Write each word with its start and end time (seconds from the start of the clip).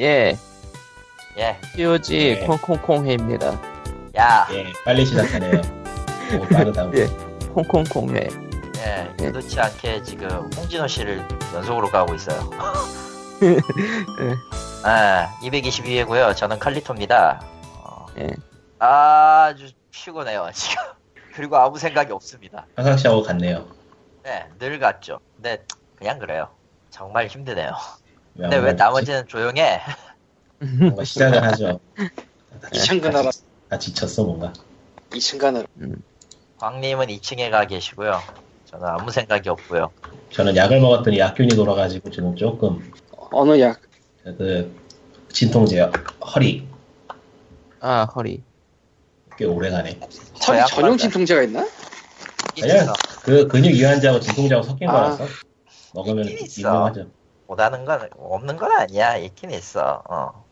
예, 0.00 0.38
예, 1.36 1.58
POG 1.74 2.16
예. 2.16 2.36
콩콩콩회입니다. 2.46 3.60
야, 4.16 4.46
예, 4.52 4.72
빨리 4.84 5.04
시작하네요. 5.04 5.60
오, 6.38 6.46
빠르다. 6.46 6.88
예. 6.94 7.06
콩콩콩회. 7.52 8.28
예, 8.78 9.14
예. 9.20 9.30
그렇지 9.30 9.58
않게 9.58 10.04
지금 10.04 10.28
홍진호 10.56 10.86
씨를 10.86 11.26
연속으로 11.52 11.90
가고 11.90 12.14
있어요. 12.14 12.48
예. 13.42 14.34
아, 14.84 15.36
222회고요. 15.42 16.36
저는 16.36 16.60
칼리토입니다. 16.60 17.40
어, 17.82 18.06
예. 18.18 18.28
아주 18.78 19.68
피곤해요, 19.90 20.48
지금. 20.54 20.80
그리고 21.34 21.56
아무 21.56 21.76
생각이 21.76 22.12
없습니다. 22.12 22.66
평상시하고 22.76 23.22
같네요. 23.24 23.66
네, 24.22 24.46
늘 24.60 24.78
같죠. 24.78 25.18
근데 25.34 25.64
그냥 25.96 26.20
그래요. 26.20 26.48
정말 26.90 27.26
힘드네요. 27.26 27.72
근데 28.38 28.56
왜 28.58 28.72
나머지는 28.72 29.26
조용해? 29.26 29.80
뭔가 30.78 31.02
시작을 31.04 31.42
하죠. 31.42 31.80
다, 32.60 32.70
지- 32.70 32.78
2층 32.80 33.00
가느라 33.02 33.30
다 33.68 33.78
지쳤어, 33.78 34.22
뭔가. 34.24 34.52
2층 35.10 35.38
가느라 35.38 35.66
광님은 36.58 37.08
2층에 37.08 37.50
가 37.50 37.64
계시고요. 37.66 38.20
저는 38.66 38.86
아무 38.86 39.10
생각이 39.10 39.48
없고요. 39.48 39.90
저는 40.30 40.54
약을 40.54 40.80
먹었더니 40.80 41.18
약균이 41.18 41.56
돌아가지고 41.56 42.10
지금 42.10 42.36
조금, 42.36 42.92
어느 43.32 43.58
약 43.60 43.80
그, 44.22 44.72
진통제, 45.32 45.80
허리, 46.34 46.68
아, 47.80 48.04
허리. 48.04 48.42
꽤 49.36 49.46
오래 49.46 49.70
가네. 49.70 49.98
허리 50.46 50.66
전용. 50.68 50.96
진통제가 50.96 51.42
있나? 51.42 51.66
아니야. 52.60 52.92
그 53.22 53.46
근육 53.48 53.74
이완제하고 53.74 54.20
진통제하고 54.20 54.66
섞인 54.66 54.88
아. 54.88 54.92
거라서 54.92 55.26
먹으면. 55.94 56.26
유명하죠. 56.58 57.06
못하는 57.48 57.84
건 57.86 58.08
없는 58.16 58.56
건 58.58 58.70
아니야. 58.72 59.16
있긴 59.16 59.50
있어. 59.50 60.02
어. 60.08 60.44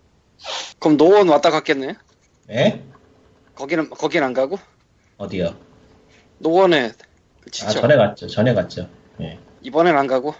그럼 0.81 0.97
노원 0.97 1.29
왔다 1.29 1.51
갔겠네. 1.51 1.95
예? 2.51 2.83
거기는 3.55 3.88
거긴 3.91 4.23
안 4.23 4.33
가고 4.33 4.59
어디요? 5.19 5.55
노원에 6.38 6.93
그 7.43 7.51
아. 7.65 7.69
전에 7.69 7.97
갔죠. 7.97 8.27
전에 8.27 8.55
갔죠. 8.55 8.88
예. 9.21 9.38
이번엔 9.63 9.97
안 9.97 10.07
가고. 10.07 10.35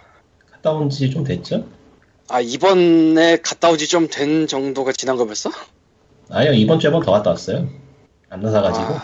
갔다 0.51 0.71
온 0.71 0.89
지 0.89 1.09
좀 1.11 1.23
됐죠? 1.23 1.65
아 2.29 2.41
이번에 2.41 3.37
갔다 3.37 3.69
오지 3.69 3.87
좀 3.87 4.09
된 4.09 4.47
정도가 4.47 4.91
지난 4.93 5.15
거 5.15 5.25
벌써? 5.25 5.51
아니요, 6.29 6.53
이번 6.53 6.79
주에 6.79 6.89
한 6.89 6.93
번 6.99 7.05
더 7.05 7.11
갔다 7.11 7.29
왔어요. 7.29 7.69
안 8.29 8.41
나사가지고. 8.41 8.85
아, 8.95 9.03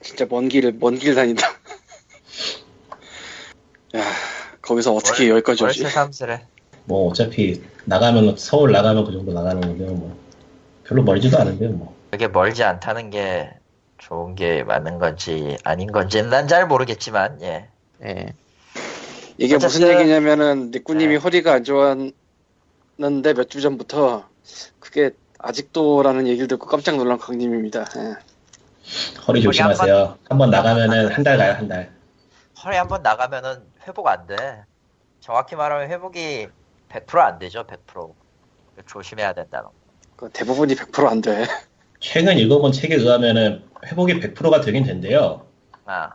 진짜 0.00 0.26
먼 0.28 0.48
길을 0.48 0.72
먼 0.80 0.98
길 0.98 1.14
다닌다. 1.14 1.46
야 3.96 4.02
거기서 4.62 4.94
어떻게 4.94 5.28
여기까지 5.28 5.64
오지? 5.64 5.82
월세 5.82 5.94
삼스래. 5.94 6.46
뭐 6.88 7.10
어차피 7.10 7.62
나가면 7.84 8.36
서울 8.38 8.72
나가면 8.72 9.04
그 9.04 9.12
정도 9.12 9.32
나가는 9.32 9.60
건데 9.60 9.84
뭐 9.84 10.16
별로 10.84 11.02
멀지도 11.02 11.38
않은데 11.38 11.68
뭐 11.68 11.94
그게 12.10 12.26
멀지 12.26 12.64
않다는 12.64 13.10
게 13.10 13.50
좋은 13.98 14.34
게 14.34 14.64
맞는 14.64 14.98
건지 14.98 15.58
아닌 15.64 15.92
건지는 15.92 16.30
난 16.30 16.48
잘 16.48 16.66
모르겠지만 16.66 17.42
예. 17.42 17.68
예. 18.04 18.32
이게 19.36 19.54
무슨 19.56 19.82
어쨌든- 19.84 20.00
얘기냐면은 20.00 20.70
니꾸님이 20.72 21.14
네. 21.14 21.16
허리가 21.20 21.52
안 21.52 21.64
좋았는데 21.64 22.14
몇 23.34 23.48
주 23.50 23.60
전부터 23.60 24.26
그게 24.80 25.10
아직도라는 25.38 26.26
얘기를 26.26 26.48
듣고 26.48 26.66
깜짝 26.66 26.96
놀란 26.96 27.18
강님입니다. 27.18 27.84
예. 27.98 28.14
허리 29.26 29.42
조심하세요. 29.42 30.16
한번 30.30 30.50
나가면은 30.50 31.08
한 31.12 31.22
달 31.22 31.36
가요 31.36 31.52
한 31.52 31.68
달. 31.68 31.90
허리 32.64 32.76
한번 32.78 33.02
나가면은 33.02 33.60
회복 33.86 34.08
안 34.08 34.26
돼. 34.26 34.36
정확히 35.20 35.54
말하면 35.54 35.90
회복이 35.90 36.48
100%안 36.88 37.38
되죠. 37.38 37.64
100%. 37.66 38.12
조심해야 38.86 39.32
된다는. 39.32 39.68
그 40.16 40.28
대부분이 40.32 40.74
100%안 40.74 41.20
돼. 41.20 41.46
최근 42.00 42.38
읽어본 42.38 42.72
책에 42.72 42.94
의하면은 42.94 43.64
회복이 43.86 44.20
100%가 44.20 44.60
되긴 44.60 44.84
된대요. 44.84 45.46
아. 45.84 46.10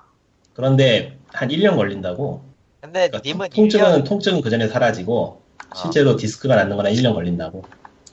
그런데 0.53 1.17
한 1.33 1.49
1년 1.49 1.75
걸린다고. 1.75 2.43
근데 2.81 3.07
그러니까 3.09 3.21
님은 3.23 3.49
통- 3.49 3.63
통증은 3.63 3.85
1년 4.03 4.05
통증은 4.07 4.41
그 4.41 4.49
전에 4.49 4.67
사라지고 4.67 5.41
아. 5.69 5.75
실제로 5.75 6.15
디스크가 6.15 6.55
낫는 6.55 6.75
거나 6.77 6.89
1년 6.89 7.13
걸린다고. 7.13 7.63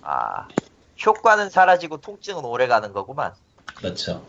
아. 0.02 0.48
효과는 1.04 1.48
사라지고 1.50 1.98
통증은 1.98 2.44
오래 2.44 2.66
가는 2.66 2.92
거구만. 2.92 3.32
그렇죠. 3.76 4.22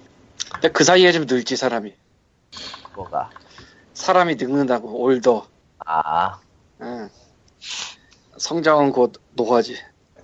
근데 0.54 0.70
그 0.70 0.84
사이에 0.84 1.12
좀 1.12 1.26
늙지 1.28 1.56
사람이. 1.56 1.94
뭐가. 2.96 3.30
사람이 3.94 4.36
늙는다고 4.36 5.02
올더. 5.02 5.48
아. 5.86 6.40
예. 6.82 7.10
성장은 8.46 8.92
곧 8.92 9.14
노화지. 9.34 9.76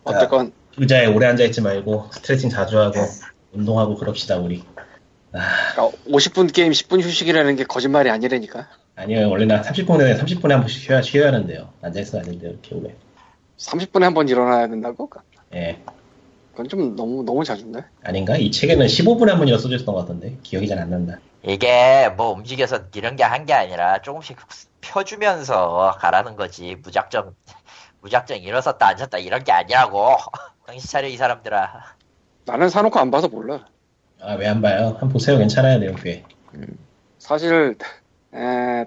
어쨌건 0.03 0.51
의자에 0.77 1.05
오래 1.07 1.27
앉아 1.27 1.43
있지 1.45 1.61
말고 1.61 2.09
스트레칭 2.13 2.49
자주 2.49 2.79
하고 2.79 2.99
운동하고 3.53 3.95
그럽시다 3.95 4.37
우리. 4.37 4.63
아, 5.33 5.39
그러니까 5.73 5.97
50분 6.09 6.53
게임 6.53 6.71
10분 6.71 7.01
휴식이라는 7.01 7.55
게 7.55 7.63
거짓말이 7.63 8.09
아니라니까. 8.09 8.67
아니요 8.95 9.29
원래는 9.29 9.61
30분 9.61 9.97
내에 9.99 10.17
30분에 10.17 10.49
한 10.49 10.59
번씩 10.61 10.81
쉬어야, 10.83 11.01
쉬어야 11.01 11.27
하는데요. 11.27 11.69
앉아 11.81 11.99
안 12.17 12.23
된대요 12.23 12.51
이렇게 12.51 12.75
오래. 12.75 12.95
30분에 13.57 14.01
한 14.01 14.13
번 14.13 14.27
일어나야 14.29 14.67
된다고? 14.67 15.09
예. 15.53 15.79
그건 16.51 16.69
좀 16.69 16.95
너무 16.95 17.23
너무 17.23 17.43
자주인데. 17.43 17.83
아닌가? 18.03 18.35
이 18.37 18.49
책에는 18.49 18.85
15분에 18.87 19.27
한 19.27 19.37
번이라 19.37 19.59
써져 19.59 19.75
있었던 19.75 19.93
것 19.93 20.01
같던데 20.01 20.37
기억이 20.41 20.67
잘 20.67 20.79
안 20.79 20.89
난다. 20.89 21.19
이게 21.43 22.09
뭐 22.17 22.31
움직여서 22.31 22.85
이런 22.95 23.15
게 23.15 23.23
한 23.23 23.45
게 23.45 23.53
아니라 23.53 24.01
조금씩 24.01 24.37
펴주면서 24.81 25.95
가라는 25.99 26.35
거지. 26.35 26.75
무작정, 26.81 27.35
무작정 28.01 28.37
일어섰다 28.37 28.87
앉았다 28.87 29.17
이런 29.19 29.43
게 29.43 29.51
아니라고. 29.51 30.15
정신 30.67 30.89
차려 30.89 31.07
이 31.07 31.17
사람들아. 31.17 31.95
나는 32.45 32.69
사놓고 32.69 32.99
안 32.99 33.11
봐서 33.11 33.27
몰라. 33.27 33.65
아 34.21 34.35
왜 34.35 34.47
안 34.47 34.61
봐요? 34.61 34.87
한 34.87 34.99
번 34.99 35.09
보세요 35.09 35.37
괜찮아요 35.37 35.77
내용 35.79 35.95
꽤. 35.95 36.23
사실 37.19 37.77
에, 38.33 38.85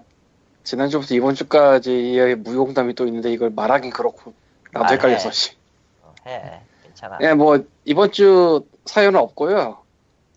지난주부터 0.65 1.15
이번 1.15 1.35
주까지의 1.35 2.37
무용담이 2.37 2.95
또 2.95 3.07
있는데 3.07 3.33
이걸 3.33 3.51
말하긴 3.51 3.91
그렇고 3.93 4.33
나도 4.73 4.85
말해. 4.85 4.95
헷갈렸어. 4.97 5.31
씨. 5.31 5.57
어, 6.03 6.15
해. 6.27 6.61
괜찮아. 6.83 7.19
예, 7.23 7.35
뭐 7.35 7.65
이번 7.85 8.13
주 8.13 8.67
사연은 8.85 9.19
없고요. 9.21 9.79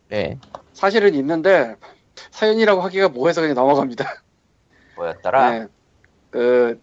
네. 0.10 0.38
사실은 0.74 1.14
있는데 1.16 1.76
사연이라고 2.32 2.82
하기가 2.82 3.10
뭐해서 3.10 3.42
그냥 3.42 3.56
넘어갑니다. 3.56 4.22
뭐였더라? 4.96 5.56
예, 5.56 5.68
그 6.30 6.80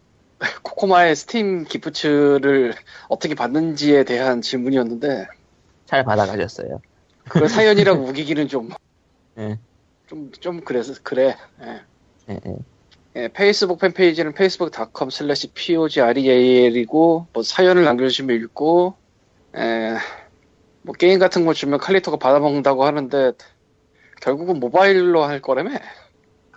코코마의 0.63 1.17
스팀 1.17 1.65
기프츠를 1.65 2.75
어떻게 3.09 3.35
받는지에 3.35 4.05
대한 4.05 4.41
질문이었는데 4.43 5.27
잘 5.87 6.05
받아가셨어요. 6.05 6.81
그 7.29 7.49
사연이라고 7.49 8.05
우기기는 8.09 8.49
좀 8.49 8.71
예. 9.39 9.59
좀, 10.11 10.33
좀 10.33 10.61
그래서, 10.63 10.95
그래. 11.05 11.37
예. 11.63 11.81
예, 12.31 12.41
예. 12.45 12.57
예, 13.17 13.29
페이스북 13.29 13.79
팬페이지는 13.79 14.33
facebook.com 14.33 15.09
slash 15.09 15.53
pogreal이고, 15.55 17.27
뭐 17.33 17.43
사연을 17.45 17.85
남겨주시면 17.85 18.37
읽고, 18.37 18.95
예, 19.57 19.97
뭐 20.83 20.95
게임 20.95 21.21
같은 21.21 21.47
거 21.47 21.55
주면 21.55 21.79
칼리토가 21.79 22.17
받아먹는다고 22.17 22.85
하는데, 22.85 23.33
결국은 24.21 24.59
모바일로 24.59 25.23
할 25.23 25.41
거라며? 25.41 25.79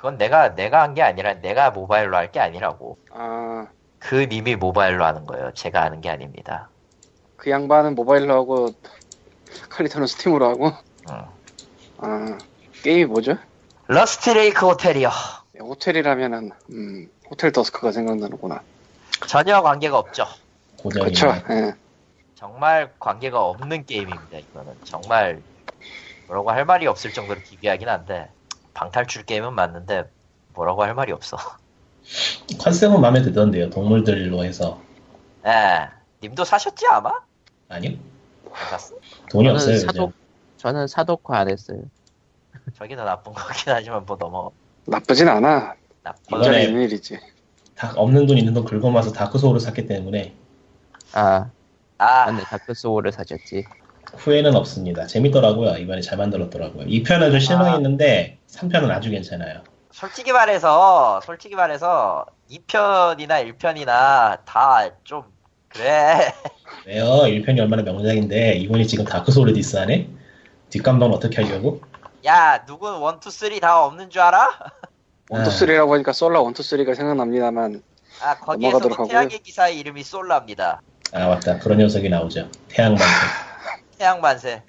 그건 0.04 0.18
내가, 0.18 0.54
내가 0.54 0.82
한 0.82 0.96
게 0.96 1.02
아니라 1.02 1.36
내가 1.36 1.72
모바일로 1.72 2.18
할 2.18 2.30
게 2.30 2.42
아니라고. 2.42 2.98
아, 3.12 3.68
그 4.00 4.28
님이 4.30 4.58
모바일로 4.58 5.06
하는 5.06 5.26
거예요. 5.26 5.54
제가 5.54 5.82
하는 5.82 6.02
게 6.02 6.10
아닙니다. 6.10 6.68
그 7.38 7.50
양반은 7.50 7.96
모바일로 7.96 8.34
하고, 8.34 8.68
칼리토는 9.70 10.08
Steam으로 10.08 10.50
하고, 10.50 10.72
응. 11.10 11.26
아, 12.00 12.38
게임이 12.84 13.06
뭐죠? 13.06 13.38
Rusty 13.88 14.32
Lake 14.32 14.66
Hotel이요. 14.68 15.10
예, 15.56 15.60
호텔이라면은, 15.60 16.52
음, 16.72 17.10
Hotel 17.32 17.54
Dusk가 17.54 17.94
생각나는구나. 17.94 18.62
전혀 19.26 19.62
관계가 19.62 19.98
없죠. 19.98 20.26
그쵸, 20.82 21.30
예. 21.50 21.76
정말 22.36 22.92
관계가 23.00 23.42
없는 23.42 23.86
게임입니다. 23.86 24.38
이거는 24.38 24.74
정말 24.84 25.42
뭐라고 26.28 26.52
할 26.52 26.66
말이 26.66 26.88
없을 26.88 27.14
정도로 27.14 27.40
기괴하긴 27.40 27.88
한데 27.88 28.30
방탈출 28.74 29.24
게임은 29.24 29.54
맞는데 29.54 30.10
뭐라고 30.54 30.84
할 30.84 30.94
말이 30.94 31.12
없어. 31.12 31.38
컨셉은 32.60 33.00
마음에 33.02 33.22
들던데요. 33.22 33.70
동물들로 33.70 34.44
해서. 34.44 34.82
예, 35.46 35.88
님도 36.22 36.44
사셨지 36.44 36.86
아마? 36.90 37.12
아니요? 37.70 37.98
안 38.52 38.70
샀어? 38.70 38.96
돈이 39.30 39.46
저는 39.48 39.56
없어요. 39.56 39.78
사독, 39.80 40.02
요즘. 40.10 40.14
저는 40.58 40.88
사독화 40.88 41.38
안 41.40 41.50
했어요. 41.50 41.80
저기 42.78 42.96
더 42.96 43.04
나쁜 43.04 43.34
거긴 43.34 43.74
하지만 43.74 44.06
뭐 44.06 44.18
너무 44.18 44.52
나쁘진 44.86 45.28
않아. 45.28 45.76
나쁜 46.04 46.22
이번에- 46.38 46.42
어차피 46.42 46.64
있는 46.64 46.82
일이지. 46.84 47.20
다 47.76 47.92
없는 47.96 48.28
돈 48.28 48.38
있는 48.38 48.54
돈 48.54 48.64
긁어모아서 48.66 49.12
Dark 49.12 49.38
Souls를 49.40 49.60
샀기 49.60 49.88
때문에 49.88 50.36
아, 51.14 51.50
아 51.98 52.26
맞네. 52.26 52.44
Dark 52.44 52.74
Souls를 52.74 53.12
사셨지. 53.12 53.66
후회는 54.18 54.56
없습니다. 54.56 55.06
재밌더라고요. 55.08 55.78
이번에 55.78 56.02
잘 56.02 56.18
만들었더라고요. 56.18 56.86
2편은 56.86 57.32
좀 57.32 57.40
실망했는데 57.40 58.38
3편은 58.50 58.90
아주 58.92 59.10
괜찮아요. 59.10 59.62
솔직히 59.92 60.32
말해서 60.32 61.22
솔직히 61.24 61.56
말해서 61.56 62.26
2편이나 62.52 63.58
1편이나 63.58 64.40
다 64.46 64.90
좀 65.04 65.24
그래. 65.70 66.32
왜요? 66.86 67.06
1편이 67.06 67.60
얼마나 67.60 67.82
명작인데 67.82 68.54
이분이 68.58 68.86
지금 68.88 69.06
Dark 69.06 69.32
Souls 69.32 69.54
diss하네? 69.54 70.08
뒷감당은 70.70 71.14
어떻게 71.16 71.42
하려고? 71.44 71.82
야, 72.26 72.64
누군 72.66 72.94
one 72.96 73.13
two 73.13 73.30
three 73.32 73.60
다 73.60 73.84
없는 73.84 74.10
줄 74.10 74.22
알아? 74.22 74.50
one 75.30 75.40
two 75.40 75.50
아. 75.50 75.52
three라고 75.52 75.94
하니까 75.96 76.12
솔라 76.14 76.42
one 76.42 76.52
two 76.52 76.62
three가 76.64 76.94
생각납니다만 76.94 77.82
아, 78.22 78.38
거기에서 78.38 78.78
하고요. 78.78 79.08
태양의 79.08 79.40
기사의 79.40 79.80
이름이 79.80 80.04
솔라입니다. 80.04 80.82
아 81.14 81.28
맞다 81.28 81.60
그런 81.60 81.78
녀석이 81.78 82.10
나오죠 82.10 82.50
태양만세 82.70 83.06
태양 83.98 84.22
만세. 84.22 84.62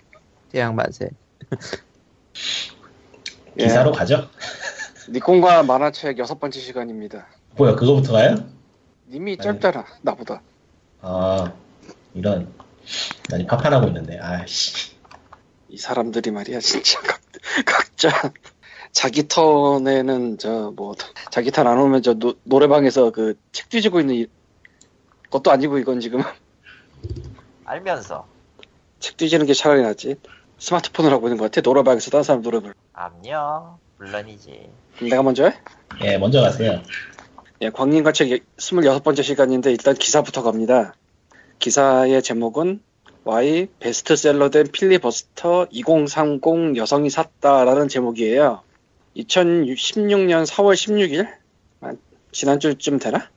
태양 0.50 0.74
만세. 0.74 1.10
예. 3.58 3.64
기사로 3.64 3.92
가죠? 3.92 4.28
니콘과 5.10 5.62
만화책 5.64 6.18
여섯 6.18 6.40
번째 6.40 6.60
시간입니다. 6.60 7.26
뭐야 7.56 7.74
그거부터 7.76 8.12
가요? 8.12 8.36
님이 9.08 9.36
짧잖아 9.36 9.84
나보다. 10.02 10.40
아 11.02 11.52
이런 12.14 12.52
아니 13.32 13.46
파판하고 13.46 13.86
있는데 13.88 14.18
아씨 14.18 14.94
이 15.68 15.76
사람들이 15.76 16.30
말이야 16.30 16.60
진짜 16.60 17.00
각, 17.02 17.20
각자 17.66 18.32
자기 18.92 19.28
턴에는 19.28 20.38
저 20.38 20.70
뭐 20.74 20.94
자기 21.30 21.50
턴 21.50 21.66
안 21.66 21.78
오면 21.78 22.02
저 22.02 22.14
노, 22.14 22.34
노래방에서 22.44 23.10
그 23.10 23.38
책 23.52 23.68
뒤지고 23.68 24.00
있는 24.00 24.14
이- 24.16 24.26
것도 25.30 25.50
아니고 25.50 25.78
이건 25.78 26.00
지금 26.00 26.22
알면서. 27.64 28.26
책 29.04 29.18
뒤지는 29.18 29.44
게 29.44 29.52
차라리 29.52 29.82
낫지 29.82 30.16
스마트폰을 30.56 31.12
하고 31.12 31.26
있는 31.26 31.36
것 31.36 31.44
같아 31.44 31.60
노래방에서 31.60 32.10
다른 32.10 32.22
사람 32.22 32.40
노래 32.40 32.58
부르 32.58 32.72
암요. 32.94 33.78
물론이지. 33.98 34.70
내가 35.02 35.22
먼저 35.22 35.44
해? 35.44 35.52
예 36.00 36.16
먼저 36.16 36.40
가세요 36.40 36.80
예, 37.60 37.68
광림과 37.68 38.12
책 38.12 38.42
26번째 38.56 39.22
시간인데 39.22 39.72
일단 39.72 39.94
기사부터 39.94 40.42
갑니다 40.42 40.94
기사의 41.58 42.22
제목은 42.22 42.80
Y 43.24 43.66
베스트셀러된 43.78 44.68
필리버스터 44.72 45.66
2030 45.70 46.76
여성이 46.78 47.10
샀다라는 47.10 47.88
제목이에요 47.88 48.62
2016년 49.18 50.46
4월 50.46 50.72
16일 50.72 51.28
아, 51.82 51.92
지난주쯤 52.32 52.98
되나? 53.00 53.28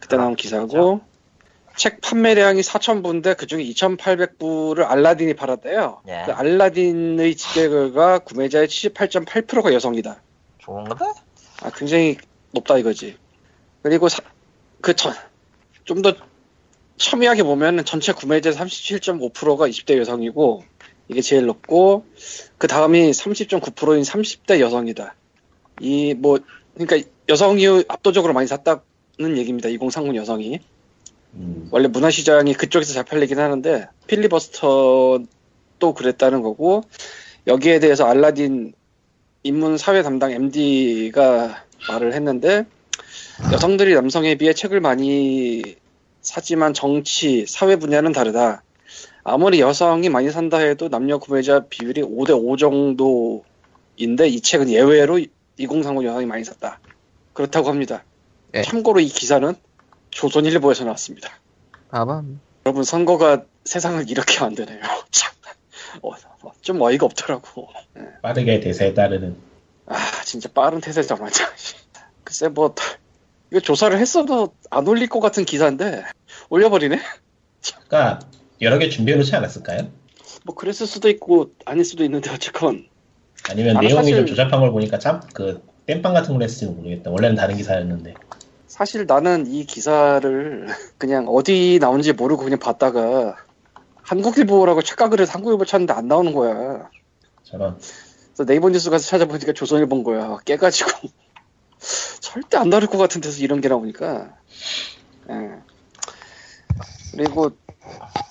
그때 0.00 0.16
나온 0.16 0.34
기사고 0.34 1.00
책 1.76 2.00
판매량이 2.00 2.60
4,000부인데 2.60 3.36
그중에 3.36 3.64
2,800부를 3.64 4.84
알라딘이 4.88 5.34
팔았대요. 5.34 6.02
예. 6.08 6.22
그 6.26 6.32
알라딘의 6.32 7.34
결과 7.34 8.18
구매자의 8.20 8.68
78.8%가 8.68 9.72
여성이다. 9.72 10.22
좋은 10.58 10.84
거다? 10.84 11.06
아, 11.62 11.70
굉장히 11.70 12.16
높다 12.52 12.78
이거지. 12.78 13.16
그리고 13.82 14.08
그좀 14.80 16.02
더 16.02 16.14
첨예하게 16.96 17.42
보면 17.42 17.84
전체 17.84 18.12
구매자의 18.12 18.54
37.5%가 18.54 19.68
20대 19.68 19.98
여성이고 19.98 20.62
이게 21.08 21.20
제일 21.20 21.46
높고 21.46 22.06
그 22.56 22.66
다음이 22.68 23.10
30.9%인 23.10 24.02
30대 24.02 24.60
여성이다. 24.60 25.14
이 25.80 26.14
뭐 26.14 26.38
그러니까 26.74 27.08
여성이 27.28 27.66
압도적으로 27.88 28.32
많이 28.32 28.46
샀다는 28.46 29.36
얘기입니다. 29.36 29.68
2030 29.68 30.14
여성이. 30.16 30.60
음, 31.34 31.68
원래 31.70 31.88
문화 31.88 32.10
시장이 32.10 32.54
그쪽에서 32.54 32.92
잘 32.92 33.04
팔리긴 33.04 33.38
하는데 33.38 33.88
필리버스터도 34.06 35.26
그랬다는 35.96 36.42
거고 36.42 36.82
여기에 37.46 37.80
대해서 37.80 38.06
알라딘 38.06 38.72
인문 39.42 39.76
사회 39.76 40.02
담당 40.02 40.32
MD가 40.32 41.64
말을 41.88 42.14
했는데 42.14 42.64
여성들이 43.52 43.94
남성에 43.94 44.36
비해 44.36 44.52
책을 44.52 44.80
많이 44.80 45.76
사지만 46.22 46.72
정치, 46.72 47.44
사회 47.46 47.76
분야는 47.76 48.12
다르다. 48.12 48.62
아무리 49.22 49.60
여성이 49.60 50.08
많이 50.08 50.30
산다 50.30 50.58
해도 50.58 50.88
남녀 50.88 51.18
구매자 51.18 51.66
비율이 51.68 52.02
5대5 52.02 52.58
정도인데 52.58 54.28
이 54.28 54.40
책은 54.40 54.70
예외로 54.70 55.18
2030 55.58 56.04
여성이 56.04 56.26
많이 56.26 56.44
샀다. 56.44 56.80
그렇다고 57.32 57.68
합니다. 57.68 58.04
네. 58.52 58.62
참고로 58.62 59.00
이 59.00 59.06
기사는 59.08 59.54
조선일보에서 60.14 60.84
나왔습니다. 60.84 61.28
아밤. 61.90 62.40
여러분 62.64 62.84
선거가 62.84 63.42
세상을 63.64 64.08
이렇게 64.10 64.40
만드네요. 64.40 64.80
참, 65.10 65.32
어, 66.02 66.10
어, 66.42 66.52
좀 66.62 66.80
어이가 66.80 67.04
없더라고. 67.06 67.68
빠르게 68.22 68.60
대세에 68.60 68.94
따르는 68.94 69.36
아 69.86 69.96
진짜 70.24 70.48
빠른 70.52 70.80
태세자마자. 70.80 71.52
글쎄 72.22 72.48
뭐 72.48 72.74
이거 73.50 73.60
조사를 73.60 73.96
했어도 73.98 74.54
안 74.70 74.86
올릴 74.88 75.08
것 75.08 75.20
같은 75.20 75.44
기사인데 75.44 76.04
올려버리네. 76.48 76.98
그러니까 77.88 78.20
여러 78.62 78.78
개 78.78 78.88
준비해 78.88 79.18
놓지 79.18 79.34
않았을까요? 79.36 79.88
뭐 80.44 80.54
그랬을 80.54 80.86
수도 80.86 81.08
있고 81.10 81.52
아닐 81.64 81.84
수도 81.84 82.04
있는데 82.04 82.30
어쨌건 82.30 82.86
아니면 83.50 83.76
내용이 83.80 83.94
사실- 83.94 84.16
좀 84.16 84.26
조잡한 84.26 84.60
걸 84.60 84.70
보니까 84.70 84.98
참 84.98 85.20
그 85.34 85.62
땜빵 85.86 86.14
같은 86.14 86.32
걸 86.34 86.44
했을지 86.44 86.64
모르겠다 86.66 87.10
원래는 87.10 87.36
다른 87.36 87.56
기사였는데 87.56 88.14
사실 88.74 89.06
나는 89.06 89.46
이 89.46 89.66
기사를 89.66 90.66
그냥 90.98 91.28
어디 91.28 91.78
나온지 91.80 92.12
모르고 92.12 92.42
그냥 92.42 92.58
봤다가 92.58 93.36
한국일보라고 94.02 94.82
착각을 94.82 95.20
해서 95.20 95.30
한국일보 95.34 95.64
찾는데 95.64 95.92
안 95.92 96.08
나오는 96.08 96.32
거야. 96.34 96.90
저런 97.44 97.78
그래서 98.24 98.44
네이버 98.44 98.70
뉴스 98.70 98.90
가서 98.90 99.06
찾아보니까 99.06 99.52
조선일보인 99.52 100.02
거야. 100.02 100.38
깨가지고 100.44 100.90
절대 102.18 102.56
안 102.56 102.68
나올 102.68 102.84
것 102.88 102.98
같은 102.98 103.20
데서 103.20 103.44
이런 103.44 103.60
게 103.60 103.68
나오니까. 103.68 104.34
예. 105.30 105.50
그리고 107.12 107.52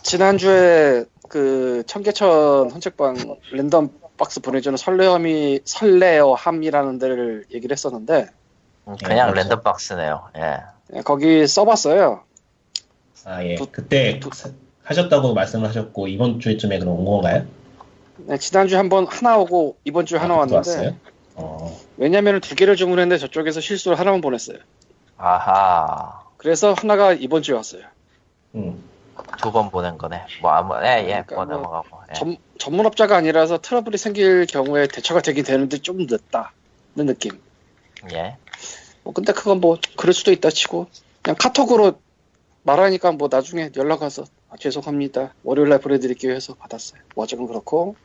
지난주에 0.03 1.05
그 1.29 1.83
청계천 1.87 2.69
헌책방 2.69 3.37
랜덤 3.53 3.97
박스 4.17 4.41
보내주는 4.41 4.75
설레함이 4.75 5.61
설레어함이라는 5.63 6.99
데를 6.99 7.45
얘기를 7.53 7.73
했었는데 7.73 8.23
음, 8.23 8.42
그냥 9.03 9.29
예, 9.29 9.33
랜덤 9.33 9.61
박스네요. 9.63 10.29
예. 10.37 10.59
예, 10.95 11.01
거기 11.01 11.47
써봤어요. 11.47 12.23
아예 13.25 13.55
두- 13.55 13.67
그때 13.71 14.19
두- 14.19 14.29
사- 14.33 14.49
하셨다고 14.83 15.33
말씀을 15.33 15.69
하셨고 15.69 16.07
이번 16.07 16.39
주쯤에 16.39 16.79
그럼 16.79 16.99
온 16.99 17.05
건가요? 17.05 17.45
네, 18.17 18.37
지난주 18.37 18.77
한번 18.77 19.07
하나 19.07 19.37
오고 19.37 19.77
이번 19.85 20.05
주에 20.05 20.19
하나 20.19 20.35
아, 20.35 20.37
그것도 20.45 20.55
왔는데 20.55 20.69
왔어요? 20.87 20.95
어, 21.35 21.79
왜냐면 21.97 22.41
두 22.41 22.53
개를 22.55 22.75
주문했는데 22.75 23.17
저쪽에서 23.19 23.61
실수로 23.61 23.95
하나만 23.95 24.19
보냈어요. 24.21 24.57
아하. 25.17 26.21
그래서 26.37 26.73
하나가 26.73 27.13
이번 27.13 27.41
주에 27.41 27.55
왔어요. 27.55 27.83
음, 28.55 28.83
두 29.41 29.51
번 29.51 29.71
보낸 29.71 29.97
거네. 29.97 30.21
뭐 30.41 30.51
아무 30.51 30.75
예, 30.85 31.05
예. 31.07 31.23
그러니까 31.25 31.35
뭐뭐 31.35 31.45
넘어가고. 31.45 31.97
예. 32.09 32.13
전, 32.13 32.37
전문업자가 32.59 33.15
아니라서 33.15 33.59
트러블이 33.61 33.97
생길 33.97 34.45
경우에 34.47 34.87
대처가 34.87 35.21
되긴 35.21 35.45
되는데 35.45 35.77
좀 35.77 35.97
늦다는 35.99 36.51
느낌. 37.07 37.39
예. 38.11 38.37
뭐 39.03 39.13
근데 39.13 39.33
그건 39.33 39.59
뭐 39.59 39.77
그럴 39.97 40.13
수도 40.13 40.31
있다 40.31 40.49
치고 40.49 40.87
그냥 41.21 41.35
카톡으로 41.39 41.99
말하니까 42.63 43.11
뭐 43.11 43.27
나중에 43.29 43.71
연락 43.75 44.01
와서 44.01 44.23
아, 44.49 44.55
죄송합니다 44.57 45.33
월요일날 45.43 45.79
보내드릴게요 45.79 46.33
해서 46.33 46.53
받았어요. 46.53 47.01
뭐 47.15 47.23
어쨌건 47.23 47.47
그렇고 47.47 47.95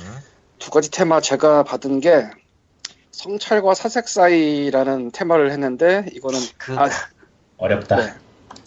음. 0.00 0.18
두 0.58 0.70
가지 0.70 0.90
테마 0.90 1.20
제가 1.20 1.62
받은 1.64 2.00
게 2.00 2.28
성찰과 3.12 3.74
사색 3.74 4.08
사이라는 4.08 5.10
테마를 5.12 5.50
했는데 5.52 6.06
이거는 6.12 6.38
그 6.58 6.76
아, 6.78 6.88
어렵다 7.58 7.96
네. 7.96 8.14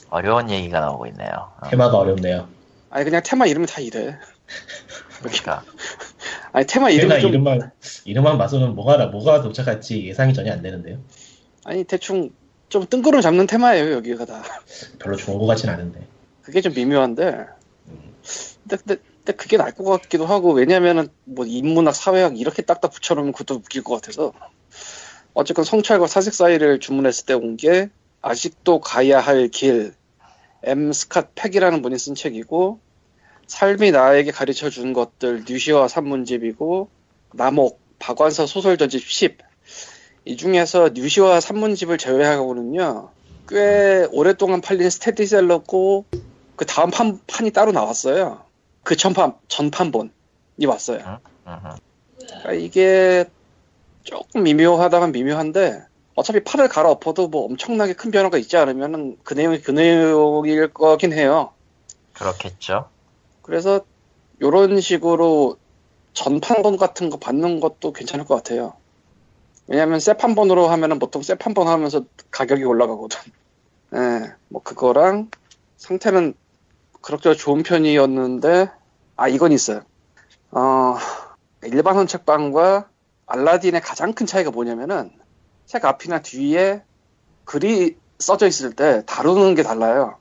어려운 0.10 0.50
얘기가 0.50 0.80
나오고 0.80 1.08
있네요. 1.08 1.52
어, 1.60 1.70
테마가 1.70 1.98
어렵네요 1.98 2.48
아니 2.94 3.06
그냥 3.06 3.24
테마 3.26 3.48
이름이 3.48 3.66
다 3.66 3.82
이래. 3.82 4.20
그러니까. 5.20 5.64
아니 6.54 6.68
테마 6.68 6.92
이름이 6.92 7.22
좀 7.22 7.30
이름만 7.32 7.72
이름만 8.06 8.38
봐서는 8.38 8.76
뭐가 8.76 9.08
뭐가 9.08 9.42
도착할지 9.42 10.06
예상이 10.06 10.32
전혀 10.36 10.52
안 10.54 10.62
되는데요. 10.62 11.00
아니 11.64 11.84
대충 11.86 12.30
좀 12.70 12.86
뜬구름 12.88 13.22
잡는 13.22 13.48
테마예요 13.48 13.94
여기가 13.94 14.26
다. 14.26 14.44
별로 15.00 15.16
좋은 15.18 15.40
것 15.40 15.48
같진 15.48 15.70
않은데. 15.72 16.06
그게 16.44 16.62
좀 16.62 16.74
미묘한데. 16.76 17.46
근데, 18.62 18.78
근데, 18.78 18.96
근데 19.26 19.32
그게 19.34 19.58
나을 19.58 19.72
것 19.72 19.86
같기도 19.86 20.28
하고 20.28 20.54
왜냐면은 20.54 21.08
뭐 21.24 21.48
인문학 21.48 21.96
사회학 21.96 22.38
이렇게 22.40 22.62
딱딱 22.62 22.92
붙여놓으면 22.92 23.32
그것도 23.34 23.56
웃길 23.56 23.84
것 23.84 23.96
같아서. 23.96 24.34
어쨌건 25.34 25.66
성찰과 25.66 26.06
사색 26.06 26.36
사이를 26.36 26.80
주문했을 26.80 27.26
때 27.26 27.34
온 27.34 27.58
게 27.58 27.90
아직도 28.22 28.82
가야 28.82 29.20
할 29.20 29.50
길 29.50 29.96
M 30.64 30.92
스캇 30.92 31.30
팩이라는 31.36 31.82
분이 31.82 31.98
쓴 31.98 32.14
책이고 32.16 32.80
삶이 33.53 33.91
나에게 33.91 34.31
가르쳐 34.31 34.72
준 34.72 34.93
것들 34.93 35.45
뉴시와 35.48 35.88
산문집이고 35.88 36.89
남옥 37.33 37.79
박완서 38.00 38.48
소설 38.48 38.77
전집 38.77 39.07
10 39.07 39.38
이 40.25 40.38
중에서 40.38 40.89
뉴시와 40.93 41.39
산문집을 41.39 41.98
제외하고는요 41.98 43.10
꽤 43.50 44.07
오랫동안 44.12 44.62
팔린 44.62 44.89
스테디셀러고 44.89 46.05
그 46.55 46.65
다음 46.65 46.91
판, 46.91 47.19
판이 47.27 47.51
따로 47.51 47.72
나왔어요. 47.72 48.41
그 48.83 48.95
전판, 48.95 49.33
전판본이 49.48 50.10
왔어요. 50.65 51.19
그러니까 52.17 52.53
이게 52.53 53.25
조금 54.03 54.43
미묘하다면 54.43 55.12
미묘한데, 55.12 55.83
어차피 56.15 56.43
팔을 56.43 56.67
갈아엎어도 56.67 57.27
뭐 57.27 57.45
엄청나게 57.45 57.93
큰 57.93 58.12
변화가 58.12 58.38
있지 58.38 58.55
않으면은 58.57 59.17
그 59.24 59.33
내용이 59.33 59.62
그 59.62 59.72
내용일 59.72 60.72
거긴 60.74 61.12
해요. 61.12 61.51
그렇겠죠. 62.13 62.89
그래서 63.44 63.82
이런 64.40 64.82
식으로 64.82 65.58
전판본 66.14 66.78
같은 66.78 67.10
거 67.10 67.18
받는 67.18 67.60
것도 67.60 67.94
괜찮을 67.94 68.26
것 68.26 68.36
같아요. 68.36 68.74
왜냐면 69.68 70.00
셋판본으로 70.00 70.68
하면은 70.68 71.00
보통 71.00 71.22
셋판본 71.22 71.68
하면서 71.68 72.04
가격이 72.32 72.64
올라가거든. 72.64 73.20
예, 73.96 74.34
뭐 74.50 74.62
그거랑 74.64 75.30
상태는 75.78 76.34
그렇게 77.02 77.34
좋은 77.36 77.64
편이었는데 77.64 78.72
아 79.16 79.28
이건 79.28 79.52
있어요. 79.52 79.82
어 80.52 80.96
일반 81.64 81.96
헌책방과 81.96 82.90
알라딘의 83.26 83.82
가장 83.82 84.14
큰 84.14 84.26
차이가 84.26 84.52
뭐냐면은 84.52 85.12
책 85.66 85.86
앞이나 85.86 86.22
뒤에 86.22 86.84
글이 87.46 87.98
써져 88.20 88.48
있을 88.48 88.74
때 88.74 89.04
다루는 89.06 89.56
게 89.56 89.64
달라요. 89.64 90.18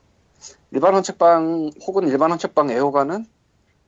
일반 0.71 0.93
헌책방 0.95 1.71
혹은 1.87 2.07
일반 2.07 2.31
헌책방 2.31 2.69
애호가는 2.71 3.25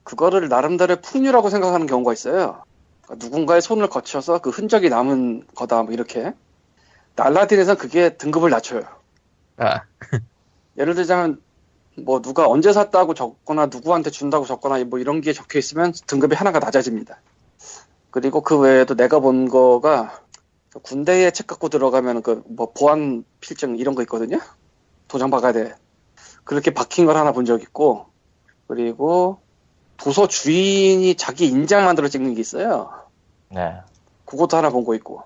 그거를 0.03 0.49
나름대로 0.49 0.97
풍류라고 0.97 1.49
생각하는 1.49 1.87
경우가 1.87 2.13
있어요. 2.13 2.63
그러니까 3.01 3.25
누군가의 3.25 3.61
손을 3.61 3.87
거쳐서 3.89 4.39
그 4.39 4.49
흔적이 4.49 4.89
남은 4.89 5.47
거다 5.55 5.83
뭐 5.83 5.93
이렇게. 5.93 6.33
알라딘에서는 7.17 7.77
그게 7.77 8.17
등급을 8.17 8.49
낮춰요. 8.49 8.81
아, 9.57 9.83
예를 10.77 10.95
들자면 10.95 11.41
뭐 11.97 12.21
누가 12.21 12.47
언제 12.47 12.73
샀다고 12.73 13.13
적거나 13.13 13.67
누구한테 13.67 14.09
준다고 14.09 14.45
적거나 14.45 14.83
뭐 14.85 14.99
이런 14.99 15.21
게 15.21 15.31
적혀 15.33 15.59
있으면 15.59 15.93
등급이 16.07 16.35
하나가 16.35 16.59
낮아집니다. 16.59 17.21
그리고 18.11 18.41
그 18.41 18.57
외에도 18.59 18.95
내가 18.95 19.19
본 19.19 19.47
거가 19.49 20.21
군대에 20.83 21.31
책 21.31 21.47
갖고 21.47 21.69
들어가면 21.69 22.21
그 22.21 22.43
뭐 22.47 22.71
보안 22.73 23.23
필증 23.39 23.77
이런 23.77 23.95
거 23.95 24.01
있거든요. 24.03 24.39
도장 25.07 25.29
박아야 25.31 25.53
돼. 25.53 25.75
그렇게 26.45 26.71
박힌 26.71 27.05
걸 27.05 27.17
하나 27.17 27.31
본 27.31 27.45
적 27.45 27.61
있고 27.61 28.07
그리고 28.67 29.39
도서 29.97 30.27
주인이 30.27 31.15
자기 31.15 31.47
인장 31.47 31.85
만들어 31.85 32.07
찍는 32.07 32.33
게 32.35 32.41
있어요. 32.41 32.91
네. 33.49 33.75
그것도 34.25 34.57
하나 34.57 34.69
본 34.69 34.83
거 34.85 34.95
있고. 34.95 35.23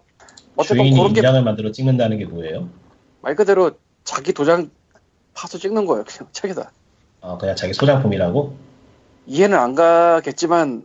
어쨌건 0.56 0.86
주인이 0.86 0.98
그런 0.98 1.14
게 1.14 1.20
인장을 1.22 1.42
만들어 1.44 1.72
찍는다는 1.72 2.18
게 2.18 2.26
뭐예요? 2.26 2.70
말 3.22 3.36
그대로 3.36 3.72
자기 4.04 4.34
도장 4.34 4.70
파서 5.34 5.58
찍는 5.58 5.86
거예요. 5.86 6.04
그냥 6.06 6.30
책에다. 6.34 6.72
어, 7.22 7.38
그냥 7.38 7.56
자기 7.56 7.74
소장품이라고? 7.74 8.56
이해는 9.26 9.58
안 9.58 9.76
가겠지만 9.76 10.84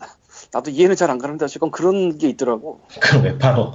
나도 0.52 0.70
이해는 0.70 0.96
잘 0.96 1.10
안 1.10 1.18
가는데 1.18 1.44
어쨌건 1.44 1.70
그런 1.70 2.18
게 2.18 2.28
있더라고. 2.28 2.80
그럼 3.00 3.24
왜 3.24 3.38
팔어? 3.38 3.74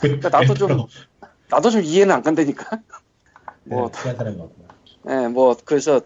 그러니까 0.00 0.28
나도 0.28 0.54
좀? 0.54 0.86
나도 1.48 1.70
좀 1.70 1.82
이해는 1.82 2.14
안 2.14 2.22
간다니까. 2.22 2.76
네, 3.64 3.74
뭐, 3.76 3.90
사람이 3.92 4.36
많구나. 4.36 4.65
예, 5.08 5.28
뭐 5.28 5.56
그래서 5.64 6.00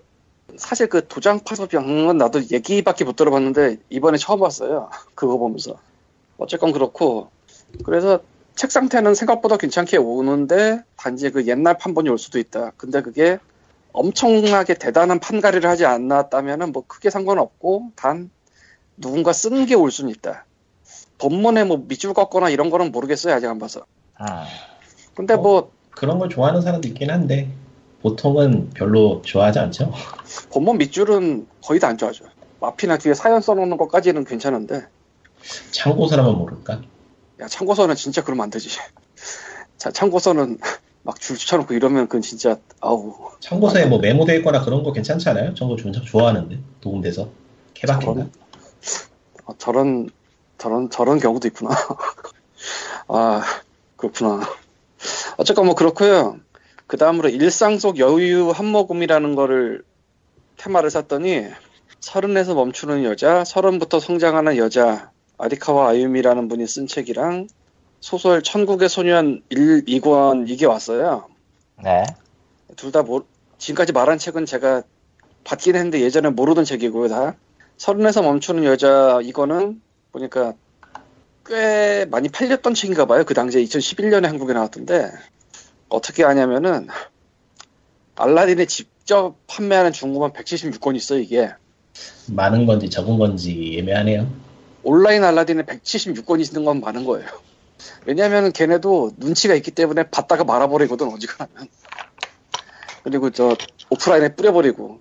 사실 0.56 0.88
그 0.88 1.06
도장 1.06 1.40
파서 1.40 1.66
병은 1.66 2.18
나도 2.18 2.42
얘기밖에 2.50 3.04
못 3.04 3.16
들어봤는데 3.16 3.78
이번에 3.90 4.18
처음 4.18 4.40
봤어요. 4.40 4.90
그거 5.14 5.38
보면서. 5.38 5.78
어쨌건 6.38 6.72
그렇고 6.72 7.30
그래서 7.84 8.20
책 8.56 8.72
상태는 8.72 9.14
생각보다 9.14 9.56
괜찮게 9.56 9.96
오는데 9.98 10.82
단지 10.96 11.30
그 11.30 11.46
옛날 11.46 11.78
판본이 11.78 12.08
올 12.08 12.18
수도 12.18 12.38
있다. 12.38 12.72
근데 12.76 13.00
그게 13.02 13.38
엄청나게 13.92 14.74
대단한 14.74 15.18
판가리를 15.20 15.68
하지 15.68 15.84
않았다면은 15.86 16.72
뭐 16.72 16.84
크게 16.86 17.10
상관없고 17.10 17.92
단 17.96 18.30
누군가 18.96 19.32
쓴 19.32 19.66
게 19.66 19.74
올 19.74 19.90
수는 19.90 20.10
있다. 20.10 20.44
본문에 21.18 21.64
뭐 21.64 21.84
밑줄 21.86 22.12
걷거나 22.14 22.50
이런 22.50 22.70
거는 22.70 22.92
모르겠어요. 22.92 23.34
아직 23.34 23.46
안 23.46 23.58
봐서. 23.58 23.84
음. 24.20 24.26
근데 25.14 25.34
어? 25.34 25.38
뭐 25.38 25.72
그런 25.90 26.18
걸 26.18 26.28
좋아하는 26.28 26.60
사람도 26.62 26.88
있긴 26.88 27.10
한데 27.10 27.50
보통은 28.02 28.70
별로 28.70 29.22
좋아하지 29.24 29.58
않죠? 29.58 29.92
본문 30.52 30.78
밑줄은 30.78 31.46
거의 31.62 31.80
다 31.80 31.88
안 31.88 31.98
좋아하죠. 31.98 32.24
앞이나 32.60 32.98
뒤에 32.98 33.14
사연 33.14 33.40
써놓는 33.40 33.76
것까지는 33.76 34.24
괜찮은데 34.24 34.86
참고 35.70 36.06
사람은 36.06 36.34
모를까? 36.36 36.82
야 37.40 37.46
참고서는 37.46 37.94
진짜 37.96 38.22
그러면 38.22 38.44
안 38.44 38.50
되지. 38.50 38.68
자 39.78 39.90
참고서는 39.90 40.58
막 41.02 41.18
줄 41.18 41.38
쳐놓고 41.38 41.72
이러면 41.74 42.06
그건 42.08 42.20
진짜 42.20 42.58
아우 42.80 43.14
참고서에 43.40 43.86
뭐 43.86 43.98
메모돼 44.00 44.36
있거나 44.38 44.62
그런 44.62 44.82
거 44.82 44.92
괜찮지 44.92 45.28
않아요? 45.30 45.54
저거 45.54 45.76
좀 45.76 45.92
좋아하는데 45.92 46.58
도움돼서 46.82 47.30
케바케인가? 47.72 48.26
저런 48.26 48.30
어, 49.46 49.54
저런 49.56 50.10
저런 50.58 50.90
저런 50.90 51.18
경우도 51.18 51.48
있구나. 51.48 51.70
아 53.08 53.42
그렇구나. 53.96 54.40
어쨌건 55.38 55.64
뭐 55.66 55.74
그렇고요. 55.74 56.36
그 56.90 56.96
다음으로 56.96 57.28
일상 57.28 57.78
속 57.78 58.00
여유 58.00 58.50
한 58.50 58.66
모금이라는 58.66 59.36
거를 59.36 59.84
테마를 60.56 60.90
샀더니 60.90 61.46
서른에서 62.00 62.54
멈추는 62.54 63.04
여자, 63.04 63.44
서른부터 63.44 64.00
성장하는 64.00 64.56
여자 64.56 65.12
아리카와 65.38 65.90
아유미라는 65.90 66.48
분이 66.48 66.66
쓴 66.66 66.88
책이랑 66.88 67.46
소설 68.00 68.42
천국의 68.42 68.88
소년 68.88 69.40
1, 69.50 69.84
2권 69.84 70.48
이게 70.48 70.66
왔어요. 70.66 71.28
네. 71.80 72.02
둘다 72.74 73.04
지금까지 73.58 73.92
말한 73.92 74.18
책은 74.18 74.44
제가 74.46 74.82
받긴 75.44 75.76
했는데 75.76 76.00
예전에 76.00 76.30
모르던 76.30 76.64
책이고요 76.64 77.06
다 77.06 77.36
서른에서 77.76 78.22
멈추는 78.22 78.64
여자 78.64 79.20
이거는 79.22 79.80
보니까 80.10 80.54
꽤 81.46 82.04
많이 82.10 82.28
팔렸던 82.28 82.74
책인가 82.74 83.06
봐요 83.06 83.22
그 83.24 83.32
당시에 83.32 83.62
2011년에 83.62 84.24
한국에 84.24 84.54
나왔던데 84.54 85.12
어떻게 85.90 86.24
하냐면은 86.24 86.88
알라딘에 88.16 88.66
직접 88.66 89.34
판매하는 89.46 89.92
중고만 89.92 90.32
176권 90.32 90.96
있어 90.96 91.18
이게. 91.18 91.50
많은 92.28 92.66
건지 92.66 92.88
적은 92.88 93.18
건지 93.18 93.76
애매하네요. 93.78 94.30
온라인 94.82 95.24
알라딘에 95.24 95.64
176권이 95.64 96.46
있는 96.46 96.64
건 96.64 96.80
많은 96.80 97.04
거예요. 97.04 97.28
왜냐하면 98.06 98.52
걔네도 98.52 99.12
눈치가 99.16 99.54
있기 99.54 99.70
때문에 99.70 100.04
받다가 100.10 100.44
말아버리거든 100.44 101.08
어지간하면. 101.08 101.68
그리고 103.02 103.30
저 103.30 103.56
오프라인에 103.90 104.34
뿌려버리고. 104.34 105.00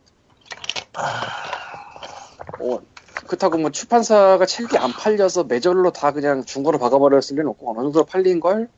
어, 2.62 2.80
그렇다고 3.28 3.58
뭐 3.58 3.70
출판사가 3.70 4.46
책이 4.46 4.78
안 4.78 4.92
팔려서 4.92 5.44
매절로 5.44 5.92
다 5.92 6.12
그냥 6.12 6.44
중고로 6.44 6.80
박아버렸을 6.80 7.36
리는 7.36 7.48
없고 7.50 7.72
어느 7.72 7.84
정도 7.84 8.04
팔린 8.06 8.40
걸 8.40 8.70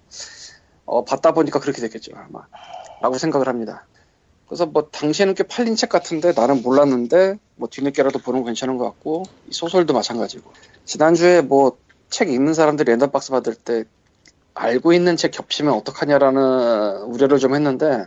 어, 0.91 1.05
받다 1.05 1.33
보니까 1.33 1.59
그렇게 1.59 1.81
됐겠죠 1.81 2.11
아마 2.15 2.45
라고 3.01 3.17
생각을 3.17 3.47
합니다 3.47 3.85
그래서 4.47 4.65
뭐 4.65 4.89
당시에는 4.91 5.33
꽤 5.35 5.43
팔린 5.43 5.75
책 5.75 5.89
같은데 5.89 6.33
나는 6.33 6.61
몰랐는데 6.61 7.37
뭐 7.55 7.69
뒤늦게라도 7.71 8.19
보는 8.19 8.41
거 8.41 8.47
괜찮은 8.47 8.77
것 8.77 8.85
같고 8.85 9.23
이 9.49 9.53
소설도 9.53 9.93
마찬가지고 9.93 10.51
지난주에 10.85 11.41
뭐 11.41 11.77
책 12.11 12.29
읽는 12.29 12.53
사람들이 12.53 12.91
랜덤 12.91 13.09
박스 13.09 13.31
받을 13.31 13.55
때 13.55 13.85
알고 14.53 14.93
있는 14.93 15.15
책 15.15 15.31
겹치면 15.31 15.73
어떡하냐라는 15.73 17.03
우려를 17.03 17.39
좀 17.39 17.55
했는데 17.55 18.05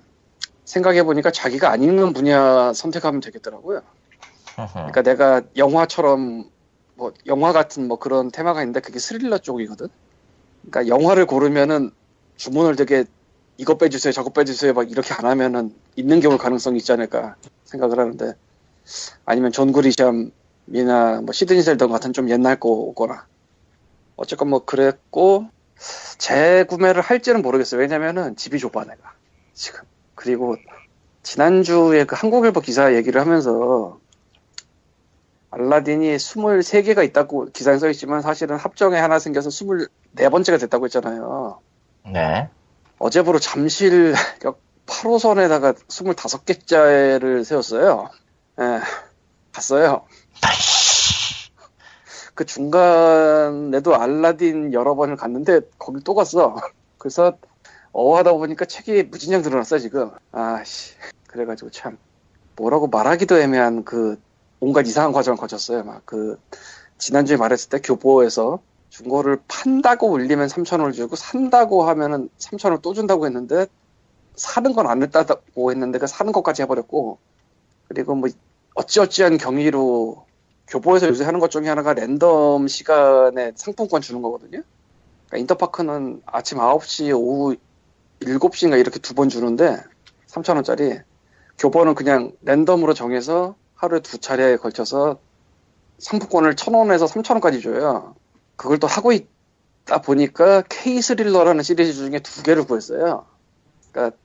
생각해보니까 0.66 1.30
자기가 1.30 1.70
안 1.70 1.82
읽는 1.82 2.12
분야 2.12 2.72
선택하면 2.74 3.20
되겠더라고요. 3.20 3.80
그러니까 4.72 5.02
내가 5.02 5.42
영화처럼 5.56 6.50
뭐 6.96 7.12
영화 7.26 7.52
같은 7.52 7.88
뭐 7.88 7.98
그런 7.98 8.30
테마가 8.30 8.60
있는데 8.60 8.80
그게 8.80 8.98
스릴러 8.98 9.38
쪽이거든. 9.38 9.88
그러니까 10.70 10.94
영화를 10.94 11.24
고르면은 11.26 11.90
주문을 12.36 12.76
되게 12.76 13.04
이거 13.56 13.76
빼주세요, 13.76 14.12
저거 14.12 14.30
빼주세요 14.30 14.72
막 14.72 14.90
이렇게 14.90 15.14
안 15.14 15.26
하면은 15.26 15.74
있는 15.96 16.20
게 16.20 16.29
올 16.29 16.38
가능성이 16.38 16.78
있지 16.78 16.92
않을까 16.92 17.36
생각을 17.64 17.98
하는데 17.98 18.34
아니면 19.24 19.52
존 19.52 19.72
그리샴이나 19.72 21.20
뭐 21.22 21.32
시드니 21.32 21.62
셀던 21.62 21.90
같은 21.90 22.12
좀 22.12 22.28
옛날 22.30 22.58
거 22.58 22.68
오거나 22.68 23.26
어쨌건 24.16 24.50
뭐 24.50 24.64
그랬고 24.64 25.48
재구매를 26.18 27.02
할지는 27.02 27.42
모르겠어요. 27.42 27.80
왜냐면은 27.80 28.36
집이 28.36 28.58
좁아 28.58 28.84
내가 28.84 29.14
지금 29.52 29.80
그리고 30.14 30.56
지난주에 31.22 32.04
그 32.04 32.14
한국일보 32.16 32.60
기사 32.60 32.94
얘기를 32.94 33.20
하면서 33.20 33.98
알라딘이 35.50 36.16
23개가 36.16 37.04
있다고 37.04 37.46
기사에 37.52 37.78
써 37.78 37.88
있지만 37.90 38.20
사실은 38.22 38.56
합정에 38.56 38.98
하나 38.98 39.18
생겨서 39.18 39.50
24번째가 39.50 40.60
됐다고 40.60 40.86
했잖아요. 40.86 41.60
네. 42.06 42.48
어제부로 42.98 43.38
잠실역 43.38 44.60
8호선에다가 44.86 45.76
25개짜리를 45.88 47.44
세웠어요. 47.44 48.10
예, 48.60 48.80
갔어요. 49.52 50.04
그 52.34 52.44
중간에도 52.44 53.94
알라딘 53.94 54.72
여러 54.72 54.94
번을 54.94 55.16
갔는데 55.16 55.60
거길 55.78 56.02
또 56.02 56.14
갔어. 56.14 56.56
그래서 56.98 57.38
어하다 57.92 58.32
보니까 58.32 58.64
책이 58.64 59.04
무진장 59.04 59.42
늘어났어 59.42 59.78
지금. 59.78 60.10
아씨 60.32 60.94
그래가지고 61.28 61.70
참 61.70 61.96
뭐라고 62.56 62.88
말하기도 62.88 63.38
애매한 63.38 63.84
그 63.84 64.20
온갖 64.60 64.86
이상한 64.86 65.12
과정을 65.12 65.36
거쳤어요. 65.38 65.84
막 65.84 66.02
그 66.04 66.38
지난주에 66.98 67.36
말했을 67.36 67.70
때 67.70 67.80
교보에서 67.80 68.60
중고를 68.94 69.40
판다고 69.48 70.08
올리면 70.10 70.46
3,000원을 70.48 70.94
주고 70.94 71.16
산다고 71.16 71.82
하면은 71.84 72.28
3,000원 72.38 72.80
또 72.82 72.94
준다고 72.94 73.26
했는데 73.26 73.66
사는 74.36 74.72
건 74.72 74.86
안 74.86 75.02
했다고 75.02 75.70
했는데 75.72 75.98
그 75.98 76.06
사는 76.06 76.32
것까지 76.32 76.62
해버렸고 76.62 77.18
그리고 77.88 78.14
뭐 78.14 78.28
어찌어찌한 78.74 79.38
경위로 79.38 80.26
교보에서 80.68 81.08
요새 81.08 81.24
하는 81.24 81.40
것 81.40 81.50
중에 81.50 81.68
하나가 81.68 81.92
랜덤 81.92 82.68
시간에 82.68 83.52
상품권 83.56 84.00
주는 84.00 84.22
거거든요. 84.22 84.62
그러니까 85.26 85.38
인터파크는 85.38 86.22
아침 86.26 86.58
9시, 86.58 87.12
오후 87.18 87.56
7시인가 88.20 88.78
이렇게 88.78 88.98
두 89.00 89.14
번 89.14 89.28
주는데 89.28 89.82
3,000원짜리 90.28 91.02
교보는 91.58 91.94
그냥 91.94 92.32
랜덤으로 92.42 92.94
정해서 92.94 93.56
하루에 93.74 94.00
두 94.00 94.18
차례에 94.18 94.56
걸쳐서 94.56 95.18
상품권을 95.98 96.54
1,000원에서 96.54 97.08
3,000원까지 97.08 97.62
줘요. 97.62 98.14
그걸 98.56 98.78
또 98.78 98.86
하고 98.86 99.12
있다 99.12 100.00
보니까 100.04 100.62
K 100.68 101.00
스릴러라는 101.02 101.62
시리즈 101.62 101.92
중에 101.94 102.20
두 102.20 102.42
개를 102.42 102.64
구했어요. 102.64 103.26
그러니까 103.92 104.16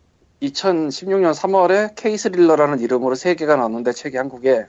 2016년 0.42 1.34
3월에 1.34 1.96
K 1.96 2.18
스릴러라는 2.18 2.80
이름으로 2.80 3.16
세 3.16 3.36
개가 3.36 3.56
나왔는데 3.56 3.92
책이 3.94 4.18
한국에 4.18 4.66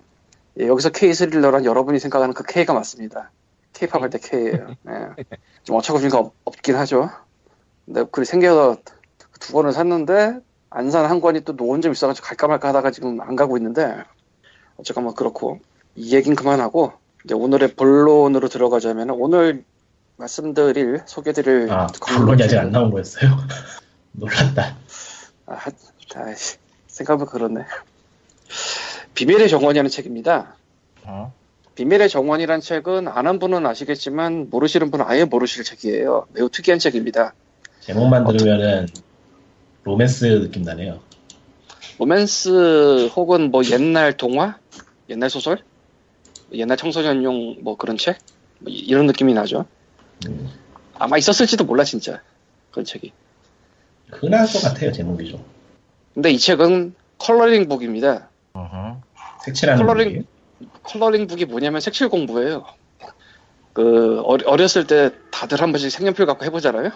예, 0.59 0.67
여기서 0.67 0.90
K 0.90 1.14
스릴러란 1.14 1.64
여러분이 1.64 1.99
생각하는 2.00 2.35
그 2.35 2.43
K가 2.45 2.73
맞습니다. 2.75 3.31
K-팝 3.73 4.02
할 4.02 4.11
때 4.11 4.19
K예요. 4.19 4.75
예. 4.88 5.25
좀 5.62 5.76
어처구니가 5.76 6.19
없- 6.19 6.35
없긴 6.45 6.75
하죠. 6.76 7.09
근데 7.87 8.05
그리 8.11 8.25
생겨서 8.26 8.79
두 9.38 9.52
권을 9.52 9.73
샀는데 9.73 10.40
안 10.71 10.88
산 10.90 11.07
한 11.09 11.21
권이 11.21 11.43
또 11.43 11.55
노원 11.57 11.81
좀 11.83 11.93
있어가지고 11.93 12.26
갈까 12.26 12.47
말까 12.49 12.69
하다가 12.69 12.90
지금 12.90 13.21
안 13.21 13.37
가고 13.37 13.57
있는데 13.59 13.97
어쨌건 14.76 15.05
뭐 15.05 15.14
그렇고 15.14 15.61
이 15.95 16.14
얘긴 16.14 16.35
그만하고 16.35 16.93
이제 17.25 17.35
오늘의 17.35 17.75
본론으로 17.75 18.49
들어가자면 18.49 19.11
오늘 19.11 19.65
말씀드릴 20.17 21.03
소개드릴 21.07 21.71
아, 21.71 21.87
본론이 22.17 22.43
아직 22.43 22.59
안 22.59 22.71
나온 22.71 22.91
거였어요? 22.91 23.31
놀랐다. 24.12 24.77
아, 25.47 25.55
하- 25.55 25.71
아이씨, 26.17 26.57
생각해보면 26.89 27.31
그렇네. 27.33 27.67
비밀의 29.15 29.49
정원이라는 29.49 29.91
책입니다. 29.91 30.57
응? 31.07 31.27
비밀의 31.75 32.09
정원이라는 32.09 32.61
책은 32.61 33.09
아는 33.09 33.39
분은 33.39 33.65
아시겠지만 33.67 34.49
모르시는 34.50 34.91
분은 34.91 35.05
아예 35.09 35.25
모르실 35.25 35.65
책이에요. 35.65 36.27
매우 36.33 36.49
특이한 36.50 36.79
책입니다. 36.79 37.33
제목만 37.81 38.27
들으면은 38.27 38.87
로맨스 39.85 40.25
느낌 40.43 40.62
나네요. 40.62 41.00
로맨스 41.99 43.09
혹은 43.15 43.50
뭐 43.50 43.62
옛날 43.71 44.17
동화? 44.17 44.59
옛날 45.09 45.31
소설? 45.31 45.62
옛날 46.52 46.76
청소년용 46.76 47.59
뭐 47.62 47.76
그런 47.76 47.97
책? 47.97 48.19
뭐 48.59 48.71
이- 48.73 48.78
이런 48.78 49.07
느낌이 49.07 49.35
나죠. 49.35 49.66
음, 50.26 50.50
아마 50.95 51.16
있었을지도 51.16 51.64
몰라 51.64 51.85
진짜 51.85 52.21
그런 52.71 52.85
책이. 52.85 53.12
흔할 54.12 54.47
것 54.47 54.61
같아요, 54.62 54.92
제목이 54.92 55.30
좀. 55.30 55.45
근데 56.14 56.30
이 56.30 56.38
책은 56.38 56.95
coloring 57.19 57.69
book입니다. 57.69 58.29
응. 58.57 59.00
색칠하는 59.45 59.85
coloring- 59.87 60.05
분위기. 60.04 60.26
coloring 60.83 61.27
book이 61.27 61.45
뭐냐면 61.47 61.80
색칠 61.80 62.09
공부예요. 62.09 62.64
그 63.73 64.21
어렸을 64.23 64.87
때 64.87 65.11
다들 65.30 65.62
한 65.62 65.71
번씩 65.73 65.90
색연필 65.92 66.26
갖고 66.26 66.45
해보잖아요. 66.45 66.90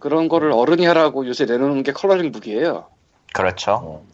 그런 0.00 0.28
거를 0.28 0.50
어른이 0.50 0.86
하라고 0.86 1.26
요새 1.26 1.44
내놓는 1.44 1.82
게 1.82 1.92
컬러링 1.92 2.32
북이에요. 2.32 2.88
그렇죠. 3.34 3.72
어, 3.72 4.06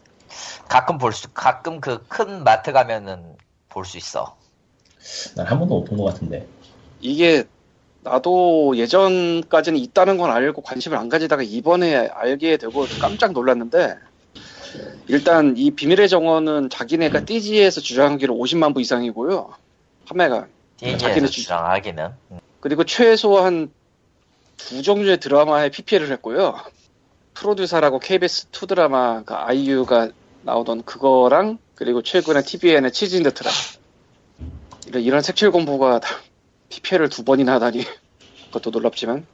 가끔 0.67 0.97
볼 0.97 1.13
수, 1.13 1.29
가끔 1.33 1.79
그 1.79 2.03
큰 2.09 2.43
마트 2.43 2.73
가면은 2.73 3.37
볼 3.69 3.85
수 3.85 3.97
있어. 3.97 4.35
난 5.35 5.45
한 5.47 5.59
번도 5.59 5.75
못 5.79 5.85
본 5.85 5.97
것 5.97 6.03
같은데. 6.05 6.47
이게 6.99 7.43
나도 8.03 8.77
예전까지는 8.77 9.79
있다는 9.79 10.17
건 10.17 10.31
알고 10.31 10.61
관심을 10.61 10.97
안 10.97 11.09
가지다가 11.09 11.43
이번에 11.43 12.07
알게 12.07 12.57
되고 12.57 12.85
깜짝 12.99 13.31
놀랐는데 13.33 13.95
일단 15.07 15.55
이 15.57 15.71
비밀의 15.71 16.09
정원은 16.09 16.69
자기네가 16.69 17.25
띠지에서 17.25 17.81
주장하기로 17.81 18.33
50만 18.35 18.73
부 18.73 18.81
이상이고요. 18.81 19.53
판매가. 20.07 20.47
자기는 20.97 21.27
주- 21.29 21.41
주장하기는. 21.41 22.09
응. 22.31 22.39
그리고 22.59 22.83
최소한 22.83 23.71
두 24.57 24.81
종류의 24.81 25.19
드라마에 25.19 25.69
PPL을 25.69 26.11
했고요. 26.13 26.55
프로듀서라고 27.33 27.99
KBS 27.99 28.47
2 28.51 28.67
드라마 28.67 29.23
그 29.23 29.33
아이유가 29.33 30.09
나오던 30.43 30.83
그거랑 30.83 31.57
그리고 31.75 32.01
최근에 32.01 32.41
TVN의 32.43 32.91
치즈인드 32.91 33.33
트라 33.33 33.49
이런, 34.91 35.03
이런 35.03 35.21
색칠 35.21 35.51
공부가 35.51 36.01
PPL을 36.69 37.07
두 37.09 37.23
번이나 37.23 37.53
하다니 37.53 37.85
그것도 38.47 38.71
놀랍지만 38.71 39.25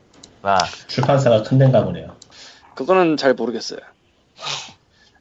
아, 0.44 0.58
출판사가 0.88 1.42
큰 1.44 1.58
데인가 1.58 1.84
보네요. 1.84 2.16
그거는 2.76 3.18
잘 3.18 3.34
모르겠어요. 3.34 3.80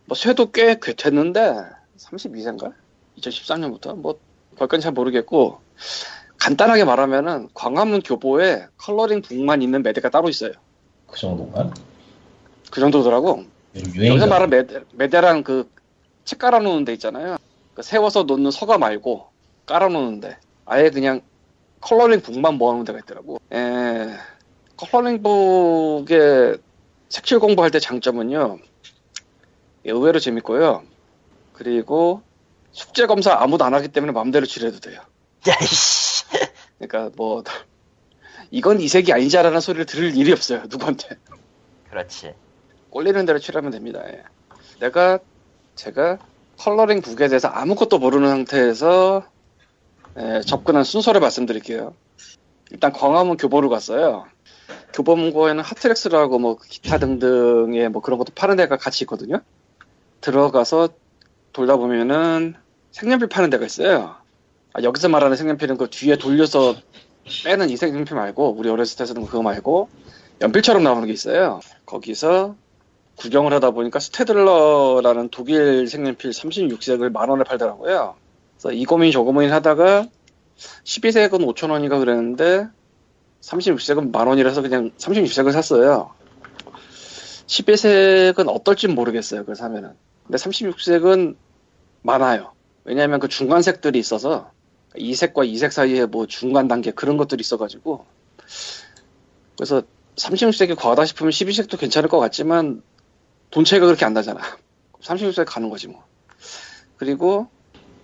뭐 0.05 0.15
쇠도 0.15 0.51
꽤꽤 0.53 0.93
됐는데 0.95 1.41
32세인가? 1.99 2.75
2013년부터 3.19 3.97
뭐 3.97 4.19
그건 4.59 4.81
잘 4.81 4.93
모르겠고 4.93 5.61
간단하게 6.39 6.85
말하면은 6.85 7.49
광화문 7.55 8.03
교보에 8.03 8.67
coloring 8.77 9.23
book만 9.23 9.63
있는 9.63 9.83
매대가 9.83 10.11
따로 10.11 10.29
있어요. 10.29 10.53
그 11.07 11.19
정도가? 11.19 11.73
그 12.71 12.81
정도더라고. 12.81 13.45
여기서 13.75 14.27
말하는 14.27 14.51
매대, 14.51 14.81
매대랑 14.93 15.43
그 15.43 15.77
책 16.27 16.41
깔아놓는 16.41 16.85
데 16.85 16.93
있잖아요. 16.95 17.37
그 17.75 17.83
세워서 17.83 18.25
놓는 18.25 18.51
서가 18.51 18.79
말고 18.79 19.29
깔아놓는데 19.67 20.39
아예 20.65 20.91
그냥 20.91 21.21
coloring 21.81 22.21
book만 22.21 22.55
모아놓은 22.55 22.85
데가 22.85 22.99
있더라고. 23.01 23.39
에, 23.53 24.17
coloring 24.77 25.23
book의 25.23 26.59
색칠 27.09 27.39
공부할 27.39 27.71
때 27.71 27.79
장점은요. 27.79 28.59
예, 29.87 29.91
의외로 29.91 30.19
재밌고요. 30.19 30.83
그리고 31.53 32.23
숙제 32.73 33.07
검사 33.07 33.35
아무도 33.35 33.65
안 33.65 33.75
하기 33.75 33.89
때문에 33.89 34.13
마음대로 34.13 34.47
칠해도 34.47 34.81
돼요. 34.81 35.01
야이씨. 35.47 36.25
그러니까 36.79 37.11
뭐 37.17 37.43
이건 38.51 38.81
이 38.81 38.89
색이 38.89 39.13
아니자라는 39.13 39.61
소리를 39.61 39.87
들을 39.87 40.17
일이 40.17 40.33
없어요. 40.33 40.65
누구한테. 40.69 41.17
그렇지. 41.91 42.35
꼴리는 42.91 43.25
대로 43.25 43.39
칠하면 43.39 43.71
됩니다. 43.71 44.03
예. 44.09 44.23
내가 44.81 45.19
제가 45.75 46.19
컬러링 46.59 47.01
북에 47.01 47.29
대해서 47.29 47.49
아무것도 47.49 47.99
모르는 47.99 48.29
상태에서 48.29 49.25
예, 50.19 50.41
접근한 50.41 50.85
순서를 50.85 51.21
말씀드릴게요. 51.21 51.95
일단 52.71 52.93
광화문 52.93 53.37
교보를 53.37 53.69
갔어요. 53.69 54.27
교보문고에는 54.95 55.63
하트렉스라고 55.63 56.39
뭐 56.39 56.57
기타 56.57 56.99
등등의 56.99 57.91
뭐 57.91 58.01
그런 58.01 58.19
것도 58.19 58.33
파는 58.35 58.57
데가 58.57 58.77
같이 58.77 59.05
있거든요. 59.05 59.41
들어가서 60.23 60.89
돌다 61.53 61.77
보면은 61.77 62.55
색연필 62.93 63.29
파는 63.29 63.51
데가 63.51 63.67
있어요. 63.67 64.17
아, 64.73 64.83
여기서 64.83 65.09
말하는 65.09 65.37
색연필은 65.37 65.77
그 65.77 65.89
뒤에 65.91 66.17
돌려서 66.17 66.75
빼는 67.45 67.71
이 67.71 67.77
색연필 67.77 68.17
말고 68.17 68.57
우리 68.59 68.71
어렸을 68.71 68.97
때 68.97 69.05
쓰는 69.05 69.27
그거 69.27 69.43
말고 69.43 69.89
연필처럼 70.41 70.83
나오는 70.83 71.07
게 71.07 71.13
있어요. 71.13 71.61
거기서 71.85 72.57
구경을 73.17 73.53
하다 73.55 73.71
보니까 73.73 73.99
스테들러라는 73.99 75.29
독일 75.31 75.89
색연필 75.89 76.31
36색을 76.31 77.11
만 77.13 77.29
원에 77.29 77.45
팔더라고요. 77.45 78.17
그래서 78.57 78.73
이 78.73 78.85
고민 78.85 79.13
저 79.13 79.23
고민 79.23 79.53
하다가 79.53 80.09
12색은 80.85 81.55
5천 81.55 81.71
원인가 81.71 81.99
그랬는데 81.99 82.69
36색은 83.43 84.13
만 84.13 84.27
원이라서 84.27 84.63
그냥 84.63 84.91
36색을 84.99 85.53
샀어요. 85.53 86.11
12색은 87.47 88.49
어떨지 88.49 88.89
모르겠어요. 88.89 89.41
그걸 89.41 89.55
사면은. 89.55 89.93
근데 90.25 90.39
36색은 90.39 91.37
많아요. 92.03 92.53
왜냐하면 92.85 93.21
그 93.21 93.29
중간색들이 93.29 93.99
있어서 93.99 94.51
이 94.97 95.15
색과 95.15 95.45
이색 95.45 95.73
사이에 95.73 96.07
뭐 96.07 96.27
중간 96.27 96.69
단계 96.69 96.91
그런 96.91 97.17
것들이 97.17 97.41
있어가지고 97.41 98.07
그래서 99.57 99.83
36색이 100.17 100.77
과하다 100.77 101.05
싶으면 101.05 101.31
12색도 101.31 101.79
괜찮을 101.79 102.09
것 102.09 102.19
같지만 102.19 102.83
돈 103.51 103.65
차이가 103.65 103.87
그렇게 103.87 104.05
안 104.05 104.15
나잖아. 104.15 104.41
36색 105.03 105.45
가는 105.47 105.69
거지 105.69 105.89
뭐. 105.89 106.05
그리고 106.97 107.49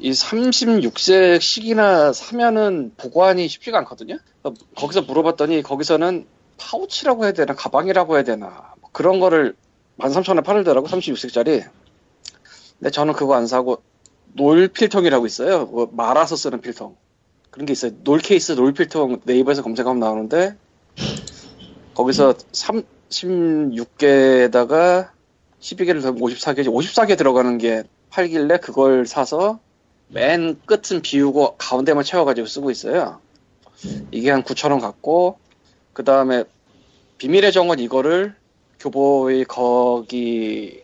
이 0.02 0.10
36색씩이나 0.10 2.12
사면은 2.12 2.92
보관이 2.96 3.46
쉽지가 3.46 3.78
않거든요. 3.78 4.18
거기서 4.74 5.02
물어봤더니 5.02 5.62
거기서는 5.62 6.26
파우치라고 6.58 7.22
해야 7.24 7.32
되나 7.32 7.54
가방이라고 7.54 8.16
해야 8.16 8.24
되나 8.24 8.74
뭐 8.80 8.90
그런 8.92 9.20
거를 9.20 9.54
13,000원에 9.98 10.44
팔더라고 10.44 10.88
36색짜리. 10.88 11.64
근데 12.80 12.90
저는 12.90 13.14
그거 13.14 13.36
안 13.36 13.46
사고 13.46 13.80
놀 14.32 14.66
필통이라고 14.66 15.24
있어요. 15.26 15.66
뭐 15.66 15.88
말아서 15.92 16.34
쓰는 16.34 16.60
필통. 16.60 16.96
그런 17.50 17.66
게 17.66 17.72
있어요. 17.72 17.92
놀 18.02 18.18
케이스 18.18 18.50
놀 18.52 18.72
필통 18.72 19.20
네이버에서 19.22 19.62
검색하면 19.62 20.00
나오는데 20.00 20.56
거기서 21.94 22.34
36개에다가 23.10 25.10
12개를 25.60 26.02
더하면 26.02 26.20
54개, 26.20 26.66
54개 26.66 27.16
들어가는 27.16 27.56
게 27.58 27.84
팔길래 28.10 28.58
그걸 28.58 29.06
사서 29.06 29.60
맨 30.12 30.60
끝은 30.66 31.00
비우고 31.02 31.56
가운데만 31.56 32.04
채워가지고 32.04 32.46
쓰고 32.46 32.70
있어요. 32.70 33.20
이게 34.10 34.30
한 34.30 34.42
9,000원 34.42 34.80
같고 34.80 35.38
그 35.92 36.04
다음에 36.04 36.44
비밀의 37.18 37.52
정원 37.52 37.78
이거를 37.78 38.34
교보의 38.78 39.44
거기 39.46 40.82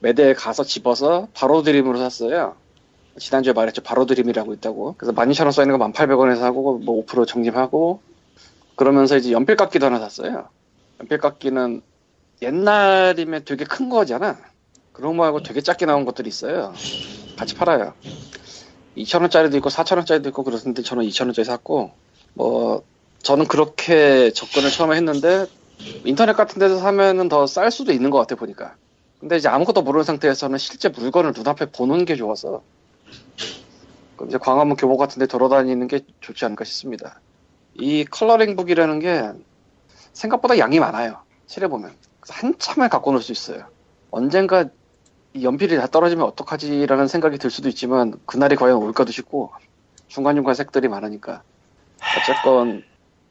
매대에 0.00 0.34
가서 0.34 0.62
집어서 0.64 1.28
바로 1.34 1.62
드림으로 1.62 1.98
샀어요. 1.98 2.56
지난주에 3.18 3.52
말했죠. 3.52 3.82
바로 3.82 4.06
드림이라고 4.06 4.54
있다고. 4.54 4.94
그래서 4.98 5.12
12,000원 5.12 5.52
써있는 5.52 5.78
거 5.78 5.86
1,800원에 5.88 6.38
사고 6.38 6.80
뭐5% 6.80 7.26
적립하고 7.26 8.02
그러면서 8.76 9.16
이제 9.16 9.32
연필 9.32 9.56
깎기도 9.56 9.86
하나 9.86 9.98
샀어요. 9.98 10.48
연필 11.00 11.18
깎기는 11.18 11.82
옛날이면 12.42 13.44
되게 13.44 13.64
큰 13.64 13.88
거잖아. 13.88 14.38
그런 14.92 15.16
거 15.16 15.24
말고 15.24 15.42
되게 15.42 15.60
작게 15.60 15.86
나온 15.86 16.04
것들이 16.04 16.28
있어요. 16.28 16.72
같이 17.36 17.54
팔아요. 17.54 17.94
2,000원짜리도 18.96 19.54
있고 19.56 19.70
4,000원짜리도 19.70 20.28
있고 20.28 20.44
그렇는데 20.44 20.82
저는 20.82 21.04
2,000원짜리 21.04 21.44
샀고 21.44 21.92
뭐 22.34 22.82
저는 23.22 23.46
그렇게 23.48 24.30
접근을 24.32 24.70
처음에 24.70 24.96
했는데 24.96 25.46
인터넷 26.04 26.34
같은 26.34 26.58
데서 26.60 26.78
사면은 26.78 27.28
더 27.28 27.46
쌀 27.46 27.70
수도 27.70 27.92
있는 27.92 28.10
것 28.10 28.18
같아 28.18 28.36
보니까. 28.36 28.76
근데 29.18 29.36
이제 29.36 29.48
아무것도 29.48 29.82
모르는 29.82 30.04
상태에서는 30.04 30.58
실제 30.58 30.88
물건을 30.90 31.32
눈앞에 31.34 31.66
보는 31.70 32.04
게 32.04 32.14
좋아서 32.16 32.62
그럼 34.16 34.28
이제 34.28 34.38
광화문 34.38 34.76
교보 34.76 34.96
같은 34.96 35.18
데 35.18 35.26
돌아다니는 35.26 35.88
게 35.88 36.00
좋지 36.20 36.44
않을까 36.44 36.64
싶습니다. 36.64 37.20
이 37.74 38.04
컬러링 38.04 38.54
북이라는 38.56 38.98
게 39.00 39.32
생각보다 40.12 40.58
양이 40.58 40.78
많아요. 40.78 41.22
그래서 41.48 42.34
한참을 42.34 42.88
갖고 42.88 43.12
놀 43.12 43.22
수 43.22 43.32
있어요. 43.32 43.66
언젠가 44.10 44.66
이 45.34 45.44
연필이 45.44 45.76
다 45.76 45.86
떨어지면 45.86 46.24
어떡하지라는 46.26 47.08
생각이 47.08 47.38
들 47.38 47.50
수도 47.50 47.68
있지만 47.68 48.12
그날이 48.26 48.56
과연 48.56 48.76
올까도 48.78 49.10
싶고 49.12 49.52
중간중간 50.08 50.54
색들이 50.54 50.88
많으니까 50.88 51.44
어쨌건 52.14 52.84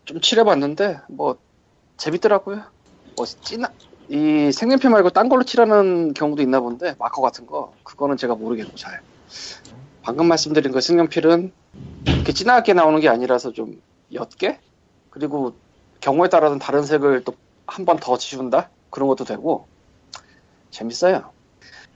좀 0.05 0.21
칠해봤는데 0.21 1.01
뭐 1.09 1.39
재밌더라고요. 1.97 2.63
뭐 3.17 3.25
진한 3.25 3.73
이 4.09 4.51
색연필 4.53 4.89
말고 4.91 5.11
딴 5.11 5.29
걸로 5.29 5.43
칠하는 5.43 6.13
경우도 6.13 6.41
있나 6.43 6.61
본데 6.61 6.95
마커 6.99 7.21
같은 7.21 7.45
거 7.47 7.77
그거는 7.83 8.17
제가 8.17 8.35
모르겠고 8.35 8.77
잘 8.77 9.01
방금 10.01 10.27
말씀드린 10.27 10.71
그 10.71 10.81
색연필은 10.81 11.53
이렇게 12.15 12.33
진하게 12.33 12.73
나오는 12.73 12.99
게 13.01 13.09
아니라서 13.09 13.53
좀 13.53 13.81
옅게 14.13 14.61
그리고 15.09 15.59
경우에 16.01 16.29
따라서는 16.29 16.59
다른 16.59 16.83
색을 16.83 17.23
또 17.25 17.35
한 17.67 17.85
번 17.85 17.97
더 17.99 18.17
지운다 18.17 18.73
그런 18.91 19.07
것도 19.09 19.25
되고 19.25 19.69
재밌어요. 20.71 21.32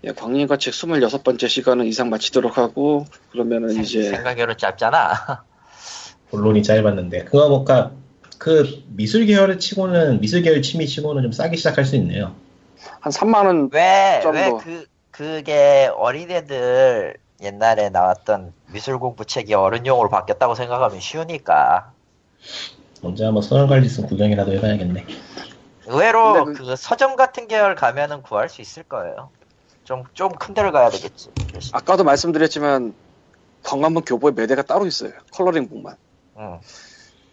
예, 0.03 0.11
광림과 0.11 0.57
책 0.57 0.73
26번째 0.73 1.49
시간은 1.49 1.85
이상 1.85 2.09
마치도록 2.09 2.57
하고 2.57 3.05
그러면은 3.31 3.81
이제 3.81 4.03
생각외로 4.03 4.55
짧잖아. 4.55 5.43
본론이 6.29 6.61
짧았는데 6.61 7.25
그거 7.25 7.49
뭔가 7.49 7.91
그 8.37 8.83
미술 8.87 9.25
계열을 9.25 9.59
치고는 9.59 10.21
미술 10.21 10.41
계열 10.43 10.61
취미 10.61 10.85
치고는 10.87 11.23
좀 11.23 11.31
싸게 11.31 11.57
시작할 11.57 11.85
수 11.85 11.95
있네요. 11.95 12.35
한 12.99 13.11
3만 13.11 13.45
원 13.45 13.69
왜, 13.71 14.19
정도. 14.21 14.37
왜 14.37 14.51
그, 14.63 14.85
그게 15.11 15.89
어린애들 15.95 17.15
옛날에 17.41 17.89
나왔던 17.89 18.53
미술 18.67 18.99
공부 18.99 19.25
책이 19.25 19.53
어른용으로 19.53 20.09
바뀌었다고 20.09 20.55
생각하면 20.55 20.99
쉬우니까. 20.99 21.91
언제 23.01 23.25
한번 23.25 23.41
서울 23.43 23.63
갈 23.63 23.75
일 23.75 23.83
있음 23.83 24.07
구경이라도 24.07 24.53
해봐야겠네. 24.53 25.05
의외로 25.87 26.45
근데 26.45 26.59
그... 26.59 26.75
서점 26.75 27.15
같은 27.15 27.47
계열 27.47 27.75
가면은 27.75 28.21
구할 28.21 28.49
수 28.49 28.61
있을 28.61 28.83
거예요. 28.83 29.29
좀, 29.87 30.03
좀 30.13 30.29
큰 30.33 30.53
데를 30.53 30.73
가야 30.73 30.89
되겠지. 30.89 31.31
아까도 31.71 32.03
말씀드렸지만 32.03 32.93
광화문 33.63 34.03
교보에 34.03 34.33
매대가 34.33 34.61
따로 34.61 34.85
있어요. 34.85 35.13
coloring 35.31 35.69
book만. 35.69 35.95
응. 36.37 36.59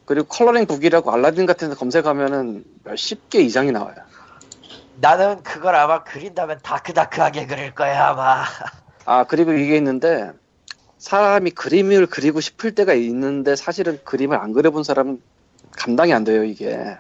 그리고 0.05 0.29
coloring 0.29 0.67
book이라고 0.67 1.11
알라딘 1.11 1.47
같은 1.47 1.71
데 1.71 1.75
검색하면은 1.75 2.65
몇십 2.85 3.29
개 3.29 3.41
이상이 3.41 3.73
나와요. 3.73 3.97
나는 5.01 5.43
그걸 5.43 5.75
아마 5.75 6.05
그린다면 6.05 6.61
다크다크하게 6.63 7.47
그릴 7.47 7.75
거야, 7.75 8.11
아마. 8.11 8.45
아 9.05 9.25
그리고 9.25 9.53
이게 9.53 9.77
있는데 9.77 10.31
사람이 10.99 11.51
그림을 11.51 12.07
그리고 12.07 12.41
싶을 12.41 12.73
때가 12.77 12.95
있는데 12.95 13.57
사실은 13.57 13.99
그림을 14.05 14.37
안 14.39 14.53
그려본 14.53 14.85
사람은 14.85 15.21
감당이 15.73 16.13
안 16.15 16.23
돼요 16.23 16.45
이게 16.45 16.97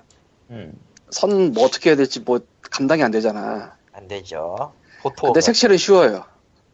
음. 0.50 0.72
선 1.10 1.52
뭐 1.54 1.64
어떻게 1.64 1.90
해야 1.90 1.96
될지 1.96 2.18
뭐 2.20 2.40
감당이 2.72 3.04
안 3.04 3.12
되잖아 3.12 3.76
안 3.92 4.08
되죠. 4.08 4.72
포토. 5.04 5.26
근데 5.28 5.40
색칠은 5.42 5.76
쉬워요 5.76 6.24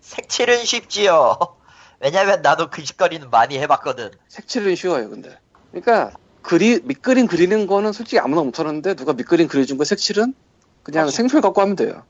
색칠은 0.01 0.65
쉽지요. 0.65 1.37
왜냐면 2.01 2.41
나도 2.43 2.71
그 2.71 2.83
짓거리는 2.83 3.29
많이 3.31 3.59
해봤거든. 3.59 4.11
색칠은 4.29 4.75
쉬워요 4.77 5.11
근데 5.11 5.37
그러니까 5.73 6.17
그리 6.43 6.81
밑그림 6.83 7.27
그리는 7.27 7.67
거는 7.67 7.93
솔직히 7.93 8.19
아무나 8.19 8.43
못하는데 8.43 8.95
누가 8.95 9.13
밑그림 9.13 9.49
그려준 9.49 9.77
거 9.77 9.85
색칠은 9.85 10.35
그냥 10.83 11.05
사실- 11.07 11.17
생필 11.19 11.41
갖고 11.43 11.61
하면 11.61 11.77
돼요 11.77 12.03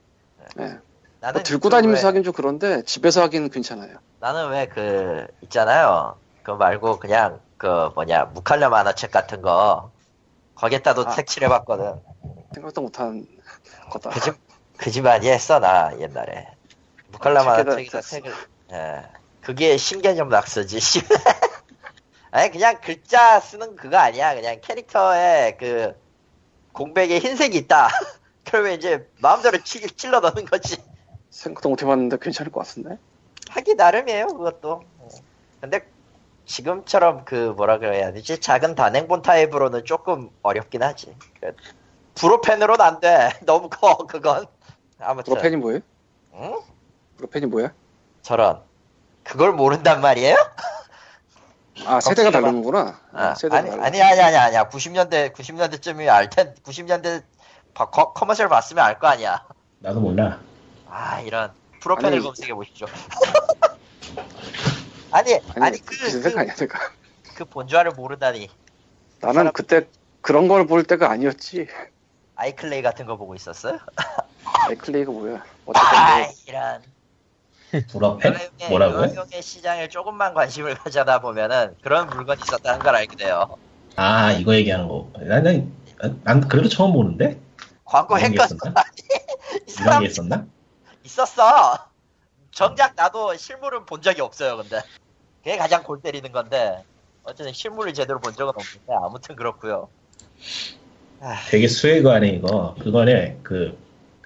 예. 0.60 0.78
나는 1.20 1.34
뭐 1.34 1.42
들고 1.42 1.68
그 1.68 1.70
다니면서 1.70 2.02
왜- 2.02 2.08
하긴 2.10 2.22
좀 2.22 2.32
그런데 2.32 2.82
집에서 2.84 3.22
하긴 3.22 3.50
괜찮아요 3.50 3.98
나는 4.20 4.50
왜 4.50 4.68
그 4.68 5.26
있잖아요. 5.42 6.16
그거 6.42 6.56
말고 6.56 6.98
그냥 7.00 7.40
그 7.58 7.90
뭐냐 7.94 8.26
무칼라 8.26 8.68
만화책 8.68 9.10
같은 9.10 9.42
거 9.42 9.90
거기에다도 10.54 11.06
아. 11.08 11.10
색칠해봤거든. 11.10 11.94
생각도 12.54 12.82
못한 12.82 13.26
거다 13.90 14.10
그집 14.80 15.02
그집 15.02 15.02
많이 15.04 15.28
했어 15.28 15.58
나 15.60 15.92
옛날에. 15.98 16.48
무칼라 17.08 17.40
아, 17.40 17.56
책에다 17.56 17.64
만화책에다 17.64 18.00
썼어. 18.00 18.02
색을. 18.02 18.32
예. 18.72 19.02
그게 19.40 19.76
신개념 19.76 20.28
낙서지. 20.28 20.80
씨. 20.80 21.00
아니 22.30 22.50
그냥 22.50 22.80
글자 22.80 23.40
쓰는 23.40 23.76
그거 23.76 23.96
아니야. 23.98 24.34
그냥 24.34 24.60
캐릭터에 24.62 25.56
그 25.58 25.94
공백에 26.72 27.18
흰색이 27.18 27.56
있다. 27.58 27.88
그러면 28.44 28.72
이제 28.72 29.08
마음대로 29.18 29.62
칠, 29.62 29.88
찔러 29.96 30.20
넣는 30.20 30.44
거지. 30.46 30.76
생각도 31.30 31.68
못 31.68 31.82
해봤는데 31.82 32.18
괜찮을 32.20 32.52
것 32.52 32.66
같은데 32.66 32.98
하기 33.50 33.74
나름이에요 33.74 34.26
그것도 34.26 34.82
근데 35.60 35.86
지금처럼 36.44 37.24
그 37.24 37.54
뭐라 37.56 37.78
그래야 37.78 38.12
되지 38.12 38.40
작은 38.40 38.74
단행본 38.74 39.22
타입으로는 39.22 39.84
조금 39.84 40.30
어렵긴 40.42 40.82
하지 40.82 41.14
그 41.40 41.54
브로펜으로는 42.16 42.84
안돼 42.84 43.40
너무 43.46 43.68
커 43.70 43.96
그건 44.06 44.46
아무튼 45.00 45.32
브로펜이 45.32 45.56
뭐예요? 45.56 45.80
응? 46.34 46.60
브로펜이 47.16 47.46
뭐야? 47.46 47.72
저런 48.22 48.60
그걸 49.24 49.52
모른단 49.52 50.00
말이에요? 50.00 50.36
아 51.86 52.00
세대가 52.14 52.30
봐. 52.30 52.40
다르는구나 52.40 53.00
아, 53.12 53.34
세대가 53.34 53.58
아니 53.58 53.70
다르 53.70 53.82
아니 53.82 54.02
아니 54.02 54.20
아니 54.20 54.36
아니야 54.36 54.68
90년대 54.68 55.32
90년대쯤이 55.34 56.08
알 56.08 56.28
텐 56.30 56.54
90년대 56.62 57.22
바- 57.74 57.90
커, 57.90 58.12
머셜 58.26 58.48
봤으면 58.48 58.84
알 58.84 58.98
거 58.98 59.06
아니야 59.08 59.46
나도 59.78 60.00
몰라. 60.00 60.38
아 60.88 61.20
이런 61.20 61.52
브로펜을 61.80 62.18
아니. 62.18 62.24
검색해 62.24 62.52
보시죠 62.54 62.86
아니 65.12 65.34
아니, 65.34 65.42
아니 65.66 65.78
그, 65.78 65.96
그 65.98 66.10
생각 66.10 66.38
아니야 66.40 66.54
내가 66.54 66.78
그 67.34 67.44
본좌를 67.44 67.92
모르다니 67.92 68.48
나는 69.20 69.34
사람- 69.34 69.52
그때 69.52 69.88
그런 70.20 70.48
걸 70.48 70.66
볼 70.66 70.84
때가 70.84 71.10
아니었지 71.10 71.66
아이클레이 72.40 72.80
같은 72.80 73.04
거 73.04 73.18
보고 73.18 73.34
있었어요? 73.34 73.78
아이클레이가 74.66 75.12
뭐야 75.12 75.44
어쨌든 75.66 75.98
아뭐 75.98 76.32
이런? 76.46 76.82
여행의, 78.24 78.50
뭐라고요? 78.70 79.14
여행의 79.14 79.42
시장에 79.42 79.88
조금만 79.88 80.32
관심을 80.32 80.74
가져다 80.74 81.20
보면은 81.20 81.76
그런 81.82 82.08
물건이 82.08 82.40
있었다는 82.42 82.80
걸 82.80 82.96
알게 82.96 83.16
돼요 83.16 83.58
아 83.96 84.32
이거 84.32 84.54
얘기하는 84.54 84.88
거. 84.88 85.10
나는 85.18 85.70
난 86.24 86.40
그래도 86.48 86.70
처음 86.70 86.94
보는데 86.94 87.38
광고 87.84 88.16
이런 88.16 88.32
게 88.32 88.40
했건 88.40 88.56
있었나? 88.56 88.84
이 89.68 89.72
이런 89.72 89.84
사람 89.84 90.00
게 90.02 90.06
있었나? 90.08 90.46
있었어 91.04 91.88
정작 92.52 92.94
나도 92.96 93.36
실물은 93.36 93.84
본 93.84 94.00
적이 94.00 94.22
없어요 94.22 94.56
근데 94.56 94.80
그게 95.40 95.58
가장 95.58 95.82
골 95.82 96.00
때리는 96.00 96.32
건데 96.32 96.82
어쨌든 97.22 97.52
실물을 97.52 97.92
제대로 97.92 98.18
본 98.18 98.32
적은 98.32 98.54
없는데 98.56 98.94
아무튼 98.94 99.36
그렇고요 99.36 99.90
되게 101.50 101.68
swag하네 101.68 102.28
이거. 102.30 102.74
그거네 102.80 103.38
그 103.42 103.76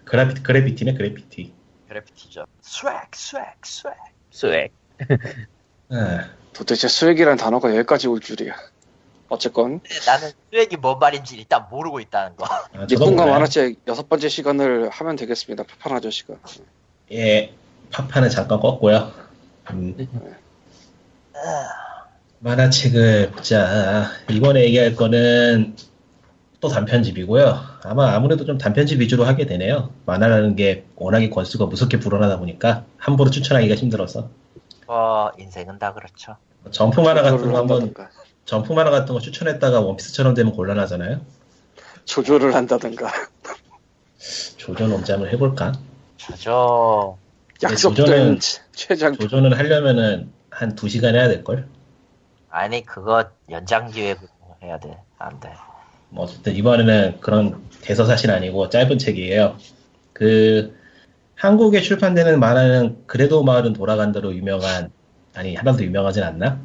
그래피티 0.05 0.43
그래피티네 0.43 0.95
그래피티. 0.95 1.53
그래피티죠 1.89 2.45
swag 2.63 2.93
swag 3.15 3.45
swag 3.63 3.93
swag. 4.31 4.71
아, 5.91 6.31
도대체 6.53 6.89
swag이라는 6.89 7.37
단어가 7.37 7.69
여기까지 7.77 8.09
올 8.09 8.21
줄이야 8.21 8.55
어쨌건 9.29 9.81
나는 10.07 10.31
swag이 10.53 10.77
뭔 10.81 10.99
말인지 10.99 11.37
일단 11.37 11.67
모르고 11.71 12.01
있다는 12.01 12.37
거 12.37 12.45
아, 12.47 12.87
몰라요. 12.89 13.27
만화책 13.31 13.77
여섯 13.87 14.09
번째 14.09 14.29
시간을 14.29 14.89
하면 14.91 15.17
되겠습니다 15.17 15.65
파판 15.65 15.97
아저씨가 15.99 16.35
예, 17.13 17.53
파파는 17.91 18.31
잠깐 18.31 18.59
껐고요. 18.61 19.13
음, 19.71 19.97
만화책을 22.41 23.31
보자. 23.33 24.11
이번에 24.31 24.65
얘기할 24.65 24.95
거는 24.97 25.77
또 26.65 26.69
단편집이고요. 26.71 27.61
아마 27.83 28.15
아무래도 28.15 28.47
좀 28.47 28.57
단편집 28.57 28.99
위주로 28.99 29.25
하게 29.25 29.45
되네요. 29.45 29.91
만화라는 30.07 30.57
게 30.57 30.87
워낙에 30.97 31.29
권수가 31.29 31.67
무섭게 31.67 31.99
불어나다 32.01 32.39
보니까 32.39 32.85
함부로 32.97 33.29
추천하기가 33.29 33.75
힘들어서 33.75 34.31
뭐 34.87 35.31
인생은 35.39 35.79
다 35.79 35.93
그렇죠 35.93 36.37
점프 36.71 37.03
만화 37.03 37.21
같은 37.21 37.53
거 37.53 37.59
한번 37.59 37.83
한다던가. 37.83 38.11
점프 38.47 38.73
만화 38.73 38.91
같은 38.91 39.13
거 39.15 39.21
추천했다가 39.21 39.81
원피스처럼 39.83 40.33
되면 40.33 40.55
곤란하잖아요. 40.55 41.21
조조를 42.07 42.55
한다든가 42.55 43.13
조전 44.57 44.91
엄지 44.91 45.13
한번 45.13 45.29
해볼까? 45.33 45.73
저저 46.17 47.19
약속된 47.63 48.07
조조는- 48.07 48.41
최- 48.41 48.63
최장 48.73 49.13
조전을 49.19 49.59
하려면은 49.59 50.33
한 50.49 50.75
2시간 50.75 51.15
해야 51.15 51.29
될걸? 51.29 51.69
아니 52.49 52.83
그거 52.87 53.27
연장 53.51 53.91
기획으로 53.91 54.29
해야 54.63 54.79
돼. 54.79 54.97
안 55.19 55.39
돼. 55.41 55.51
뭐 56.15 56.25
어쨌든 56.25 56.55
이번에는 56.55 57.19
그런 57.21 57.61
대서사실 57.83 58.31
아니고 58.31 58.69
짧은 58.69 58.99
책이에요. 58.99 59.57
그 60.13 60.77
한국에 61.35 61.81
출판되는 61.81 62.39
만화는 62.39 62.99
그래도 63.07 63.43
마을은 63.43 63.73
돌아간다로 63.73 64.35
유명한 64.35 64.91
아니 65.35 65.57
하나도 65.57 65.85
유명하진 65.85 66.23
않나? 66.23 66.61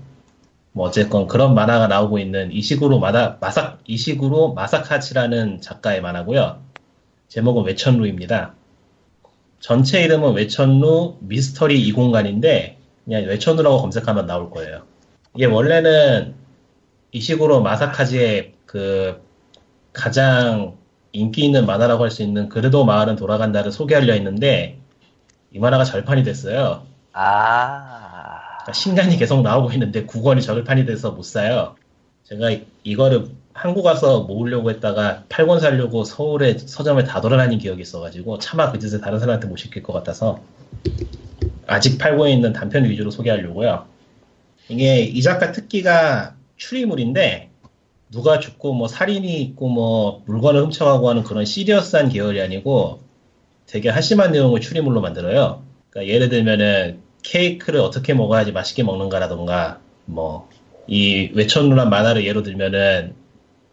뭐 0.72 0.88
어쨌건 0.88 1.28
그런 1.28 1.56
만화가 1.56 1.88
나오고 1.88 2.20
있는 2.20 2.52
이식으로 2.52 3.00
마다 3.00 3.38
마삭 3.42 3.80
이식으로 3.88 4.54
마사카치라는 4.54 5.62
작가의 5.62 6.02
만화고요. 6.02 6.62
제목은 7.30 7.64
외천루입니다. 7.66 8.54
전체 9.60 10.04
이름은 10.04 10.34
외천루 10.36 11.18
미스터리 11.22 11.82
이 11.82 11.92
공간인데 11.92 12.78
그냥 13.04 13.24
외천루라고 13.24 13.82
검색하면 13.82 14.28
나올 14.28 14.52
거예요. 14.52 14.84
이게 15.36 15.46
원래는 15.46 16.36
이식으로 17.12 17.62
마사카지의 17.62 18.54
그 18.68 19.28
가장 20.00 20.76
인기 21.12 21.44
있는 21.46 21.66
만화라고 21.66 22.04
할 22.04 22.12
수 22.12 22.24
있는 22.24 22.50
그래도 22.50 22.86
마을은 22.86 23.16
돌아간다를 23.16 23.72
소개하려 23.72 24.14
했는데 24.14 24.80
이 25.52 25.60
만화가 25.60 25.84
절판이 25.84 26.24
됐어요. 26.24 26.84
아 27.14 28.40
그러니까 28.60 28.74
신간이 28.74 29.18
계속 29.18 29.42
나오고 29.42 29.72
있는데 29.74 30.06
9권이 30.06 30.42
절판이 30.42 30.86
돼서 30.86 31.12
못 31.12 31.24
사요. 31.24 31.76
제가 32.24 32.52
이- 32.52 32.66
이거를 32.84 33.30
한국 33.54 33.86
와서 33.86 34.22
모으려고 34.22 34.70
했다가 34.70 35.24
8권 35.28 35.60
사려고 35.60 36.04
서울에 36.04 36.58
서점에 36.58 37.04
다 37.04 37.20
돌아다닌 37.20 37.60
기억이 37.60 37.82
있어가지고 37.82 38.38
차마 38.40 38.72
그 38.72 38.80
짓을 38.80 39.02
다른 39.02 39.20
사람한테 39.20 39.48
못 39.48 39.58
시킬 39.58 39.84
것 39.84 39.92
같아서 39.94 40.40
아직 41.68 41.98
팔고 41.98 42.28
있는 42.28 42.54
단편 42.54 42.86
위주로 42.86 43.12
소개하려고요. 43.12 43.86
이게 44.70 45.00
이 45.02 45.22
작가 45.22 45.52
특기가 45.52 46.36
추리물인데 46.58 47.49
누가 48.12 48.40
죽고 48.40 48.74
뭐 48.74 48.88
살인이 48.88 49.42
있고 49.42 49.70
뭐 49.70 50.24
물건을 50.26 50.64
훔쳐가고 50.64 51.10
하는 51.10 51.24
그런 51.24 51.46
시리어스한 51.46 52.10
계열이 52.10 52.42
아니고 52.42 53.02
되게 53.68 53.90
한심한 53.90 54.32
내용을 54.32 54.62
추리물로 54.62 55.02
만들어요. 55.02 55.64
그러니까 55.90 56.14
예를 56.14 56.30
들면은 56.30 57.02
케이크를 57.22 57.82
어떻게 57.82 58.14
먹어야지 58.14 58.52
맛있게 58.52 58.84
먹는가라던가 58.84 59.80
뭐 60.06 60.50
이 60.90 61.30
외천루란 61.36 61.90
만화를 61.92 62.26
예로 62.26 62.42
들면은 62.42 63.14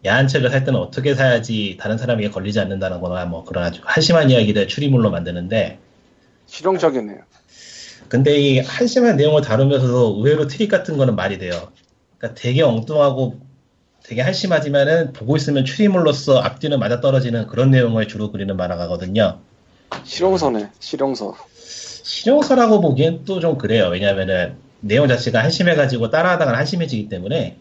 야한 0.05 0.27
책을 0.27 0.51
살 0.51 0.63
때는 0.63 0.79
어떻게 0.79 1.15
사야지 1.15 1.75
다른 1.79 1.97
사람에게 1.97 2.29
걸리지 2.29 2.59
않는다거나 2.59 3.25
뭐 3.25 3.43
그런 3.43 3.63
아주 3.63 3.81
한심한 3.83 4.29
이야기를 4.29 4.67
추리물로 4.67 5.09
만드는데 5.09 5.79
실용적이네요. 6.45 7.17
근데 8.07 8.37
이 8.37 8.59
한심한 8.59 9.17
내용을 9.17 9.41
다루면서도 9.41 10.17
의외로 10.17 10.45
트릭 10.45 10.69
같은 10.69 10.95
거는 10.95 11.15
말이 11.15 11.39
돼요. 11.39 11.71
그러니까 12.19 12.39
되게 12.39 12.61
엉뚱하고 12.61 13.39
되게 14.07 14.21
한심하지만은 14.21 15.11
보고 15.11 15.35
있으면 15.35 15.65
추리물로서 15.65 16.39
앞뒤는 16.39 16.79
맞아 16.79 17.01
떨어지는 17.01 17.47
그런 17.47 17.71
내용을 17.71 18.07
주로 18.07 18.31
그리는 18.31 18.55
만화가거든요. 18.55 19.39
실용서네 20.05 20.69
실용서. 20.79 21.35
실용서라고 21.57 22.79
보기엔 22.79 23.25
또 23.25 23.41
좀 23.41 23.57
그래요. 23.57 23.89
왜냐면은 23.89 24.55
내용 24.79 25.09
자체가 25.09 25.43
한심해가지고 25.43 26.09
따라하다가 26.09 26.57
한심해지기 26.57 27.09
때문에. 27.09 27.57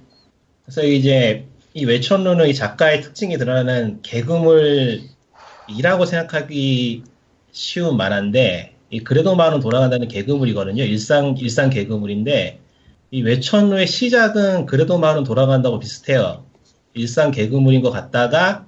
그래서 0.65 0.85
이제 0.85 1.47
이 1.75 1.85
외천루는 1.85 2.49
이 2.49 2.55
작가의 2.55 3.03
특징이 3.03 3.39
드러나는 3.39 4.01
개그물이라고 4.03 5.07
생각하기 6.07 7.03
쉬운 7.51 7.97
만화인데, 7.97 8.75
이 8.91 9.01
그래도 9.01 9.35
마을은 9.35 9.59
돌아간다는 9.61 10.07
개그물이거든요. 10.07 10.85
일상, 10.85 11.35
일상 11.39 11.71
개그물인데, 11.71 12.61
이 13.11 13.23
외천루의 13.23 13.87
시작은 13.87 14.67
그래도 14.67 14.99
마을은 14.99 15.25
돌아간다고 15.25 15.79
비슷해요. 15.79 16.45
일상 16.95 17.31
개그물인 17.31 17.83
것 17.83 17.91
같다가 17.91 18.67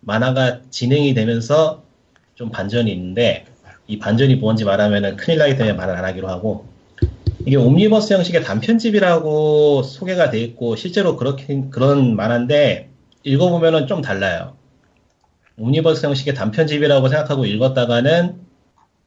만화가 0.00 0.62
진행이 0.70 1.14
되면서 1.14 1.82
좀 2.34 2.50
반전이 2.50 2.90
있는데, 2.92 3.46
이 3.86 3.98
반전이 3.98 4.36
뭔지 4.36 4.64
말하면 4.64 5.16
큰일 5.16 5.38
나기 5.38 5.56
때문에 5.56 5.72
말을 5.72 5.96
안 5.96 6.04
하기로 6.04 6.28
하고 6.28 6.66
이게 7.46 7.56
옴니버스 7.56 8.12
형식의 8.12 8.44
단편집이라고 8.44 9.82
소개가 9.82 10.28
돼 10.30 10.40
있고 10.40 10.76
실제로 10.76 11.16
그렇게 11.16 11.64
그런 11.70 12.14
만화인데 12.14 12.90
읽어보면은 13.22 13.86
좀 13.86 14.02
달라요. 14.02 14.56
옴니버스 15.58 16.04
형식의 16.04 16.34
단편집이라고 16.34 17.08
생각하고 17.08 17.46
읽었다가는 17.46 18.36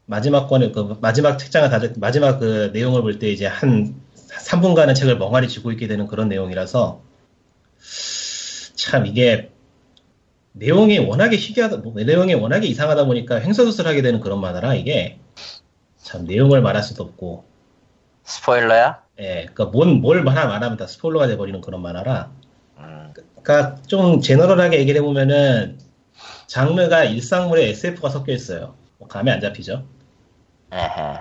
마지막 0.06 0.48
권의 0.48 0.72
그 0.72 0.98
마지막 1.00 1.38
책장을 1.38 1.70
닫을 1.70 1.94
마지막 1.98 2.38
그 2.40 2.70
내용을 2.72 3.02
볼 3.02 3.20
때 3.20 3.30
이제 3.30 3.46
한 3.46 4.01
3분간의 4.38 4.94
책을 4.94 5.18
멍하니 5.18 5.48
쥐고 5.48 5.72
있게 5.72 5.86
되는 5.86 6.06
그런 6.06 6.28
내용이라서 6.28 7.02
참 8.74 9.06
이게 9.06 9.50
내용이 10.52 10.98
워낙에 10.98 11.36
희귀하다, 11.36 11.78
뭐, 11.78 11.94
내용이 11.94 12.34
워낙에 12.34 12.66
이상하다 12.66 13.06
보니까 13.06 13.40
횡설수설 13.40 13.86
하게 13.86 14.02
되는 14.02 14.20
그런 14.20 14.40
만화라 14.40 14.74
이게 14.74 15.18
참 15.96 16.24
내용을 16.24 16.60
말할 16.60 16.82
수도 16.82 17.04
없고, 17.04 17.44
스포일러야? 18.24 19.02
예, 19.18 19.46
그러니까 19.52 19.66
뭔, 19.66 20.00
뭘 20.00 20.26
하나 20.28 20.46
말하면 20.46 20.76
다 20.76 20.86
스포일러가 20.86 21.26
돼버리는 21.26 21.60
그런 21.60 21.80
만화라. 21.80 22.30
음, 22.78 23.12
그러니까 23.42 23.80
좀 23.82 24.20
제너럴하게 24.20 24.78
얘기를 24.78 25.00
해보면은 25.00 25.78
장르가 26.46 27.04
일상물에 27.04 27.68
SF가 27.70 28.10
섞여 28.10 28.32
있어요. 28.32 28.74
뭐 28.98 29.08
감이 29.08 29.30
안 29.30 29.40
잡히죠. 29.40 29.84
에헤. 30.70 31.18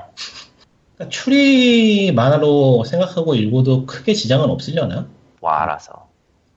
추리 1.09 2.11
만화로 2.11 2.83
생각하고 2.85 3.35
읽어도 3.35 3.85
크게 3.85 4.13
지장은 4.13 4.49
없으려나? 4.49 5.07
뭐 5.39 5.51
알아서. 5.51 6.09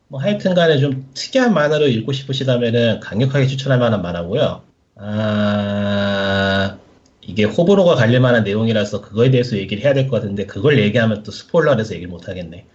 뭐 0.08 0.20
하여튼 0.20 0.54
간에 0.54 0.78
좀 0.78 1.08
특이한 1.14 1.54
만화로 1.54 1.88
읽고 1.88 2.12
싶으시다면은 2.12 3.00
강력하게 3.00 3.46
추천할 3.46 3.78
만한 3.78 4.02
만화고요. 4.02 4.62
아, 4.96 6.76
이게 7.20 7.44
호불호가 7.44 7.94
갈릴 7.96 8.20
만한 8.20 8.44
내용이라서 8.44 9.00
그거에 9.00 9.30
대해서 9.30 9.56
얘기를 9.56 9.82
해야 9.82 9.94
될 9.94 10.08
것 10.08 10.16
같은데 10.20 10.46
그걸 10.46 10.78
얘기하면 10.78 11.22
또 11.22 11.32
스포일러라서 11.32 11.94
얘기를 11.94 12.10
못 12.10 12.28
하겠네. 12.28 12.66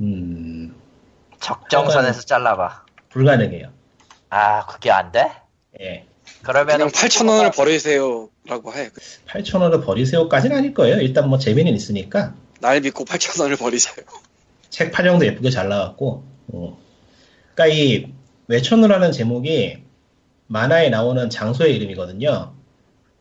음, 0.00 0.74
적정선에서 1.40 2.22
잘라봐. 2.22 2.84
불가능해요. 3.10 3.68
아 4.30 4.66
그게 4.66 4.90
안 4.90 5.12
돼? 5.12 5.30
예. 5.80 6.04
그러면 6.42 6.76
그냥 6.76 6.88
8천 6.88 7.28
원을 7.28 7.50
버리세요 7.52 8.28
라고 8.46 8.72
해. 8.72 8.90
8,000원을 9.26 9.84
버리세요까지는 9.84 10.56
아닐 10.56 10.74
거예요. 10.74 11.00
일단 11.00 11.28
뭐 11.28 11.38
재미는 11.38 11.74
있으니까. 11.74 12.34
날 12.60 12.80
믿고 12.80 13.04
8천 13.04 13.40
원을 13.40 13.56
버리세요. 13.56 13.96
책 14.70 14.92
판형도 14.92 15.26
예쁘게 15.26 15.50
잘 15.50 15.68
나왔고, 15.68 16.24
어. 16.48 16.78
그러니까 17.54 17.74
이 17.74 18.12
외천우라는 18.48 19.12
제목이 19.12 19.78
만화에 20.46 20.90
나오는 20.90 21.28
장소의 21.30 21.74
이름이거든요. 21.76 22.54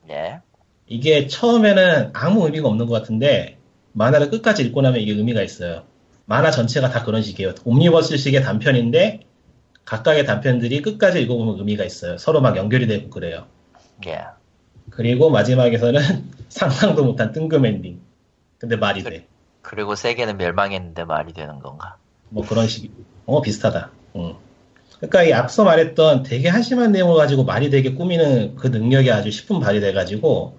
예. 0.09 0.39
이게 0.87 1.27
처음에는 1.27 2.11
아무 2.13 2.45
의미가 2.45 2.67
없는 2.67 2.85
것 2.85 2.93
같은데 2.93 3.57
만화를 3.93 4.29
끝까지 4.29 4.63
읽고 4.63 4.81
나면 4.81 5.01
이게 5.01 5.13
의미가 5.13 5.41
있어요. 5.41 5.85
만화 6.25 6.51
전체가 6.51 6.89
다 6.89 7.03
그런 7.03 7.21
식이에요. 7.21 7.55
옴니버스식의 7.63 8.43
단편인데 8.43 9.21
각각의 9.85 10.25
단편들이 10.25 10.81
끝까지 10.81 11.21
읽어보면 11.21 11.59
의미가 11.59 11.83
있어요. 11.83 12.17
서로 12.17 12.41
막 12.41 12.57
연결이 12.57 12.87
되고 12.87 13.09
그래요. 13.09 13.47
예. 14.07 14.21
그리고 14.89 15.29
마지막에서는 15.29 16.01
상상도 16.49 17.03
못한 17.03 17.31
뜬금 17.31 17.65
엔딩. 17.65 18.01
근데 18.57 18.75
말이 18.75 19.03
돼. 19.03 19.27
그리고 19.61 19.95
세계는 19.95 20.37
멸망했는데 20.37 21.05
말이 21.05 21.33
되는 21.33 21.59
건가? 21.59 21.97
뭐 22.29 22.45
그런 22.45 22.67
식, 22.67 22.91
어, 23.25 23.41
비슷하다. 23.41 23.89
응. 24.17 24.35
그러니까 24.97 25.23
이 25.23 25.33
앞서 25.33 25.63
말했던 25.63 26.23
되게 26.23 26.49
한심한 26.49 26.91
내용을 26.91 27.17
가지고 27.17 27.43
말이 27.43 27.69
되게 27.69 27.93
꾸미는 27.93 28.55
그 28.55 28.67
능력이 28.67 29.11
아주 29.11 29.31
십분 29.31 29.59
발휘돼 29.59 29.93
가지고 29.93 30.57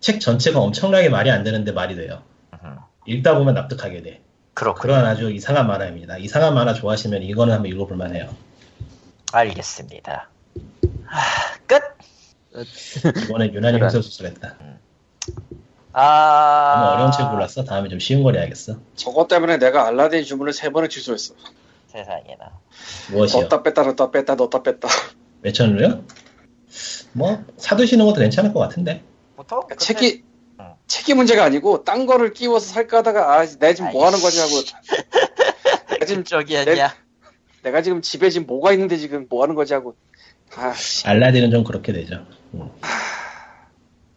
책 0.00 0.20
전체가 0.20 0.60
엄청나게 0.60 1.08
말이 1.08 1.30
안 1.30 1.44
되는데 1.44 1.72
말이 1.72 1.94
돼요. 1.94 2.22
음흠. 2.52 2.76
읽다 3.06 3.38
보면 3.38 3.54
납득하게 3.54 4.02
돼. 4.02 4.20
그렇군요. 4.54 4.82
그런 4.82 5.06
아주 5.06 5.30
이상한 5.30 5.66
만화입니다. 5.66 6.18
이상한 6.18 6.54
만화 6.54 6.74
좋아하시면 6.74 7.22
이거는 7.22 7.54
한번 7.54 7.70
읽어볼 7.72 7.96
만 7.96 8.14
해요. 8.14 8.28
알겠습니다. 9.32 10.28
하, 11.06 11.56
끝! 11.66 11.82
이번에 13.24 13.52
유난히 13.52 13.78
그래. 13.78 13.84
횡설수설했다. 13.84 14.56
아. 15.94 16.74
너무 16.76 16.92
어려운 16.94 17.12
책 17.12 17.30
골랐어. 17.30 17.64
다음에 17.64 17.88
좀 17.88 17.98
쉬운 17.98 18.22
걸 18.22 18.36
해야겠어. 18.36 18.76
저것 18.94 19.28
때문에 19.28 19.58
내가 19.58 19.86
알라딘 19.86 20.24
주문을 20.24 20.52
세 20.52 20.70
번을 20.70 20.88
취소했어. 20.88 21.34
세상에나. 21.88 22.58
무엇이요? 23.10 23.40
넣었다 23.42 23.62
뺐다 23.62 23.82
넣었다 23.82 24.10
뺐다 24.10 24.34
넣었다 24.34 24.62
뺐다. 24.62 24.88
외천루요? 25.42 26.04
뭐 27.12 27.44
사두시는 27.58 28.06
것도 28.06 28.20
괜찮을 28.20 28.52
것 28.54 28.60
같은데. 28.60 29.02
보통 29.36 29.60
그러니까 29.60 29.76
책이 29.76 30.24
응. 30.60 30.74
책이 30.86 31.16
문제가 31.18 31.44
아니고 31.44 31.84
딴 31.84 32.06
거를 32.06 32.32
끼워서 32.32 32.72
살까 32.72 32.98
하다가 32.98 33.34
아 33.34 33.44
내가 33.46 33.74
지금 33.74 33.90
뭐 33.90 34.06
하는 34.06 34.20
거지 34.20 34.40
하고 34.40 34.52
내가 35.90 36.06
지금 36.06 36.24
쪽이었냐? 36.24 36.94
내가 37.62 37.82
지금 37.82 38.00
집에 38.00 38.30
지금 38.30 38.46
뭐가 38.46 38.72
있는데 38.72 38.96
지금 38.96 39.26
뭐 39.28 39.42
하는 39.42 39.54
거지 39.54 39.74
하고 39.74 39.94
아씨 40.56 41.06
알라딘은 41.06 41.50
좀 41.50 41.64
그렇게 41.64 41.92
되죠. 41.92 42.24
음. 42.54 42.70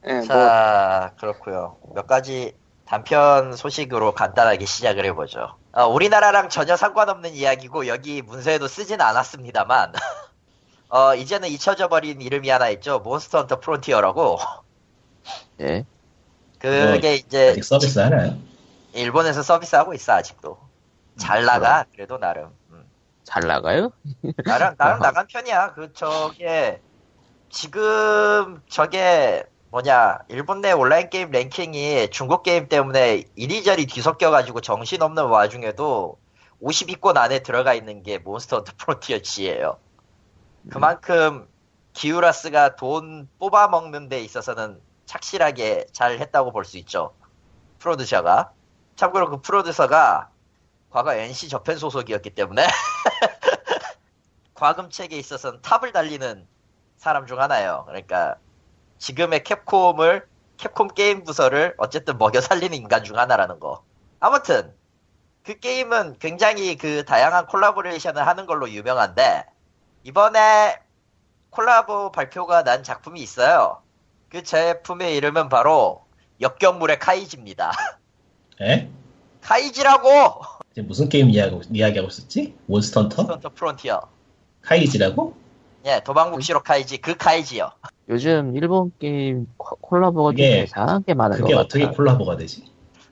예, 0.08 0.14
뭐 0.14 0.24
자, 0.24 1.14
그렇고요. 1.20 1.78
몇 1.94 2.06
가지 2.06 2.54
단편 2.86 3.56
소식으로 3.56 4.14
간단하게 4.14 4.66
시작을 4.66 5.06
해보죠. 5.06 5.58
어, 5.72 5.88
우리나라랑 5.88 6.50
전혀 6.50 6.76
상관없는 6.76 7.34
이야기고 7.34 7.88
여기 7.88 8.22
문서에도 8.22 8.68
쓰진 8.68 9.02
않았습니다만 9.02 9.94
어, 10.90 11.16
이제는 11.16 11.50
잊혀져 11.50 11.88
버린 11.88 12.22
이름이 12.22 12.50
하나 12.50 12.70
있죠. 12.70 13.00
몬스터 13.00 13.40
헌터 13.40 13.60
프론티어라고. 13.60 14.38
예. 15.62 15.86
그게 16.60 17.16
이제 17.16 17.50
아직 17.50 17.64
서비스 17.64 18.00
하나요? 18.00 18.38
일본에서 18.94 19.44
서비스하고 19.44 19.94
있어 19.94 20.14
아직도. 20.14 20.58
잘 21.18 21.46
나가 21.46 21.86
그래도 21.94 22.18
나름. 22.18 22.50
음. 23.26 23.28
잘 23.28 23.44
나가요? 23.48 23.92
나름 24.46 24.76
나름 24.78 25.00
나간 25.00 25.28
편이야. 25.28 25.74
그 25.74 25.94
저게 25.94 26.82
지금 27.50 28.62
저게 28.70 29.44
뭐냐 29.72 30.20
일본 30.30 30.62
내 30.62 30.72
온라인 30.72 31.10
게임 31.10 31.32
랭킹이 31.32 32.10
중국 32.12 32.44
게임 32.44 32.68
때문에 32.70 33.24
이리저리 33.36 33.88
뒤섞여가지고 33.88 34.62
정신없는 34.62 35.26
와중에도 35.26 36.18
50위권 36.62 37.18
안에 37.18 37.40
들어가 37.40 37.74
있는 37.74 38.04
게 38.04 38.18
몬스터 38.20 38.58
헌터 38.58 38.74
프론티어 38.78 39.20
G예요. 39.22 39.78
그만큼 40.70 41.48
기우라스가 41.94 42.76
돈 42.76 43.30
뽑아 43.40 43.68
먹는 43.68 44.10
데 44.10 44.22
있어서는 44.22 44.80
착실하게 45.06 45.88
잘 45.92 46.20
했다고 46.20 46.52
볼 46.52 46.66
수 46.66 46.78
있죠. 46.80 47.14
프로듀서가. 47.80 48.52
참고로 48.96 49.30
그 49.30 49.42
프로듀서가 49.42 50.30
과거 50.90 51.14
NC 51.14 51.50
저편 51.50 51.78
소속이었기 51.78 52.32
때문에 52.32 52.66
과금책에 54.54 55.18
있어서는 55.18 55.62
탑을 55.62 55.92
달리는 55.92 56.48
사람 56.98 57.28
중 57.28 57.42
하나예요. 57.42 57.84
그러니까 57.88 58.38
지금의 58.98 59.44
캡콤을 59.44 60.28
캡콤 60.58 60.88
게임 60.90 61.24
부서를 61.24 61.76
어쨌든 61.78 62.18
먹여 62.18 62.40
살리는 62.40 62.76
인간 62.78 63.04
중 63.04 63.18
하나라는 63.18 63.60
거. 63.60 63.84
아무튼 64.20 64.74
그 65.44 65.60
게임은 65.60 66.18
굉장히 66.20 66.76
그 66.78 67.06
다양한 67.06 67.48
콜라보레이션을 67.48 68.26
하는 68.26 68.46
걸로 68.46 68.70
유명한데 68.70 69.46
이번에 70.04 70.80
콜라보 71.52 72.12
발표가 72.12 72.64
난 72.64 72.84
작품이 72.84 73.20
있어요. 73.22 73.82
그 74.30 74.44
제품의 74.44 75.16
이름은 75.16 75.50
바로 75.50 76.06
역경무뢰 76.42 77.00
카이지입니다. 77.00 77.72
에? 78.62 78.90
카이지라고! 79.42 80.10
지금 80.76 80.88
무슨 80.90 81.08
게임 81.08 81.30
이야기하고, 81.30 81.62
이야기하고 81.72 82.10
있었지? 82.10 82.54
몬스터 82.66 83.04
헌터? 83.04 83.22
헌터 83.24 83.50
프론티어. 83.56 84.02
카이지라고? 84.62 85.34
예, 85.86 86.02
도박묵시록 86.04 86.62
카이지, 86.64 86.98
그 86.98 87.16
카이지요. 87.16 87.72
요즘 88.10 88.54
일본 88.58 88.92
게임 89.00 89.48
코- 89.56 89.78
콜라보가 89.78 90.32
좀 90.32 90.36
그게- 90.36 90.64
이상하게 90.64 91.14
많은 91.14 91.38
그게 91.38 91.54
것 91.54 91.62
어떻게 91.62 91.86
같아. 91.86 91.96
콜라보가 91.96 92.36
되지? 92.36 92.66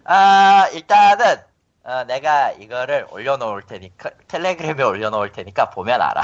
아, 0.03 0.67
일단은, 0.73 1.37
어, 1.85 2.03
내가 2.05 2.51
이거를 2.51 3.07
올려놓을 3.11 3.61
테니까, 3.63 4.09
텔레그램에 4.27 4.83
올려놓을 4.83 5.31
테니까 5.31 5.69
보면 5.69 6.01
알아. 6.01 6.21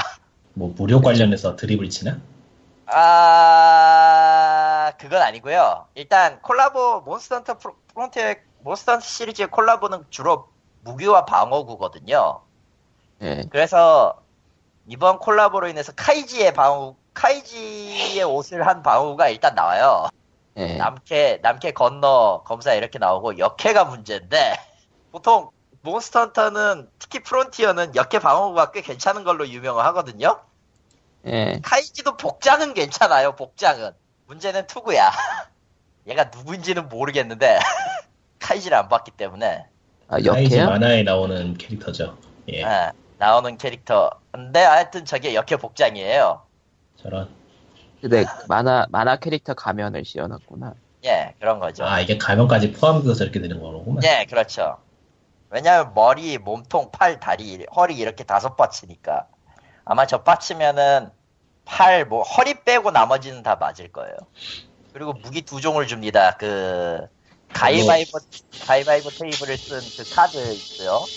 뭐 0.52 0.74
무료 0.76 1.00
관련해서 1.00 1.56
드립을 1.56 1.88
치나? 1.88 2.18
아, 3.62 4.92
그건 4.98 5.22
아니고요 5.22 5.86
일단 5.94 6.42
콜라보, 6.42 7.02
몬스터헌터 7.06 7.56
프로- 7.58 7.76
프론티어, 7.94 8.34
몬스터헌터 8.62 9.06
시리즈의 9.06 9.48
콜라보는 9.50 10.04
주로 10.10 10.48
무기와 10.82 11.24
방어구거든요. 11.24 12.40
예. 13.22 13.42
그래서 13.50 14.22
이번 14.86 15.18
콜라보로 15.18 15.68
인해서 15.68 15.92
카이지의 15.94 16.54
방어, 16.54 16.96
카이지의 17.14 18.22
옷을 18.24 18.66
한 18.66 18.82
방어구가 18.82 19.28
일단 19.28 19.54
나와요. 19.54 20.08
예. 20.56 20.76
남캐, 20.76 21.40
남캐 21.42 21.72
gunner 21.72 22.42
검사 22.44 22.74
이렇게 22.74 22.98
나오고 22.98 23.38
여캐가 23.38 23.84
문제인데 23.84 24.54
보통 25.12 25.50
몬스터헌터는 25.82 26.90
특히 26.98 27.22
프론티어는 27.22 27.94
역캐 27.94 28.18
방어구가 28.18 28.72
꽤 28.72 28.80
괜찮은 28.82 29.24
걸로 29.24 29.48
유명하거든요. 29.48 30.40
예. 31.26 31.60
카이지도 31.62 32.16
복장은 32.16 32.74
괜찮아요. 32.74 33.36
복장은 33.36 33.92
문제는 34.26 34.66
투구야. 34.66 35.10
얘가 36.06 36.24
누구인지는 36.24 36.88
모르겠는데 36.88 37.58
카이지를 38.40 38.76
안 38.76 38.88
봤기 38.88 39.12
때문에 39.12 39.66
아, 40.10 40.18
카이지 40.18 40.56
역해요? 40.56 40.66
만화에 40.68 41.04
나오는 41.04 41.56
캐릭터죠. 41.56 42.18
예, 42.52 42.62
예, 42.62 42.90
나오는 43.18 43.56
캐릭터. 43.56 44.10
근데 44.32 44.60
하여튼 44.60 45.04
저게 45.04 45.34
역캐 45.34 45.56
복장이에요. 45.56 46.42
저런. 46.96 47.28
근데 48.00 48.24
만화 48.48 48.86
만화 48.90 49.16
캐릭터 49.16 49.54
가면을 49.54 50.04
씌워놨구나. 50.04 50.74
예, 51.04 51.34
그런 51.38 51.60
거죠. 51.60 51.84
아 51.84 52.00
이게 52.00 52.18
가면까지 52.18 52.72
포함돼서 52.72 53.22
이렇게 53.22 53.40
되는 53.40 53.60
거로구만. 53.60 54.02
예, 54.02 54.26
그렇죠. 54.28 54.78
왜냐면 55.48 55.92
머리, 55.94 56.38
몸통, 56.38 56.90
팔, 56.92 57.20
다리, 57.20 57.64
허리 57.74 57.96
이렇게 57.96 58.24
다섯 58.24 58.56
받치니까 58.56 59.26
아마 59.84 60.06
저 60.06 60.22
받치면은 60.22 61.10
팔, 61.64 62.04
뭐 62.04 62.22
허리 62.22 62.64
빼고 62.64 62.90
나머지는 62.90 63.42
다 63.44 63.56
맞을 63.56 63.92
거예요. 63.92 64.16
그리고 64.92 65.12
무기 65.12 65.42
두 65.42 65.60
종을 65.60 65.86
줍니다. 65.86 66.36
그 66.36 67.06
가위바위보 67.52 68.18
가위바위보 68.58 69.10
테이블을 69.12 69.58
쓴 69.58 69.92
그 69.96 70.06
카드 70.08 70.54
있어요. 70.54 71.10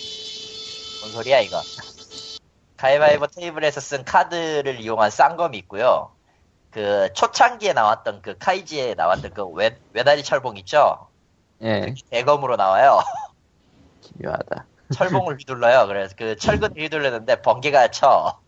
뭔 1.00 1.12
소리야 1.12 1.39
이거? 1.41 1.65
가위바위보 2.78 3.28
테이블에서 3.28 3.82
쓴 3.82 4.04
카드를 4.06 4.80
이용한 4.82 5.12
쌍검이 5.12 5.58
있고요. 5.60 6.15
그 6.72 7.12
초창기에 7.13 7.74
나왔던 7.74 8.22
그 8.24 8.38
카이지에 8.38 8.96
나왔던 8.96 9.34
그 9.34 9.46
외, 9.48 9.80
외다리 9.93 10.24
철봉 10.24 10.58
있죠? 10.58 11.10
예. 11.63 11.93
대검으로 12.12 12.56
나와요. 12.58 13.00
기묘하다. 14.02 14.67
철봉을 14.91 15.38
휘둘러요. 15.39 15.88
그래서 15.88 16.15
그 16.17 16.36
철근 16.38 16.76
휘둘르는데 16.78 17.41
번개가 17.41 17.89
쳐. 17.91 18.41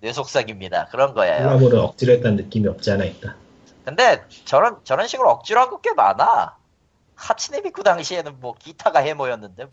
뇌속삭입니다. 0.00 0.88
그런 0.90 1.14
거예요. 1.14 1.44
콜라보를 1.44 1.78
억지로 1.78 2.12
했다는 2.14 2.36
느낌이 2.36 2.68
없지 2.68 2.90
않아 2.92 3.04
있다. 3.04 3.36
근데 3.84 4.24
저런 4.44 4.80
저런 4.84 5.06
식으로 5.08 5.30
억지로 5.30 5.60
한 5.60 5.70
거 5.70 5.80
꽤 5.80 5.92
많아. 5.94 6.58
하치네미쿠 7.14 7.82
당시에는 7.82 8.40
뭐 8.40 8.54
기타가 8.58 9.00
해모였는데. 9.00 9.66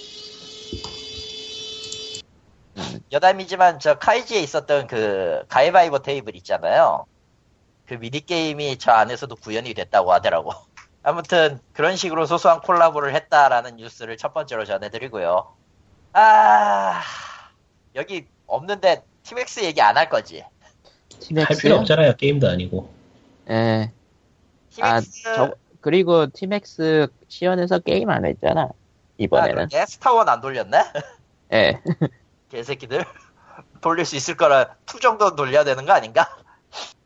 여담이지만 3.11 3.79
저 3.79 3.97
카이지에 3.97 4.39
있었던 4.41 4.87
그 4.87 5.43
가위바위보 5.49 5.99
테이블 5.99 6.35
있잖아요. 6.37 7.05
그 7.87 7.95
미니 7.95 8.23
게임이 8.25 8.77
저 8.77 8.91
안에서도 8.91 9.35
구현이 9.35 9.73
됐다고 9.73 10.13
하더라고. 10.13 10.51
아무튼 11.01 11.59
그런 11.73 11.95
식으로 11.95 12.25
소소한 12.25 12.61
콜라보를 12.61 13.15
했다라는 13.15 13.77
뉴스를 13.77 14.17
첫 14.17 14.33
번째로 14.33 14.65
전해드리고요. 14.65 15.51
아 16.13 17.01
여기 17.95 18.27
없는데 18.47 19.03
티맥스 19.23 19.63
얘기 19.63 19.81
안 19.81 19.97
할 19.97 20.09
거지? 20.09 20.41
할 20.41 20.49
티맥스. 21.19 21.61
필요 21.61 21.75
없잖아요. 21.77 22.15
게임도 22.15 22.47
아니고. 22.47 22.89
예. 23.49 23.91
아, 24.81 24.99
티맥스 24.99 25.23
저 25.35 25.53
그리고 25.81 26.27
티맥스 26.27 27.07
시연에서 27.27 27.79
게임 27.79 28.09
안 28.09 28.25
했잖아. 28.25 28.61
아, 28.63 28.69
이번에는. 29.17 29.55
그러게? 29.69 29.85
스타 29.85 30.12
one 30.12 30.27
안 30.29 30.41
돌렸네? 30.41 30.83
예. 31.53 31.81
개새끼들 32.49 33.05
돌릴 33.81 34.05
수 34.05 34.15
있을 34.15 34.35
거라 34.37 34.75
two 34.85 34.99
정도는 34.99 35.35
돌려야 35.35 35.63
되는 35.63 35.85
거 35.85 35.93
아닌가? 35.93 36.27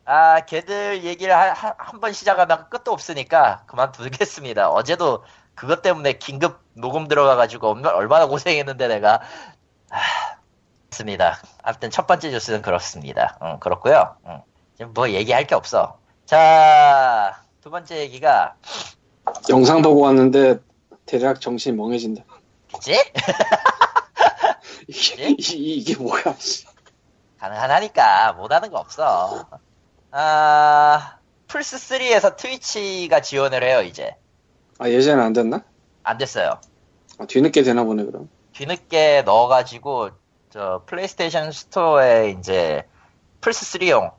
아 0.05 0.41
걔들 0.41 1.03
얘기를 1.03 1.33
한 1.33 2.01
번 2.01 2.11
시작하면 2.11 2.69
끝도 2.69 2.91
없으니까 2.91 3.63
그만두겠습니다. 3.67 4.69
어제도 4.69 5.23
그것 5.55 5.81
때문에 5.81 6.13
긴급 6.13 6.59
녹음 6.73 7.07
들어가가지고 7.07 7.69
얼마- 7.69 7.89
얼마나 7.91 8.25
고생했는데 8.25 8.87
내가 8.89 9.21
아, 9.91 9.97
습니다. 10.91 11.37
아무튼 11.61 11.89
첫 11.91 12.05
번째 12.07 12.31
뉴스는 12.31 12.61
그렇습니다. 12.61 13.37
응, 13.43 13.59
그렇고요. 13.59 14.17
응. 14.27 14.41
지금 14.77 14.93
뭐 14.93 15.09
얘기할 15.09 15.45
게 15.47 15.55
없어. 15.55 15.99
자 16.25 17.42
두 17.63 17.69
번째 17.69 17.97
얘기가 18.01 18.55
영상 19.49 19.81
보고 19.81 20.01
왔는데 20.01 20.59
대략 21.05 21.39
정신이 21.39 21.77
멍해진다. 21.77 22.21
그치? 22.73 22.91
이게, 24.89 25.29
이- 25.29 25.75
이게 25.77 25.95
뭐야? 25.95 26.35
씨. 26.39 26.65
가능하니까 27.39 28.33
못하는 28.33 28.69
거 28.69 28.79
없어. 28.79 29.47
아 30.11 31.17
플스 31.47 31.77
3에서 31.77 32.35
트위치가 32.35 33.21
지원을 33.21 33.63
해요 33.63 33.81
이제 33.81 34.13
아 34.77 34.89
예전에 34.89 35.21
안 35.23 35.31
됐나? 35.31 35.63
안 36.03 36.17
됐어요. 36.17 36.59
아, 37.17 37.25
뒤늦게 37.25 37.63
되나 37.63 37.85
보네 37.85 38.03
그럼. 38.03 38.29
뒤늦게 38.51 39.21
넣어가지고 39.25 40.09
저 40.49 40.83
플레이스테이션 40.85 41.53
스토어에 41.53 42.31
이제 42.31 42.85
플스 43.39 43.79
3용 43.79 44.11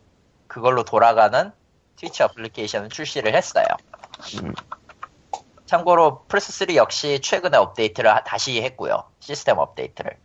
그걸로 0.47 0.85
돌아가는 0.85 1.53
트위치 1.97 2.23
어플리케이션을 2.23 2.89
출시를 2.89 3.35
했어요. 3.35 3.65
음. 4.43 4.55
참고로 5.67 6.25
플스3 6.29 6.75
역시 6.75 7.21
최근에 7.21 7.57
업데이트를 7.57 8.15
하- 8.15 8.23
다시 8.25 8.63
했고요. 8.63 9.05
시스템 9.21 9.59
업데이트를. 9.59 10.17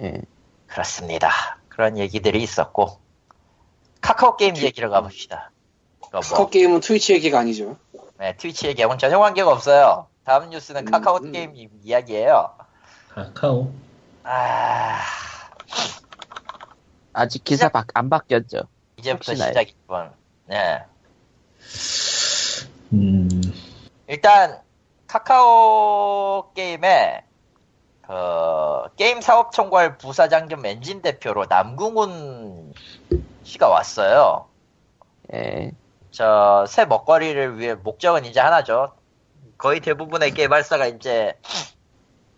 예. 0.00 0.22
그렇습니다. 0.66 1.30
그런 1.68 1.98
얘기들이 1.98 2.42
있었고. 2.42 3.00
카카오 4.00 4.36
게임 4.36 4.56
얘기를 4.56 4.88
가봅시다. 4.88 5.50
그거 6.00 6.20
카카오 6.20 6.38
뭐, 6.42 6.50
게임은 6.50 6.80
트위치 6.80 7.12
얘기가 7.14 7.40
아니죠. 7.40 7.76
네, 8.18 8.36
트위치 8.36 8.66
얘기하고는 8.68 8.98
전혀 8.98 9.18
관계가 9.18 9.50
없어요. 9.50 10.06
다음 10.24 10.50
뉴스는 10.50 10.86
음, 10.86 10.90
카카오 10.90 11.16
음. 11.18 11.32
게임 11.32 11.56
이- 11.56 11.68
이야기예요. 11.82 12.54
카카오. 13.08 13.72
아, 14.22 15.00
아직 17.12 17.42
기사 17.44 17.68
바, 17.68 17.84
안 17.94 18.08
바뀌었죠. 18.08 18.62
이제부터? 18.98 19.34
시작이군. 19.34 20.10
네. 20.46 20.84
음. 22.92 23.28
일단 24.06 24.60
카카오 25.06 26.52
게임에 26.54 27.24
그 28.06 28.12
게임 28.96 29.20
사업 29.20 29.52
총괄 29.52 29.98
부사장 29.98 30.48
겸 30.48 30.64
엔진 30.64 31.02
대표로 31.02 31.46
남궁훈 31.46 32.72
씨가 33.44 33.68
왔어요. 33.68 34.46
예. 35.34 35.72
저 36.10 36.64
새 36.66 36.84
먹거리를 36.86 37.58
위해 37.58 37.74
목적은 37.74 38.24
이제 38.24 38.40
하나죠. 38.40 38.94
거의 39.58 39.80
대부분의 39.80 40.32
개발사가 40.32 40.86
이제 40.86 41.38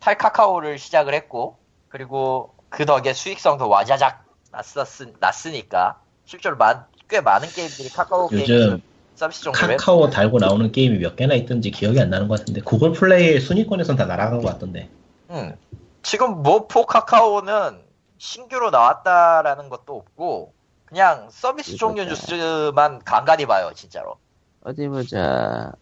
탈카카오를 0.01 0.79
시작을 0.79 1.15
했고 1.15 1.59
그리고 1.89 2.55
그 2.69 2.85
덕에 2.87 3.13
수익성도 3.13 3.69
와자작 3.69 4.25
났었, 4.51 4.87
났으니까 5.21 6.01
실제로 6.25 6.57
마, 6.57 6.87
꽤 7.09 7.21
많은 7.21 7.49
게임들이 7.49 7.91
카카오 7.91 8.29
게임 8.29 8.83
30 9.15 9.45
정도면? 9.45 9.77
카카오 9.77 10.09
달고 10.11 10.39
나오는 10.39 10.73
게임이 10.73 10.99
몇 10.99 11.17
개나 11.17 11.35
있던지 11.35 11.71
기억이 11.71 12.01
안 12.01 12.11
나는 12.11 12.29
것 12.29 12.39
같은데 12.39 12.61
구글 12.63 12.93
플레이 12.93 13.41
순위권에선 13.41 13.97
다 13.97 14.07
날아간 14.07 14.41
것 14.41 14.49
같던데. 14.49 14.89
음. 15.31 15.55
지금 16.03 16.43
모포 16.43 16.87
카카오는 16.87 17.79
신규로 18.19 18.71
나왔다라는 18.71 19.69
것도 19.69 19.97
없고 19.97 20.53
그냥 20.87 21.29
서비스 21.31 21.77
종류 21.77 22.05
뉴스만 22.05 23.01
간간히 23.05 23.47
봐요 23.47 23.71
진짜로. 23.75 24.17
어디 24.63 24.89
보자. 24.89 25.73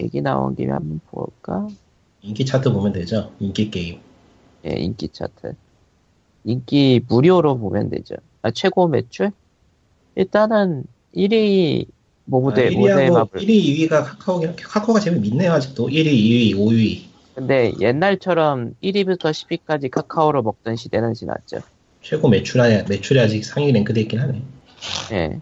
얘기 0.00 0.20
나온 0.20 0.54
김에 0.54 0.72
한번 0.72 1.00
볼까? 1.10 1.68
인기 2.22 2.44
차트 2.44 2.72
보면 2.72 2.92
되죠. 2.92 3.32
인기 3.38 3.70
게임. 3.70 4.00
예, 4.66 4.72
인기 4.72 5.08
차트. 5.08 5.54
인기 6.44 7.00
무료로 7.06 7.58
보면 7.58 7.90
되죠. 7.90 8.16
아, 8.42 8.50
최고 8.50 8.88
매출? 8.88 9.32
일단은 10.14 10.84
1위 11.14 11.86
모델, 12.30 12.68
아, 12.68 12.70
1위하고 12.70 13.12
마블. 13.12 13.40
1위, 13.40 13.88
2위가 13.88 14.04
카카오긴 14.04 14.56
카카오가 14.56 15.00
제일 15.00 15.18
믿네요 15.18 15.52
아직도. 15.52 15.88
1위, 15.88 16.06
2위, 16.06 16.54
5위. 16.54 17.02
근데 17.34 17.72
옛날처럼 17.80 18.74
1위부터 18.82 19.30
10위까지 19.32 19.90
카카오로 19.90 20.42
먹던 20.42 20.76
시대는 20.76 21.14
지났죠. 21.14 21.58
최고 22.02 22.28
매출에 22.28 22.84
매출이 22.88 23.20
아직 23.20 23.44
상위 23.44 23.72
랭크돼 23.72 24.02
있긴 24.02 24.20
하네. 24.20 24.42
예. 25.12 25.40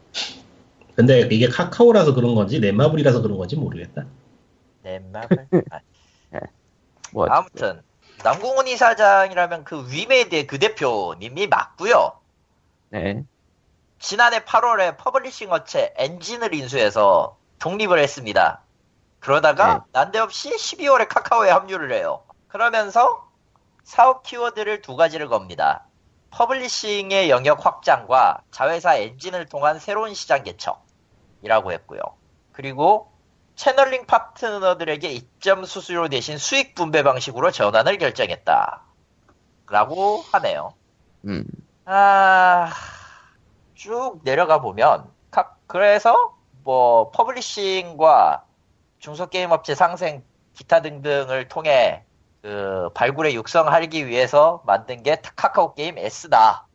근데 0.94 1.28
이게 1.30 1.46
카카오라서 1.46 2.14
그런 2.14 2.34
건지 2.34 2.58
넷마블이라서 2.58 3.22
그런 3.22 3.36
건지 3.38 3.56
모르겠다. 3.56 4.06
넷마블 4.82 5.46
아, 5.70 5.80
뭐, 7.12 7.26
아무튼 7.28 7.82
남궁훈 8.24 8.66
이사장이라면 8.66 9.64
그 9.64 9.86
위메드의 9.90 10.46
그 10.46 10.58
대표님이 10.58 11.46
맞고요 11.46 12.12
네. 12.90 13.24
지난해 13.98 14.40
8월에 14.40 14.96
publishing 14.96 15.52
업체 15.52 15.92
엔진을 15.96 16.54
인수해서 16.54 17.36
독립을 17.58 17.98
했습니다 17.98 18.62
그러다가 19.20 19.74
네. 19.74 19.80
난데없이 19.92 20.50
12월에 20.50 21.08
카카오에 21.08 21.50
합류를 21.50 21.92
해요 21.92 22.24
그러면서 22.48 23.28
사업 23.82 24.22
키워드를 24.22 24.82
두 24.82 24.96
가지를 24.96 25.28
겁니다 25.28 25.88
publishing의 26.30 27.30
영역 27.30 27.64
확장과 27.64 28.42
자회사 28.50 28.96
엔진을 28.96 29.46
통한 29.46 29.78
새로운 29.78 30.14
시장 30.14 30.42
개척이라고 30.44 31.72
했고요. 31.72 32.00
그리고 32.52 33.12
channeling 33.56 34.06
파트너들에게 34.06 35.08
입점 35.10 35.64
수수료 35.64 36.08
대신 36.08 36.38
수익 36.38 36.74
분배 36.74 37.02
방식으로 37.02 37.50
전환을 37.50 37.98
결정했다. 37.98 38.82
라고 39.68 40.22
하네요. 40.32 40.74
음. 41.24 41.44
아, 41.84 42.70
쭉 43.78 44.20
내려가 44.24 44.60
보면, 44.60 45.08
각- 45.30 45.56
그래서 45.68 46.34
뭐, 46.64 47.10
publishing과 47.12 48.44
중소게임 48.98 49.52
업체 49.52 49.76
상생, 49.76 50.24
기타 50.52 50.82
등등을 50.82 51.46
통해 51.48 52.04
그 52.42 52.90
발굴에 52.94 53.34
육성하기 53.34 54.08
위해서 54.08 54.62
만든 54.66 55.04
게 55.04 55.16
카카오 55.36 55.74
게임 55.74 55.96
S다. 55.96 56.66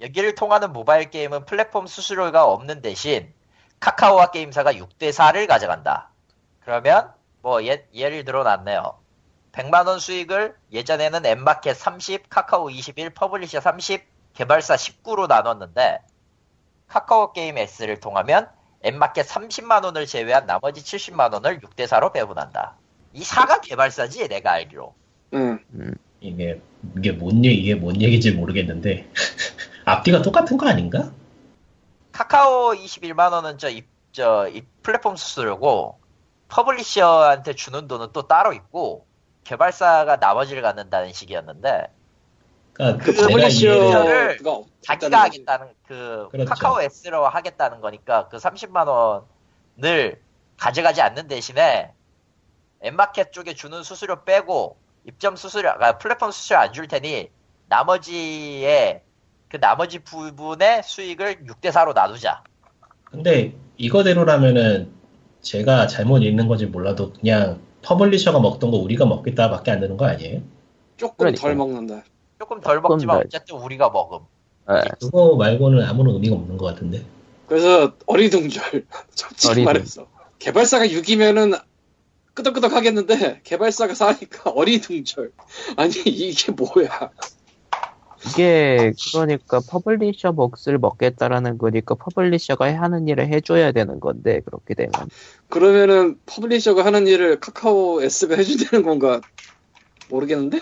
여기를 0.00 0.34
통하는 0.34 0.72
모바일 0.72 1.10
게임은 1.10 1.44
플랫폼 1.44 1.86
수수료가 1.86 2.44
없는 2.44 2.82
대신 2.82 3.32
카카오와 3.78 4.32
게임사가 4.32 4.72
6대 4.72 5.12
4를 5.12 5.46
가져간다. 5.46 6.10
그러면 6.60 7.12
뭐 7.42 7.64
예, 7.64 7.86
예를 7.94 8.24
들어 8.24 8.42
놨네요. 8.42 8.98
100만 9.52 9.86
원 9.86 10.00
수익을 10.00 10.56
예전에는 10.72 11.24
앱마켓 11.26 11.76
30, 11.76 12.28
카카오 12.28 12.70
21, 12.70 13.10
publisher 13.10 13.60
30, 13.60 14.04
개발사 14.34 14.74
19로 14.74 15.28
나눴는데 15.28 16.00
카카오 16.90 17.32
게임 17.32 17.56
S를 17.56 18.00
통하면 18.00 18.48
앱마켓 18.82 19.26
30만 19.26 19.84
원을 19.84 20.06
제외한 20.06 20.46
나머지 20.46 20.82
70만 20.82 21.32
원을 21.32 21.60
6대 21.60 21.86
4로 21.86 22.12
배분한다. 22.12 22.76
이 23.12 23.22
4가 23.22 23.60
개발사지 23.60 24.28
내가 24.28 24.52
알기로. 24.52 24.94
응. 25.34 25.58
이게 26.20 26.60
이게 26.96 27.12
뭔 27.12 27.44
얘기 27.44 27.62
이게 27.62 27.74
뭔 27.74 28.00
얘기인지 28.00 28.32
모르겠는데 28.32 29.08
앞뒤가 29.84 30.22
똑같은 30.22 30.56
거 30.56 30.68
아닌가? 30.68 31.12
카카오 32.12 32.74
21만 32.74 33.32
원은 33.32 33.58
저, 33.58 33.70
입, 33.70 33.86
저, 34.12 34.48
이 34.48 34.62
플랫폼 34.82 35.16
수수료고, 35.16 35.98
publisher한테 36.48 37.54
주는 37.54 37.86
돈은 37.88 38.08
또 38.12 38.26
따로 38.26 38.52
있고, 38.52 39.06
개발사가 39.44 40.16
나머지를 40.16 40.60
갖는다는 40.60 41.12
식이었는데, 41.12 41.86
그러니까 42.80 43.04
그 43.04 43.12
publisher를 43.12 43.76
이해를 43.76 44.38
자기가 44.80 45.22
하겠다는, 45.24 45.66
그, 45.86 46.28
그렇죠. 46.30 46.48
카카오 46.48 46.80
S로 46.80 47.26
하겠다는 47.28 47.80
거니까, 47.80 48.28
그 48.28 48.38
30만 48.38 48.88
원을 49.76 50.20
가져가지 50.56 51.02
않는 51.02 51.28
대신에, 51.28 51.92
엠마켓 52.80 53.32
쪽에 53.32 53.52
주는 53.54 53.82
수수료 53.82 54.24
빼고, 54.24 54.78
입점 55.06 55.36
수수료, 55.36 55.68
아, 55.68 55.98
플랫폼 55.98 56.30
수수료 56.30 56.58
안 56.58 56.72
줄 56.72 56.88
테니, 56.88 57.28
나머지의, 57.68 59.02
그 59.48 59.60
나머지 59.60 59.98
부분의 59.98 60.82
수익을 60.82 61.44
6대 61.44 61.70
4로 61.70 61.94
나누자. 61.94 62.42
근데 63.04 63.52
이거대로라면은 63.76 64.90
제가 65.42 65.86
잘못 65.86 66.18
읽는 66.22 66.48
건지 66.48 66.66
몰라도 66.66 67.12
그냥 67.12 67.60
퍼블리셔가 67.82 68.40
먹던 68.40 68.70
거 68.70 68.76
우리가 68.78 69.04
먹겠다밖에 69.06 69.70
안 69.70 69.80
되는 69.80 69.96
거 69.96 70.06
아니에요? 70.06 70.40
조금 70.96 71.16
그러니까. 71.18 71.40
덜 71.42 71.56
먹는다. 71.56 72.04
조금 72.40 72.58
덜 72.62 72.76
조금 72.76 72.88
먹지만 72.88 73.16
덜. 73.18 73.26
어쨌든 73.26 73.56
우리가 73.56 73.90
먹음. 73.90 74.20
예. 74.70 74.80
그거 74.98 75.36
말고는 75.36 75.84
아무런 75.84 76.14
의미가 76.14 76.36
없는 76.36 76.56
것 76.56 76.66
같은데. 76.66 77.04
그래서 77.46 77.92
어리둥절. 78.06 78.86
솔직히 79.14 79.48
어리둥. 79.48 79.64
말해서. 79.64 80.06
개발사가 80.38 80.86
6이면은 80.86 81.60
끄덕끄덕 82.32 82.72
하겠는데 82.72 83.42
개발사가 83.44 83.92
4니까 83.92 84.52
어리둥절. 84.56 85.32
아니 85.76 85.92
이게 86.06 86.52
뭐야. 86.52 87.10
이게 88.26 88.92
그러니까 89.12 89.60
퍼블리셔 89.60 90.32
몫을 90.32 90.78
먹겠다라는 90.78 91.58
거니까 91.58 91.94
퍼블리셔가 91.94 92.74
하는 92.74 93.08
일을 93.08 93.28
해줘야 93.28 93.72
되는 93.72 93.98
건데 93.98 94.40
그렇게 94.44 94.74
되면 94.74 94.92
그러면은 95.48 96.18
퍼블리셔가 96.26 96.84
하는 96.84 97.06
일을 97.06 97.40
카카오 97.40 98.02
S가 98.02 98.36
해준다는 98.36 98.84
건가 98.84 99.22
모르겠는데? 100.10 100.60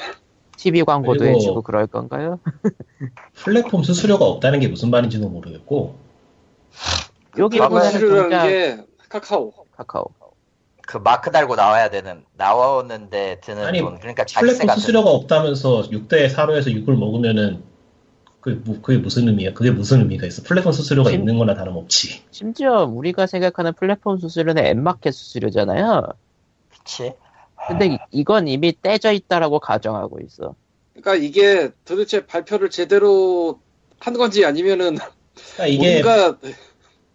TV 0.58 0.82
광고도 0.82 1.24
해주고 1.24 1.62
그럴 1.62 1.86
건가요? 1.86 2.38
플랫폼 3.34 3.82
수수료가 3.82 4.24
없다는 4.24 4.60
게 4.60 4.68
무슨 4.68 4.90
말인지도 4.90 5.28
모르겠고 5.28 5.94
여기 7.38 7.58
보면 7.58 7.84
수수료라는 7.84 8.30
정작 8.30 8.46
게 8.48 8.78
카카오. 9.08 9.52
카카오 9.76 10.06
그 10.86 10.96
마크 10.98 11.30
달고 11.30 11.54
나와야 11.54 11.90
되는 11.90 12.24
나오는데 12.36 13.40
드는 13.42 13.64
아니, 13.64 13.78
돈. 13.80 13.98
그러니까 13.98 14.24
플랫폼 14.38 14.66
같은. 14.66 14.80
수수료가 14.80 15.10
없다면서 15.10 15.82
6대 15.90 16.28
4로 16.34 16.56
해서 16.56 16.70
6을 16.70 16.96
먹으면은 16.98 17.62
그, 18.40 18.60
뭐- 18.64 18.80
그게 18.80 18.98
무슨 18.98 19.28
의미야? 19.28 19.52
그게 19.52 19.70
무슨 19.70 20.00
의미가 20.00 20.26
있어? 20.26 20.42
플랫폼 20.42 20.72
수수료가 20.72 21.10
심- 21.10 21.20
있는 21.20 21.38
거나 21.38 21.54
다름없지. 21.54 22.22
심지어 22.30 22.84
우리가 22.84 23.26
생각하는 23.26 23.74
플랫폼 23.74 24.18
수수료는 24.18 24.64
앱마켓 24.64 25.12
수수료잖아요. 25.12 26.06
그치? 26.70 27.12
근데 27.68 27.86
이- 27.86 27.98
이건 28.10 28.48
이미 28.48 28.72
떼져 28.80 29.12
있다라고 29.12 29.60
가정하고 29.60 30.18
있어. 30.20 30.54
그러니까 30.94 31.14
이게 31.14 31.70
도대체 31.84 32.26
발표를 32.26 32.70
제대로 32.70 33.60
한 34.00 34.14
건지 34.14 34.44
아니면은 34.44 34.98
그러니까 35.56 35.66
이게 35.66 36.02
뭔가 36.02 36.38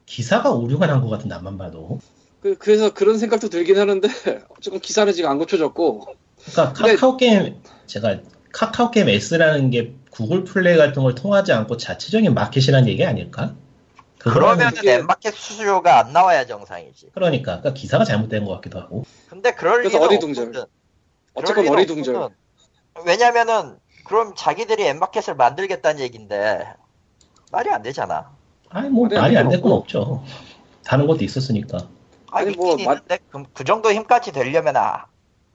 기사가 0.06 0.52
오류가 0.52 0.88
난 0.88 1.02
것 1.02 1.10
같은 1.10 1.28
나만 1.30 1.58
봐도. 1.58 2.00
그, 2.42 2.58
그래서 2.58 2.94
그런 2.94 3.18
생각도 3.18 3.50
들긴 3.50 3.78
하는데 3.78 4.08
조금 4.62 4.80
기사는 4.80 5.12
지금 5.14 5.30
안 5.30 5.38
고쳐졌고 5.40 6.06
그러니까 6.46 6.74
카카오 6.74 7.18
게임 7.18 7.62
제가 7.88 8.22
카카오 8.52 8.92
게임 8.92 9.10
S라는 9.10 9.70
게 9.72 9.96
구글 10.12 10.44
플레이 10.44 10.78
같은 10.78 11.04
걸 11.04 11.16
통하지 11.16 11.54
않고 11.54 11.78
자체적인 11.78 12.34
마켓이라는 12.34 12.88
얘기 12.90 13.04
아닐까? 13.06 13.56
그러면은 14.24 14.74
그게- 14.74 14.94
엠마켓 14.94 15.34
수수료가 15.36 16.00
안 16.00 16.14
나와야 16.14 16.46
정상이지. 16.46 17.12
그러니까, 17.14 17.60
그러니까 17.60 17.74
기사가 17.74 18.06
잘못된 18.06 18.46
것 18.46 18.54
같기도 18.56 18.80
하고. 18.80 19.04
근데 19.30 19.52
그럴 19.54 19.78
그래서 19.80 19.98
리는 19.98 20.08
어리둥절. 20.08 20.46
없거든. 20.48 20.70
어쨌건 21.34 21.68
어리둥절 21.68 22.16
없거든. 22.16 22.38
왜냐면은 23.06 23.78
그럼 24.06 24.34
자기들이 24.36 24.86
엠마켓을 24.86 25.36
만들겠다는 25.36 26.02
얘긴데 26.02 26.68
말이 27.52 27.70
안 27.70 27.82
되잖아. 27.82 28.32
아니 28.70 28.90
뭐 28.90 29.06
말이 29.06 29.16
안 29.18 29.22
말이 29.24 29.38
안될 29.38 29.58
되고. 29.58 29.70
건 29.70 29.78
없죠. 29.80 30.24
다른 30.86 31.08
것도 31.08 31.24
있었으니까. 31.24 31.78
아니, 32.32 32.48
아니, 32.48 32.56
뭐, 32.56 32.76
있는데 32.78 33.20
그, 33.30 33.44
그 33.54 33.64
정도 33.64 33.92
힘까지 33.94 34.32
되려면 34.32 34.76
아, 34.78 35.06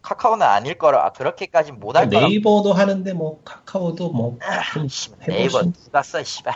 카카오는 0.03 0.47
아닐 0.47 0.79
거라 0.79 1.05
아, 1.07 1.13
그렇게까지 1.13 1.73
못할 1.73 2.09
거라. 2.09 2.29
네이버도 2.29 2.73
하는데 2.73 3.13
뭐 3.13 3.41
카카오도 3.45 4.11
뭐좀 4.13 4.89
네이버 5.27 5.63
누가 5.63 6.03
써 6.03 6.23
씨발. 6.23 6.55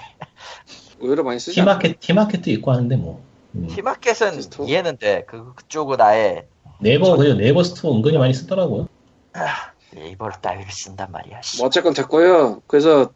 의외로 1.03 1.25
많이 1.25 1.39
쓰지? 1.39 1.57
티마켓 1.57 2.01
티마켓도 2.01 2.51
있고 2.53 2.71
하는데 2.71 2.97
뭐 2.97 3.23
음. 3.55 3.67
티마켓은 3.67 4.41
스토어? 4.41 4.67
이해는 4.67 4.97
돼. 4.97 5.25
그 5.27 5.55
그쪽은 5.55 6.01
아예 6.01 6.47
네이버 6.81 7.17
그리고 7.17 7.35
네이버 7.35 7.63
스토어 7.63 7.95
은근히 7.95 8.19
많이 8.19 8.33
쓰더라고요. 8.33 8.89
네이버를 9.93 10.41
따위를 10.41 10.71
쓴단 10.71 11.13
말이야. 11.13 11.43
씨. 11.43 11.59
뭐 11.59 11.67
어쨌건 11.67 11.93
됐고요. 11.93 12.63
그래서 12.67 13.13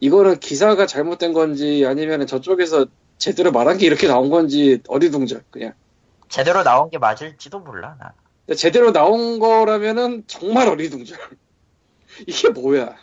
이거는 0.00 0.38
기사가 0.40 0.86
잘못된 0.86 1.32
건지 1.32 1.84
아니면 1.86 2.26
저쪽에서 2.26 2.86
제대로 3.18 3.50
말한 3.50 3.78
게 3.78 3.86
이렇게 3.86 4.06
나온 4.06 4.30
건지 4.30 4.80
어리둥절 4.88 5.44
그냥. 5.50 5.74
제대로 6.28 6.62
나온 6.62 6.88
게 6.88 6.98
맞을지도 6.98 7.60
몰라 7.60 7.96
나. 7.98 8.14
제대로 8.54 8.92
나온 8.92 9.38
거라면은 9.38 10.24
정말 10.26 10.68
어리둥절. 10.68 11.18
이게 12.26 12.48
뭐야? 12.48 12.96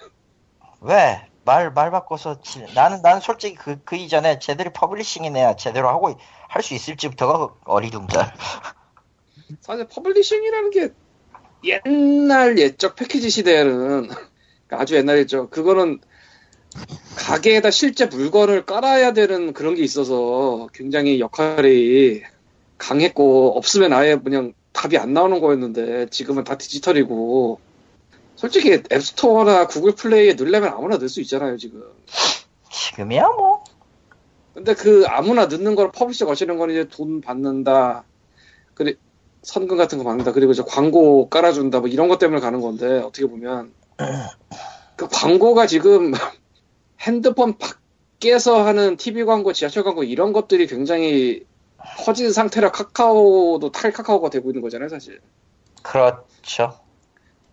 왜? 0.82 1.28
말, 1.46 1.72
말 1.72 1.92
바꿔서, 1.92 2.42
지- 2.42 2.66
나는, 2.74 3.02
나는 3.02 3.22
솔직히 3.22 3.56
그, 3.56 3.82
그 3.86 3.96
이전에 3.96 4.40
제대로 4.40 4.72
퍼블리싱이네야 4.74 5.56
제대로 5.56 5.90
하고 5.90 6.18
할 6.50 6.64
수 6.64 6.74
있을지부터가 6.74 7.56
어리둥절. 7.66 8.22
사실 9.62 9.88
퍼블리싱이라는 9.88 10.70
게 10.72 10.90
옛날 11.64 12.58
옛적 12.60 12.96
패키지 12.96 13.30
시대에는 13.32 14.08
그러니까 14.10 14.82
아주 14.82 14.96
옛날 14.96 15.20
옛적 15.20 15.50
그거는 15.52 16.02
가게에다 17.16 17.72
실제 17.72 18.06
물건을 18.08 18.66
깔아야 18.66 19.14
되는 19.14 19.54
그런 19.54 19.76
게 19.76 19.84
있어서 19.84 20.68
굉장히 20.74 21.20
역할이 21.20 22.22
강했고 22.78 23.58
없으면 23.58 23.94
아예 23.94 24.16
그냥 24.18 24.54
답이 24.74 24.98
안 24.98 25.14
나오는 25.14 25.40
거였는데 25.40 26.08
지금은 26.12 26.44
다 26.44 26.58
디지털이고 26.58 27.62
솔직히 28.36 28.82
앱스토어나 28.92 29.68
구글 29.68 29.94
플레이에 29.94 30.34
넣으려면 30.34 30.74
아무나 30.74 30.98
넣을 30.98 31.10
수 31.10 31.22
있잖아요 31.22 31.58
지금 31.58 31.84
지금이야, 32.76 33.28
뭐. 33.30 33.64
근데 34.54 34.74
그 34.74 35.06
아무나 35.08 35.48
넣는 35.48 35.76
걸 35.76 35.92
퍼블리셔 35.92 36.26
거시는 36.26 36.58
건 36.58 36.72
이제 36.72 36.88
돈 36.90 37.22
받는다. 37.22 38.06
그리 38.74 38.98
선금 39.42 39.78
같은 39.78 39.98
거 39.98 40.04
받는다. 40.04 40.32
그리고 40.32 40.52
이제 40.52 40.64
광고 40.66 41.30
깔아준다. 41.30 41.80
뭐 41.80 41.90
이런 41.90 42.08
것 42.08 42.20
때문에 42.20 42.40
가는 42.40 42.62
건데 42.62 43.00
어떻게 43.00 43.28
보면 43.28 43.74
그 44.96 45.08
광고가 45.10 45.68
지금 45.68 46.14
핸드폰 47.02 47.58
밖에서 47.58 48.64
하는 48.64 48.96
TV 48.96 49.26
광고, 49.26 49.52
지하철 49.52 49.84
광고 49.84 50.04
이런 50.04 50.32
것들이 50.32 50.68
굉장히 50.68 51.46
커진 52.06 52.32
상태라 52.32 52.72
카카오도 52.72 53.72
탈 53.72 53.92
카카오가 53.92 54.30
되고 54.30 54.50
있는 54.50 54.62
거잖아요, 54.62 54.90
사실. 54.90 55.20
그렇죠. 55.84 56.80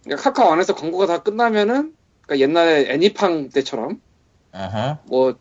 그러니까 0.05 0.23
카카오 0.31 0.53
안에서 0.53 0.75
광고가 0.75 1.07
다 1.07 1.23
끝나면은 1.23 1.95
그러니까 2.23 2.39
옛날에 2.49 2.93
애니팡 2.93 3.51
때처럼 3.51 4.01
으흠. 4.55 4.97
뭐 5.07 5.37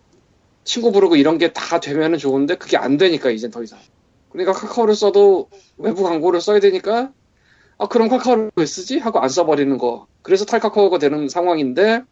친구 0.63 0.91
부르고 0.91 1.15
이런 1.15 1.37
게 1.37 1.51
다 1.53 1.79
되면은 1.79 2.17
좋은데 2.17 2.55
그게 2.55 2.77
안 2.77 2.97
되니까 2.97 3.29
이젠 3.31 3.49
더 3.51 3.63
이상. 3.63 3.79
그러니까 4.31 4.53
카카오를 4.53 4.95
써도 4.95 5.49
외부 5.77 6.03
광고를 6.03 6.39
써야 6.41 6.59
되니까 6.59 7.11
아 7.77 7.87
그럼 7.87 8.07
카카오를 8.09 8.51
왜 8.55 8.65
쓰지 8.65 8.99
하고 8.99 9.19
안 9.19 9.29
써버리는 9.29 9.77
거. 9.77 10.07
그래서 10.21 10.45
탈카카오가 10.45 10.99
되는 10.99 11.27
상황인데 11.27 12.03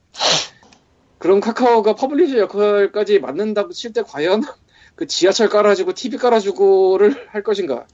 그럼 1.20 1.39
카카오가 1.41 1.95
퍼블리셔 1.95 2.38
역할까지 2.39 3.20
맡는다고 3.20 3.72
칠 3.74 3.93
때 3.93 4.02
과연 4.02 4.41
그 4.95 5.08
지하철 5.08 5.47
깔아주고 5.50 5.93
TV 5.93 6.18
깔아주고를 6.18 7.28
할 7.30 7.43
것인가? 7.43 7.86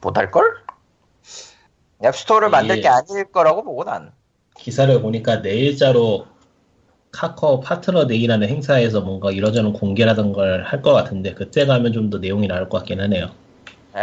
못할 0.00 0.30
걸? 0.30 0.61
앱스토어를 2.04 2.50
만들 2.50 2.78
예. 2.78 2.80
게 2.82 2.88
아닐 2.88 3.24
거라고 3.32 3.62
보고 3.64 3.84
난. 3.84 4.12
기사를 4.58 5.00
보니까 5.02 5.36
내일자로 5.36 6.26
카카오 7.12 7.60
파트너 7.60 8.06
데이라는 8.06 8.48
행사에서 8.48 9.00
뭔가 9.02 9.30
이러저런 9.30 9.72
공개라던 9.72 10.32
걸 10.32 10.64
할 10.64 10.82
것 10.82 10.92
같은데 10.92 11.34
그때 11.34 11.66
가면 11.66 11.92
좀 11.92 12.10
더 12.10 12.18
내용이 12.18 12.48
나올 12.48 12.68
것 12.68 12.78
같긴 12.78 13.00
하네요. 13.00 13.26
에... 13.94 14.00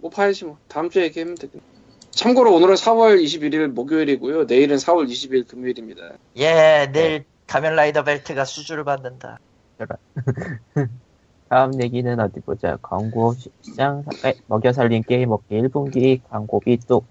뭐 0.00 0.10
봐야지 0.10 0.44
뭐 0.44 0.58
다음 0.68 0.90
주에 0.90 1.04
얘기하면 1.04 1.34
되겠네. 1.36 1.62
참고로 2.10 2.54
오늘은 2.54 2.74
4월 2.74 3.20
21일 3.22 3.68
목요일이고요. 3.68 4.44
내일은 4.44 4.76
4월 4.76 5.08
20일 5.08 5.48
금요일입니다. 5.48 6.02
예, 6.36 6.88
내일 6.92 7.24
가면라이더 7.48 8.04
벨트가 8.04 8.44
수주를 8.44 8.84
받는다. 8.84 9.38
다음 11.54 11.80
얘기는 11.80 12.18
어디 12.18 12.40
보자. 12.40 12.76
광고 12.82 13.32
시- 13.34 13.48
시장 13.62 14.02
에, 14.24 14.34
먹여 14.48 14.72
살린 14.72 15.04
게임 15.04 15.30
업계 15.30 15.60
1분기 15.62 16.20
광고비 16.28 16.78
뚝. 16.78 17.06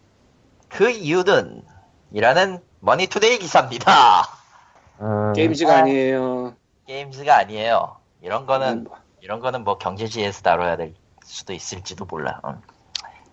그 0.68 0.90
이유는 0.90 1.64
이라는 2.12 2.60
머니투데이 2.82 3.38
기사입니다. 3.40 4.24
어, 5.00 5.32
게임즈가 5.34 5.74
아. 5.74 5.78
아니에요. 5.78 6.56
게임즈가 6.88 7.38
아니에요. 7.38 7.96
이런 8.22 8.46
거는 8.46 8.80
음, 8.80 8.86
이런 9.22 9.40
거는 9.40 9.64
뭐 9.64 9.78
경제지에서 9.78 10.42
다뤄야 10.42 10.76
될 10.76 10.94
수도 11.24 11.54
있을지도 11.54 12.04
몰라. 12.04 12.42
응. 12.46 12.60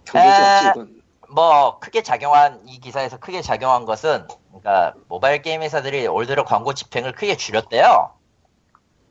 경제지 0.04 0.32
아. 0.42 0.56
없지 0.58 0.68
이건. 0.78 1.02
뭐 1.34 1.80
크게 1.80 2.04
작용한 2.04 2.60
이 2.68 2.78
기사에서 2.78 3.18
크게 3.18 3.42
작용한 3.42 3.84
것은 3.84 4.28
그러니까 4.46 4.94
모바일 5.08 5.42
게임 5.42 5.62
회사들이 5.62 6.06
올 6.06 6.26
들어 6.26 6.44
광고 6.44 6.72
집행을 6.72 7.14
크게 7.14 7.36
줄였대요. 7.36 8.12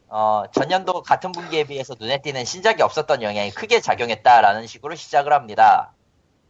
어, 0.09 0.43
전년도 0.51 1.03
같은 1.03 1.31
분기에 1.31 1.65
비해서 1.65 1.95
눈에 1.99 2.21
띄는 2.21 2.45
신작이 2.45 2.81
없었던 2.81 3.21
영향이 3.21 3.51
크게 3.51 3.79
작용했다라는 3.79 4.67
식으로 4.67 4.95
시작을 4.95 5.33
합니다. 5.33 5.93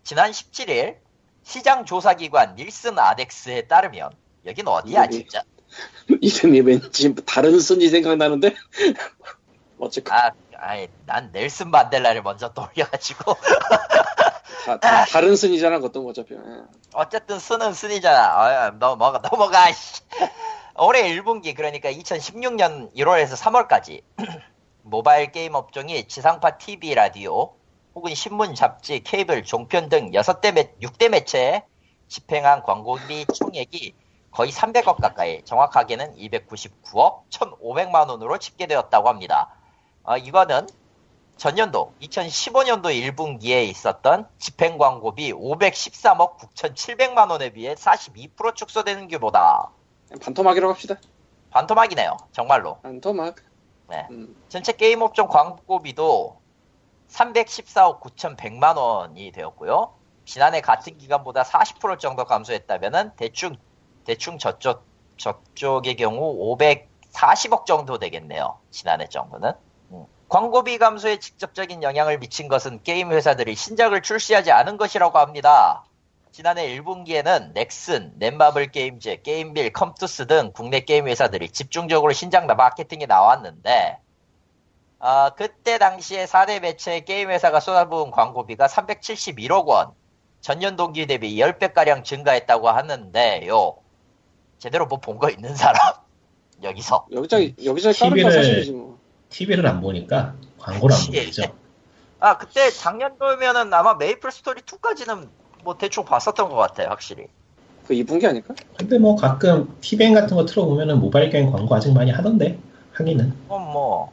지난 0.04 0.32
17일 0.32 0.98
시장 1.44 1.86
조사기관 1.86 2.56
닐슨 2.56 2.98
아덱스에 2.98 3.68
따르면 3.68 4.12
여긴 4.46 4.68
어디야 4.68 5.04
여기. 5.04 5.18
진짜? 5.18 5.44
이름이 6.22 6.62
왠지 6.62 7.14
다른 7.26 7.60
순이 7.60 7.90
생각나는데 7.90 8.56
어쨌건 9.78 10.18
아, 10.18 10.32
아니 10.58 10.88
난 11.06 11.30
넬슨 11.32 11.70
만델라를 11.70 12.24
먼저 12.24 12.52
떠올려가지고 12.54 13.36
다, 14.66 14.80
다, 14.80 15.06
다른 15.12 15.36
순이잖아 15.36 15.78
그것도 15.78 16.02
뭐 16.02 16.12
어차피 16.12 16.34
예. 16.34 16.40
어쨌든 16.94 17.40
쓰는 17.40 17.74
쓴이잖아. 17.74 18.68
어, 18.68 18.72
넘어가, 18.80 19.20
넘어가, 19.20 19.72
씨. 19.72 20.02
올해 20.82 21.04
1분기, 21.14 21.56
그러니까 21.56 21.92
2016년 21.92 22.96
1월에서 22.96 23.36
3월까지 23.36 24.02
모바일 24.84 25.30
게임 25.32 25.56
업종이 25.56 26.08
지상파 26.08 26.58
TV, 26.58 26.96
라디오, 26.96 27.54
혹은 27.96 28.16
신문, 28.16 28.56
잡지, 28.56 29.02
케이블, 29.02 29.44
종편 29.44 29.90
등 29.90 30.12
6대 30.12 30.54
매, 30.54 30.72
6대 30.82 31.10
매체에 31.10 31.66
집행한 32.08 32.64
광고비 32.64 33.26
총액이 33.26 33.94
거의 34.32 34.52
300억 34.54 35.02
가까이, 35.02 35.44
정확하게는 35.44 36.16
299억 36.16 37.30
1,500만 37.30 38.10
원으로 38.10 38.38
집계되었다고 38.38 39.10
합니다. 39.10 39.54
어, 40.04 40.16
이거는 40.16 40.68
전년도 41.36 41.94
2015년도 42.02 42.86
1분기에 42.86 43.68
있었던 43.68 44.30
집행 44.38 44.78
광고비 44.78 45.34
513억 45.34 46.38
9,700만 46.38 47.32
원에 47.32 47.50
비해 47.50 47.76
42% 47.76 48.56
축소되는 48.56 49.10
규모다. 49.10 49.72
반토막이라고 50.22 50.74
합시다 50.74 50.96
반토막이네요. 51.52 52.18
정말로. 52.32 52.80
반토막 52.82 53.36
네. 53.90 54.08
음, 54.12 54.36
전체 54.50 54.72
게임 54.72 55.02
업종 55.02 55.28
광고비도 55.28 56.40
314억 57.10 58.02
9,100만 58.02 58.78
원이 58.78 59.32
되었고요. 59.32 59.94
지난해 60.26 60.62
같은 60.62 60.98
기간보다 60.98 61.42
40% 61.44 61.98
정도 61.98 62.24
감소했다면은 62.26 63.12
대충 63.16 63.58
대충 64.06 64.38
저쪽 64.38 64.86
저쪽의 65.18 65.96
경우 65.96 66.56
540억 66.56 67.66
정도 67.66 67.98
되겠네요. 67.98 68.60
지난해 68.70 69.08
정도는. 69.10 69.54
음. 69.92 70.06
광고비 70.30 70.78
감소에 70.78 71.18
직접적인 71.18 71.82
영향을 71.82 72.20
미친 72.20 72.48
것은 72.48 72.84
게임 72.84 73.12
회사들이 73.12 73.56
신작을 73.56 74.04
출시하지 74.04 74.52
않은 74.52 74.78
것이라고 74.78 75.18
합니다. 75.18 75.84
지난해 76.32 76.68
1분기에는 76.78 77.54
넥슨, 77.54 78.14
넷마블 78.18 78.72
게임즈, 78.72 79.22
게임빌, 79.24 79.74
컴투스 79.74 80.28
등 80.28 80.52
국내 80.54 80.82
게임 80.82 81.08
회사들이 81.08 81.50
집중적으로 81.50 82.14
신작 82.14 82.46
마케팅에 82.46 83.06
나왔는데 83.08 83.98
아, 85.00 85.32
그때 85.36 85.78
당시에 85.78 86.26
4대 86.26 86.60
매체 86.62 87.00
게임 87.02 87.30
회사가 87.32 87.60
쏟아부은 87.60 88.12
광고비가 88.12 88.68
371억 88.68 89.66
원. 89.66 89.92
전년 90.42 90.76
동기 90.76 91.06
대비 91.08 91.36
10배가량 91.38 92.04
증가했다고 92.04 92.70
하는데요. 92.70 93.78
제대로 94.58 94.86
뭐 94.88 95.00
본 95.00 95.18
거 95.20 95.30
있는 95.30 95.56
사람? 95.56 95.78
여기서. 96.64 97.08
여기저기 97.14 97.56
여기저기 97.64 97.98
TV를 97.98 98.32
사실이지 98.32 98.72
뭐. 98.72 99.00
TV를 99.30 99.66
안 99.68 99.80
보니까 99.82 100.36
광고를 100.60 100.96
안 100.96 101.02
예. 101.14 101.24
보이죠. 101.24 101.44
아, 102.20 102.38
그때 102.38 102.70
작년도면은 102.70 103.74
아마 103.74 103.94
메이플 103.96 104.32
스토리 104.32 104.62
2까지는 104.62 105.30
뭐 105.64 105.78
대충 105.78 106.06
봤었던 106.06 106.50
것 106.50 106.56
같아요, 106.56 106.90
확실히. 106.90 107.28
그 107.88 107.94
이분 107.94 108.20
게 108.20 108.28
아닐까? 108.28 108.54
근데 108.78 108.98
뭐 108.98 109.16
가끔 109.16 109.76
티뱅 109.82 110.14
같은 110.14 110.38
거 110.38 110.46
틀어보면은 110.46 111.00
모바일 111.00 111.30
게임 111.30 111.52
광고 111.52 111.74
아직 111.76 111.92
많이 111.92 112.12
하던데 112.12 112.60
하기는. 112.94 113.34
그건 113.44 113.62
뭐, 113.62 114.12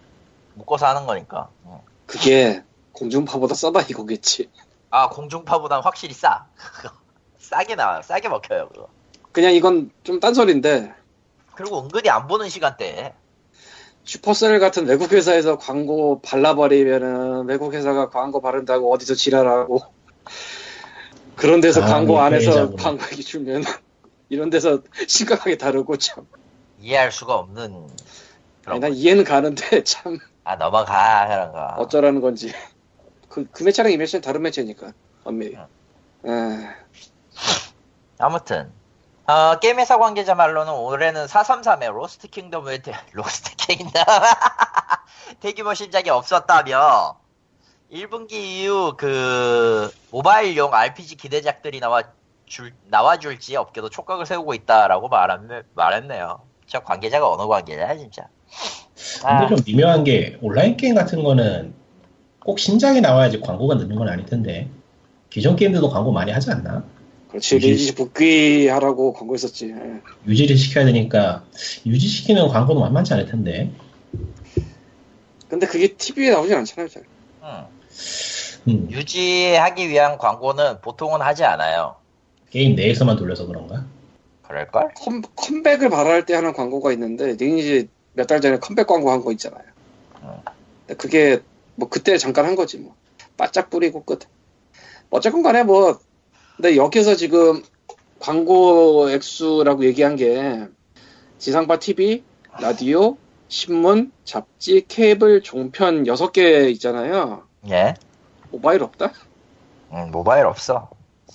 묶어서 0.55 0.86
하는 0.86 1.07
거니까. 1.07 1.49
응. 1.66 1.78
그게 2.07 2.62
공중파보다 2.92 3.55
싸다 3.55 3.82
이거겠지. 3.82 4.49
아, 4.90 5.09
공중파보단 5.11 5.82
확실히 5.82 6.14
싸. 6.14 6.47
싸게 7.38 7.74
나와요. 7.74 8.01
싸게 8.03 8.28
먹혀요, 8.28 8.68
그거. 8.72 8.88
그냥 9.32 9.53
이건 9.53 9.90
좀 10.03 10.18
딴소리인데 10.18 10.94
그리고 11.55 11.82
은근히 11.82 12.09
안 12.09 12.26
보는 12.26 12.49
시간대에. 12.49 13.12
슈퍼셀 14.05 14.61
같은 14.61 14.86
외국 14.86 15.12
회사에서 15.12 15.59
광고 15.59 16.20
발라버리면은 16.22 17.47
외국 17.47 17.74
회사가 17.74 18.09
광고 18.11 18.40
바른다고 18.40 18.92
어디서 18.92 19.14
지랄하고 19.14 19.80
그런 21.37 21.61
데서 21.61 21.82
아, 21.82 21.87
광고 21.87 22.14
네, 22.14 22.20
안에서. 22.20 22.74
광고액이 22.76 23.22
주면 23.22 23.62
이런 24.28 24.51
데서 24.51 24.80
심각하게 25.07 25.57
다루고 25.59 25.97
참. 25.99 26.26
이해할 26.80 27.12
수가 27.12 27.34
없는. 27.37 27.62
아니, 27.64 27.87
그런 28.64 28.80
난 28.80 28.91
거. 28.91 28.97
이해는 28.97 29.24
가는데 29.24 29.82
참 29.84 30.18
아, 30.45 30.57
넘어가, 30.57 31.26
그런 31.28 31.53
거. 31.53 31.82
어쩌라는 31.82 32.20
건지. 32.20 32.53
그, 33.28 33.47
그 33.51 33.62
매체랑 33.62 33.93
이 33.93 33.97
매체는 33.97 34.22
다른 34.22 34.43
매체니까 34.43 34.93
엄밀히. 35.24 35.55
에, 35.57 36.28
아무튼 38.18 38.72
어, 39.26 39.59
게임 39.59 39.78
회사 39.78 39.99
관계자 39.99 40.34
말로는 40.34 40.72
올해는 40.72 41.26
433의 41.26 41.93
로스트 41.93 42.28
킹덤을 42.28 42.82
대, 42.82 42.93
로스트 43.12 43.57
킹덤 43.57 44.03
대규모 45.41 45.74
신작이 45.74 46.09
없었다며 46.11 47.18
1분기 47.93 48.32
이후 48.32 48.95
그 48.97 49.91
모바일용 50.11 50.74
RPG 50.74 51.16
기대작들이 51.16 51.80
나와 51.80 52.03
줄 52.47 52.72
나와줄지 52.89 53.57
업계도 53.57 53.91
촉각을 53.91 54.26
세우고 54.26 54.55
있다라고 54.55 55.09
말했네, 55.09 55.62
말했네요. 55.74 56.41
저 56.66 56.80
관계자가 56.80 57.30
어느 57.32 57.47
관계자야 57.49 57.97
진짜. 57.97 58.28
아, 59.24 59.47
근데 59.47 59.57
좀 59.57 59.64
미묘한 59.66 60.05
게 60.05 60.39
온라인 60.41 60.76
게임 60.76 60.95
같은 60.95 61.22
거는 61.22 61.74
꼭 62.41 62.59
신작이 62.59 63.01
나와야지 63.01 63.41
광고가 63.41 63.74
넣는 63.76 63.97
건 63.97 64.09
아닐 64.09 64.24
텐데 64.26 64.68
기존 65.30 65.57
게임들도 65.57 65.89
광고 65.91 66.12
많이 66.12 66.30
하지 66.32 66.51
않나? 66.51 66.84
그렇지 67.28 67.57
유지- 67.57 67.66
리니지 67.66 67.95
복귀하라고 67.97 69.12
광고했었지. 69.12 69.70
예. 69.70 70.01
유지를 70.26 70.57
시켜야 70.57 70.84
되니까 70.84 71.45
유지시키는 71.84 72.49
광고도 72.49 72.80
만만치 72.80 73.12
않을 73.14 73.26
텐데. 73.26 73.70
근데 75.49 75.66
그게 75.66 75.89
TV에 75.89 76.30
나오진 76.30 76.57
않잖아요. 76.57 76.89
잘. 76.89 77.03
음, 77.47 77.66
음, 78.68 78.88
유지하기 78.90 79.88
위한 79.88 80.18
광고는 80.18 80.80
보통은 80.80 81.20
하지 81.22 81.44
않아요. 81.44 81.97
게임 82.51 82.74
내에서만 82.74 83.16
돌려서 83.16 83.47
그런가? 83.47 83.84
그럴걸? 84.42 84.90
컴, 84.97 85.22
컴백을 85.34 85.88
바랄 85.90 86.24
때 86.26 86.34
하는 86.34 86.53
광고가 86.53 86.92
있는데 86.92 87.34
리니지 87.34 87.88
몇 88.14 88.26
달 88.26 88.40
전에 88.40 88.59
컴백 88.59 88.86
광고 88.86 89.11
한 89.11 89.22
거 89.22 89.30
있잖아요. 89.32 89.62
어. 90.22 90.42
근데 90.86 90.94
그게 90.97 91.40
뭐 91.74 91.88
그때 91.88 92.16
잠깐 92.18 92.47
한 92.47 92.57
거지 92.57 92.78
뭐. 92.78 92.94
바짝 93.36 93.68
뿌리고 93.70 94.03
끝. 94.05 94.20
어쨌건 95.11 95.42
간에 95.42 95.62
뭐 95.62 95.99
근데 96.57 96.76
여기서 96.76 97.16
지금 97.16 97.62
광고 98.18 99.11
액수라고 99.11 99.84
얘기한 99.84 100.16
게 100.16 100.66
지상파 101.38 101.78
TV, 101.78 102.22
라디오, 102.61 103.18
신문, 103.49 104.12
잡지, 104.24 104.84
케이블, 104.86 105.42
종편 105.42 106.05
6개 106.05 106.70
있잖아요. 106.72 107.44
예. 107.70 107.94
모바일 108.51 108.82
없다? 108.82 109.12
음, 109.92 110.11
모바일 110.11 110.47
없어. 110.47 110.90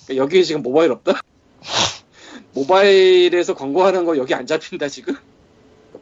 그러니까 0.06 0.16
여기에 0.24 0.42
지금 0.42 0.62
모바일 0.62 0.92
없다? 0.92 1.20
모바일에서 2.54 3.54
광고하는 3.54 4.04
거 4.04 4.16
여기 4.18 4.34
안 4.34 4.46
잡힌다 4.46 4.88
지금? 4.88 5.16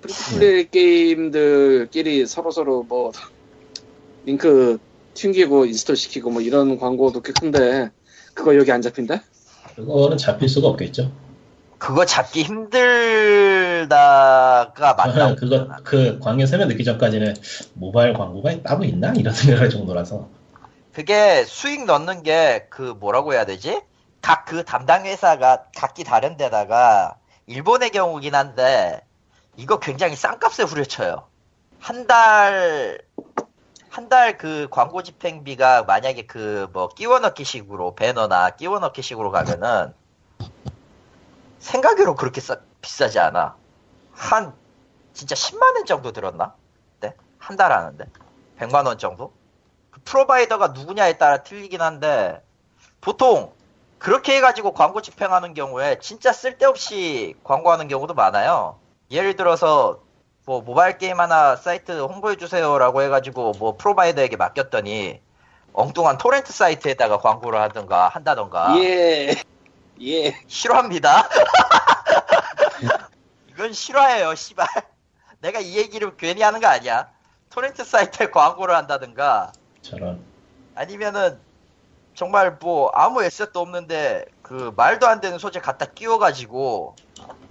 free-to-play 0.01 0.71
게임들끼리 0.71 2.27
서로서로 2.27 2.85
뭐 2.85 3.13
링크 4.25 4.79
튕기고 5.15 5.67
인스톨 5.67 5.97
시키고 5.97 6.31
뭐 6.31 6.41
이런 6.41 6.79
광고도 6.79 7.21
꽤 7.23 7.33
큰데 7.33 7.91
그거 8.35 8.57
여기 8.57 8.73
안 8.73 8.81
잡힌다? 8.81 9.23
그거는 9.77 10.17
잡힐 10.17 10.49
수가 10.49 10.69
없겠죠. 10.69 11.13
그거 11.81 12.05
잡기 12.05 12.45
힘들다가 12.45 13.87
맞다고. 14.95 15.37
그거 15.37 15.67
그 15.85 16.19
광역 16.21 16.47
설명 16.47 16.69
듣기 16.69 16.85
전까지는 16.85 17.35
모바일 17.75 18.13
광고가 18.15 18.63
따로 18.63 18.85
있나 18.85 19.13
이런 19.17 19.33
생각할 19.35 19.71
정도라서. 19.71 20.29
그게 20.93 21.45
수익 21.45 21.85
넣는 21.87 22.23
게 22.23 22.67
그 22.71 22.83
뭐라고 23.01 23.33
해야 23.35 23.45
되지? 23.45 23.83
각 24.23 24.45
그 24.47 24.65
담당 24.65 25.07
회사가 25.07 25.65
각기 25.77 26.05
다른 26.05 26.37
데다가 26.37 27.17
일본의 27.47 27.91
경우긴 27.91 28.35
한데 28.35 29.01
이거 29.57 29.79
굉장히 29.81 30.17
싼 30.17 30.39
값에 30.39 30.65
후려쳐요. 30.65 31.29
한 31.81 32.07
달 32.07 33.01
한 33.91 34.09
달 34.09 34.37
그 34.39 34.69
광고 34.71 35.03
집행비가 35.03 35.85
만약에 35.85 36.27
그 36.27 36.69
뭐 36.73 36.89
끼워 36.89 37.19
넣기 37.21 37.45
식으로 37.45 37.95
배너나 37.97 38.51
끼워 38.51 38.79
넣기 38.81 39.03
식으로 39.03 39.31
가면은 39.31 39.95
생각으로 41.61 42.15
그렇게 42.17 42.41
싸, 42.41 42.57
비싸지 42.81 43.19
않아. 43.21 43.55
한 44.13 44.53
진짜 45.13 45.35
10만 45.35 45.77
원 45.77 45.87
정도 45.87 46.13
들었나? 46.13 46.55
네? 47.01 47.15
한 47.39 47.57
달 47.57 47.73
하는데 47.73 48.05
100만 48.59 48.87
원 48.87 48.99
정도? 48.99 49.33
그 49.91 50.01
프로바이더가 50.05 50.69
누구냐에 50.69 51.19
따라 51.19 51.43
틀리긴 51.43 51.81
한데 51.81 52.43
보통 53.01 53.53
그렇게 53.99 54.37
해가지고 54.37 54.73
광고 54.73 55.03
집행하는 55.03 55.53
경우에 55.55 55.99
진짜 56.01 56.33
쓸데없이 56.33 57.35
광고하는 57.45 57.89
경우도 57.89 58.15
많아요. 58.15 58.79
예를 59.11 59.37
들어서 59.37 60.01
뭐 60.47 60.63
모바일 60.63 60.97
게임 60.99 61.21
하나 61.21 61.57
사이트 61.57 61.93
홍보해 62.01 62.37
주세요라고 62.37 63.03
해가지고 63.03 63.53
뭐 63.59 63.77
프로바이더에게 63.77 64.37
맡겼더니 64.37 65.21
엉뚱한 65.73 66.19
토렌트 66.19 66.53
사이트에다가 66.53 67.19
광고를 67.19 67.61
하든가 67.61 68.09
한다던가 68.09 68.75
예. 68.83 69.35
예. 70.03 70.35
싫어합니다. 70.47 71.29
이건 73.51 73.73
싫어해요, 73.73 74.35
씨발. 74.35 74.67
내가 75.41 75.61
이 75.61 75.77
얘기를 75.77 76.17
괜히 76.17 76.43
하는 76.43 76.61
거 76.61 76.69
아니야. 76.69 77.09
토렌트 77.51 77.85
사이트에 77.85 78.31
광고를 78.31 78.75
한다든가 78.75 79.53
저런. 79.83 80.23
아니면은 80.75 81.39
정말 82.15 82.57
뭐 82.61 82.91
아무 82.95 83.23
에셋도 83.23 83.61
없는데 83.61 84.25
그 84.43 84.73
말도 84.77 85.07
안 85.07 85.21
되는 85.21 85.39
소재 85.39 85.61
갖다 85.61 85.87
끼워가지고 85.87 86.97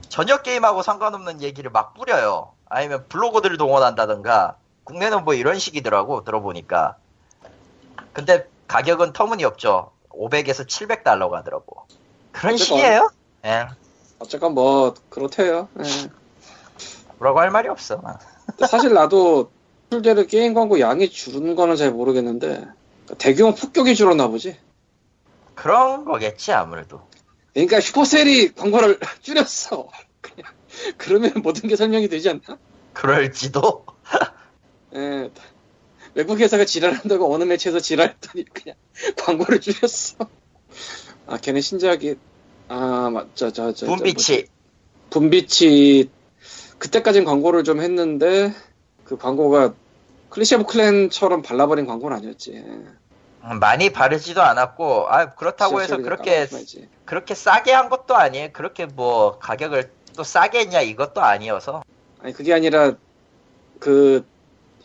전혀 0.10 0.42
게임하고 0.42 0.82
상관없는 0.82 1.42
얘기를 1.42 1.70
막 1.70 1.94
뿌려요. 1.94 2.54
아니면 2.68 3.06
블로거들을 3.10 3.58
동원한다든가 3.58 4.58
국내는 4.84 5.24
뭐 5.24 5.34
이런 5.34 5.60
식이더라고 5.60 6.24
들어보니까. 6.24 6.98
근데 8.14 8.48
가격은 8.68 9.14
터무니없죠. 9.14 9.92
500에서 10.10 10.68
700달러 10.68 11.30
가더라고. 11.30 11.86
그런 12.40 12.54
어쨌건. 12.56 12.78
식이에요? 12.78 13.12
예. 13.46 13.68
어쨌건 14.20 14.54
뭐 14.54 14.94
그렇대요. 15.10 15.68
예. 15.84 16.10
뭐라고 17.18 17.40
할 17.42 17.52
말이 17.52 17.68
없어. 17.68 18.02
사실 18.68 18.94
나도 18.94 19.52
실제로 19.92 20.26
게임 20.26 20.54
광고 20.54 20.80
양이 20.80 21.10
줄은 21.10 21.56
거는 21.56 21.76
잘 21.76 21.92
모르겠는데 21.92 22.66
대규모 23.18 23.54
폭격이 23.56 23.96
줄었나 23.96 24.28
보지. 24.28 24.58
그런 25.56 26.06
거겠지 26.06 26.54
아무래도. 26.54 27.02
그러니까 27.54 27.82
슈퍼셀이 27.82 28.54
광고를 28.54 29.00
줄였어. 29.22 29.90
그냥 30.22 30.52
그러면 30.98 31.34
모든 31.44 31.68
게 31.68 31.76
설명이 31.76 32.08
되지 32.08 32.30
않나? 32.30 32.58
그럴지도. 32.94 33.86
예. 34.96 35.30
외국 36.14 36.40
회사가 36.40 36.66
지랄한다고 36.66 37.34
어느 37.34 37.44
매체에서 37.44 37.80
지랄했더니 37.80 38.46
그냥 38.46 38.78
광고를 39.22 39.60
줄였어. 39.60 40.16
아 41.30 41.38
걔네 41.38 41.62
신작이 41.62 42.16
아 42.68 43.10
맞죠 43.14 43.52
저 43.52 43.72
저. 43.74 43.86
분비치. 43.86 44.48
Boom 45.12 45.55
Beach 45.55 46.10
그때까진 46.78 47.24
광고를 47.26 47.64
좀 47.64 47.82
했는데 47.82 48.54
그 49.04 49.18
광고가 49.18 49.74
Clash 50.30 50.60
of 50.62 50.72
Clans처럼 50.72 51.42
발라버린 51.42 51.86
광고는 51.86 52.18
아니었지. 52.18 52.52
음, 52.54 53.60
많이 53.60 53.92
바르지도 53.92 54.42
않았고, 54.42 55.08
아, 55.10 55.34
그렇다고 55.34 55.82
해서 55.82 55.98
그렇게. 55.98 56.48
그렇게 57.06 57.34
싸게 57.34 57.72
한 57.72 57.90
것도 57.90 58.16
아니에요. 58.16 58.50
그렇게 58.54 58.86
뭐, 58.86 59.40
가격을 59.40 59.90
또 60.16 60.24
싸게 60.24 60.60
했냐, 60.60 60.82
이것도 60.82 61.22
아니어서. 61.22 61.84
아니 62.22 62.34
그게 62.34 62.54
아니라 62.54 62.94
그 63.80 64.26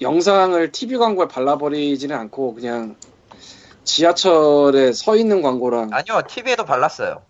영상을 0.00 0.70
TV 0.72 0.96
광고에 0.98 1.26
발라버리지는 1.28 2.16
않고 2.16 2.54
그냥 2.54 2.96
지하철에 3.84 4.92
서 4.92 5.16
있는 5.16 5.42
광고랑 5.42 5.90
아니요, 5.92 6.22
TV에도 6.28 6.64
발랐어요. 6.64 7.22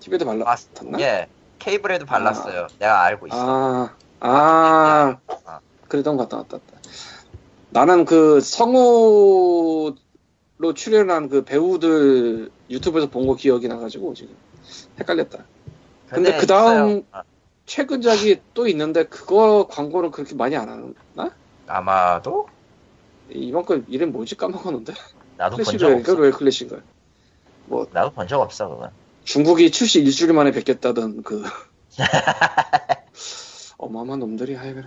TV에도 0.00 0.24
발라 0.26 0.44
아? 0.50 0.56
예, 1.00 1.26
케이블에도 1.58 2.04
발랐어요. 2.06 2.66
내가 2.78 3.02
알고 3.04 3.26
있어. 3.28 3.36
아, 3.38 3.94
아, 4.20 5.16
아. 5.46 5.60
그러던 5.88 6.16
것 6.16 6.28
같다, 6.28 6.42
같다, 6.42 6.58
같다. 6.58 6.78
나는 7.70 8.04
그 8.04 8.40
성우로 8.40 9.94
출연한 10.74 11.28
그 11.28 11.44
배우들 11.44 12.50
유튜브에서 12.70 13.08
본 13.08 13.26
거 13.26 13.34
기억이 13.34 13.66
나가지고 13.68 14.14
지금 14.14 14.36
헷갈렸다. 15.00 15.38
근데 16.08 16.36
그 16.36 16.46
다음-. 16.46 17.02
아, 17.12 17.22
최근작이 17.66 18.40
또 18.52 18.68
있는데 18.68 19.04
그거 19.04 19.66
광고는 19.70 20.10
그렇게 20.10 20.34
많이 20.34 20.54
안 20.54 20.94
하나? 21.16 21.30
아마도 21.66 22.46
이번 23.30 23.64
거 23.64 23.80
이름 23.88 24.12
뭐지 24.12 24.36
까먹었는데. 24.36 24.92
나도 25.36 25.56
본 25.56 25.78
적 25.78 25.90
없어. 25.92 26.14
왜 26.14 26.30
클래식인가? 26.30 26.82
나도 27.92 28.10
본 28.10 28.26
적 28.28 28.40
없어 28.40 28.68
그건. 28.68 28.90
중국이 29.24 29.70
출시 29.70 30.00
일주일 30.02 30.32
만에 30.34 30.50
뵙겠다던 30.52 31.22
그 31.22 31.44
어마어마한 33.78 34.20
놈들이 34.20 34.54
하여 34.54 34.74
그래. 34.74 34.86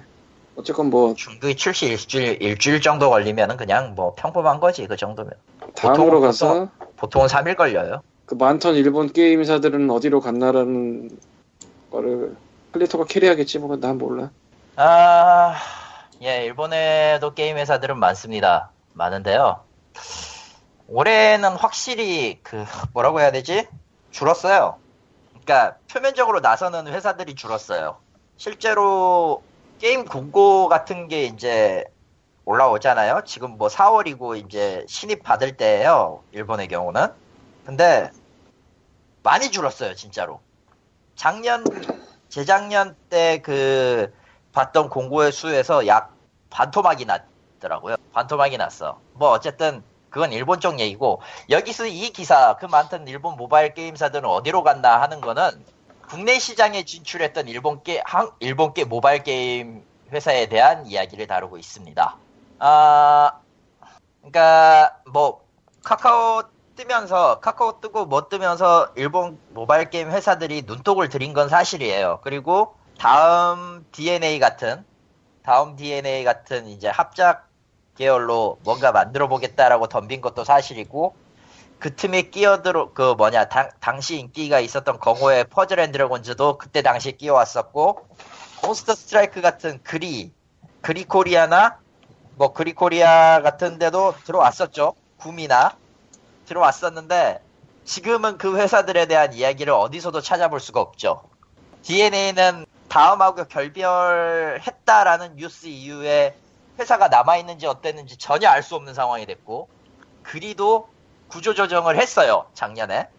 어쨌건 0.56 0.90
뭐 0.90 1.14
중국이 1.14 1.56
출시 1.56 1.86
일주일 1.88 2.42
일주일 2.42 2.82
정도 2.82 3.10
걸리면은 3.10 3.58
그냥 3.58 3.94
뭐 3.96 4.14
평범한 4.16 4.60
거지 4.60 4.88
그 4.88 4.96
정도면. 4.96 5.32
다음으로 5.76 6.20
보통은- 6.20 6.22
가서 6.22 6.70
보통은 6.98 7.28
3일 7.28 7.56
걸려요. 7.56 8.02
그 8.26 8.36
많던 8.36 8.76
일본 8.76 9.12
게임사들은 9.14 9.90
어디로 9.90 10.20
갔나라는 10.22 11.10
거를 11.92 12.36
클리토가 12.72 13.06
캐리하겠지 13.06 13.60
뭐 13.60 13.78
난 13.78 13.98
몰라. 13.98 14.30
아, 14.76 15.56
예, 16.22 16.44
일본에도 16.46 17.34
게임 17.34 17.58
회사들은 17.58 17.98
많습니다. 18.00 18.72
많은데요. 18.94 19.62
올해는 20.88 21.56
확실히 21.56 22.40
그 22.44 22.66
뭐라고 22.94 23.20
해야 23.20 23.32
되지? 23.32 23.68
줄었어요. 24.12 24.78
그러니까 25.30 25.78
표면적으로 25.92 26.40
나서는 26.40 26.88
회사들이 26.88 27.36
줄었어요. 27.36 27.98
실제로 28.38 29.44
게임 29.80 30.06
공고 30.06 30.68
같은 30.68 31.08
게 31.08 31.26
이제 31.26 31.84
올라오잖아요. 32.46 33.24
지금 33.26 33.58
뭐 33.58 33.68
4월이고 33.68 34.44
이제 34.46 34.86
신입 34.88 35.24
받을 35.24 35.58
때예요. 35.58 36.24
일본의 36.32 36.70
경우는. 36.70 37.08
근데 37.66 38.10
많이 39.24 39.52
줄었어요, 39.52 39.94
진짜로. 39.96 40.40
작년 41.16 41.64
재작년 42.30 42.96
때 43.10 43.42
그 43.44 44.14
봤던 44.54 44.90
공고의 44.90 45.32
수에서 45.32 45.86
약 45.88 46.16
반토막이 46.50 47.06
났더라고요. 47.06 47.96
반토막이 48.14 48.58
났어. 48.58 49.00
뭐 49.14 49.30
어쨌든 49.30 49.84
그건 50.10 50.32
일본 50.32 50.60
쪽 50.60 50.80
얘기고 50.80 51.22
여기서 51.50 51.88
이 51.88 52.10
기사 52.12 52.56
그 52.58 52.66
많던 52.66 53.08
일본 53.08 53.36
모바일 53.36 53.74
게임사들은 53.74 54.28
어디로 54.28 54.64
갔나 54.64 55.02
하는 55.02 55.22
거는 55.22 55.64
국내 56.08 56.40
시장에 56.40 56.84
진출했던 56.86 57.48
일본 57.50 57.84
게 57.84 58.02
한- 58.06 58.32
일본 58.40 58.74
게 58.74 58.86
모바일 58.86 59.24
게임 59.24 59.84
회사에 60.12 60.48
대한 60.48 60.86
이야기를 60.86 61.28
다루고 61.28 61.58
있습니다. 61.58 62.16
아 62.60 63.32
그러니까 64.22 64.98
뭐 65.12 65.42
카카오 65.84 66.44
뜨면서 66.76 67.40
카카오 67.40 67.80
뜨고 67.82 68.06
뭐 68.06 68.30
뜨면서 68.30 68.92
일본 68.96 69.40
모바일 69.50 69.90
게임 69.90 70.12
회사들이 70.12 70.64
눈독을 70.66 71.10
들인 71.10 71.34
건 71.34 71.50
사실이에요. 71.50 72.20
그리고 72.24 72.76
다음 73.00 73.86
DeNA 73.92 74.40
같은 74.40 74.86
다음 75.44 75.76
DeNA 75.76 76.24
같은 76.24 76.68
이제 76.68 76.88
합작 76.88 77.47
계열로 77.98 78.60
뭔가 78.64 78.92
만들어 78.92 79.28
보겠다라고 79.28 79.88
덤빈 79.88 80.22
것도 80.22 80.44
사실이고 80.44 81.16
그 81.80 81.96
틈에 81.96 82.24
끼어들어 82.24 82.94
그 82.94 83.14
뭐냐 83.18 83.50
당, 83.50 83.70
당시 83.80 84.20
인기가 84.20 84.60
있었던 84.60 85.00
GungHo의 85.00 85.46
Puzzle & 85.46 85.80
Dragons도 85.80 86.58
그때 86.58 86.82
당시에 86.82 87.12
끼어왔었고 87.14 88.08
Monster 88.64 88.96
Strike 88.96 89.42
같은 89.42 89.80
GREE 89.84 90.32
GREE 90.82 91.04
코리아나 91.04 91.80
뭐 92.36 92.54
그리 92.54 92.74
코리아 92.74 93.42
같은 93.42 93.78
데도 93.80 94.16
들어왔었죠 94.26 94.94
구미나 95.18 95.76
들어왔었는데 96.46 97.42
지금은 97.88 98.38
그 98.38 98.58
회사들에 98.58 99.06
대한 99.06 99.34
이야기를 99.34 99.72
어디서도 99.72 100.20
찾아볼 100.20 100.60
수가 100.60 100.82
없죠. 100.82 101.24
DNA는 101.84 102.66
다음하고 102.90 103.46
결별했다라는 103.46 105.38
뉴스 105.38 105.68
이후에 105.68 106.36
회사가 106.80 107.08
남아있는지 107.08 107.66
어땠는지 107.68 108.18
전혀 108.18 108.50
알 108.50 108.62
수 108.64 108.76
없는 108.76 108.94
상황이 108.94 109.26
됐고 109.26 109.70
그리도 110.24 110.90
구조조정을 111.30 111.98
했어요. 112.00 112.48
작년에. 112.54 113.10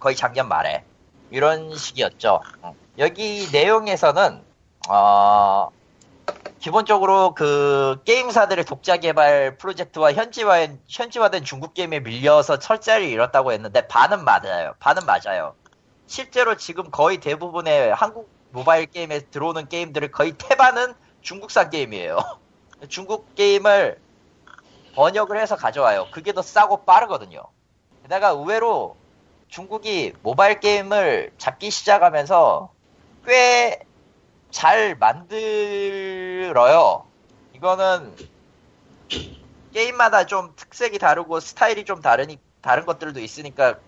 거의 0.00 0.16
작년 0.16 0.48
말에. 0.48 0.84
이런 1.30 1.74
식이었죠. 1.74 2.40
어. 2.62 2.74
여기 2.98 3.48
내용에서는 3.52 4.42
어, 4.88 5.70
기본적으로 6.60 7.34
그 7.34 8.00
게임사들의 8.04 8.64
독자 8.64 8.96
개발 8.96 9.56
프로젝트와 9.58 10.12
현지화된, 10.12 10.80
현지화된 10.88 11.44
중국 11.44 11.74
게임에 11.74 12.00
밀려서 12.00 12.58
철자를 12.58 13.06
잃었다고 13.06 13.52
했는데 13.52 13.86
반은 13.86 14.24
맞아요. 14.24 14.74
반은 14.78 15.02
맞아요. 15.06 15.54
실제로 16.06 16.56
지금 16.56 16.90
거의 16.90 17.18
대부분의 17.18 17.94
한국 17.94 18.30
모바일 18.50 18.86
게임에 18.86 19.20
들어오는 19.30 19.68
게임들을 19.68 20.10
거의 20.12 20.32
태반은 20.38 20.94
중국산 21.22 21.70
게임이에요. 21.70 22.18
중국 22.88 23.34
게임을 23.34 24.00
번역을 24.94 25.40
해서 25.40 25.56
가져와요. 25.56 26.08
그게 26.12 26.32
더 26.32 26.42
싸고 26.42 26.84
빠르거든요. 26.84 27.42
게다가 28.02 28.28
의외로 28.30 28.96
중국이 29.48 30.12
모바일 30.22 30.60
게임을 30.60 31.32
잡기 31.38 31.70
시작하면서 31.70 32.72
꽤 33.26 33.84
잘 34.54 34.94
만들어요. 34.94 35.74
이거는 37.54 38.14
게임마다 39.72 40.26
좀 40.26 40.52
특색이 40.54 41.00
다르고 41.00 41.40
스타일이 41.40 41.84
좀 41.84 42.00
다르니 42.00 42.38
다른 42.60 42.86
것들도 42.86 43.18
있으니까 43.18 43.80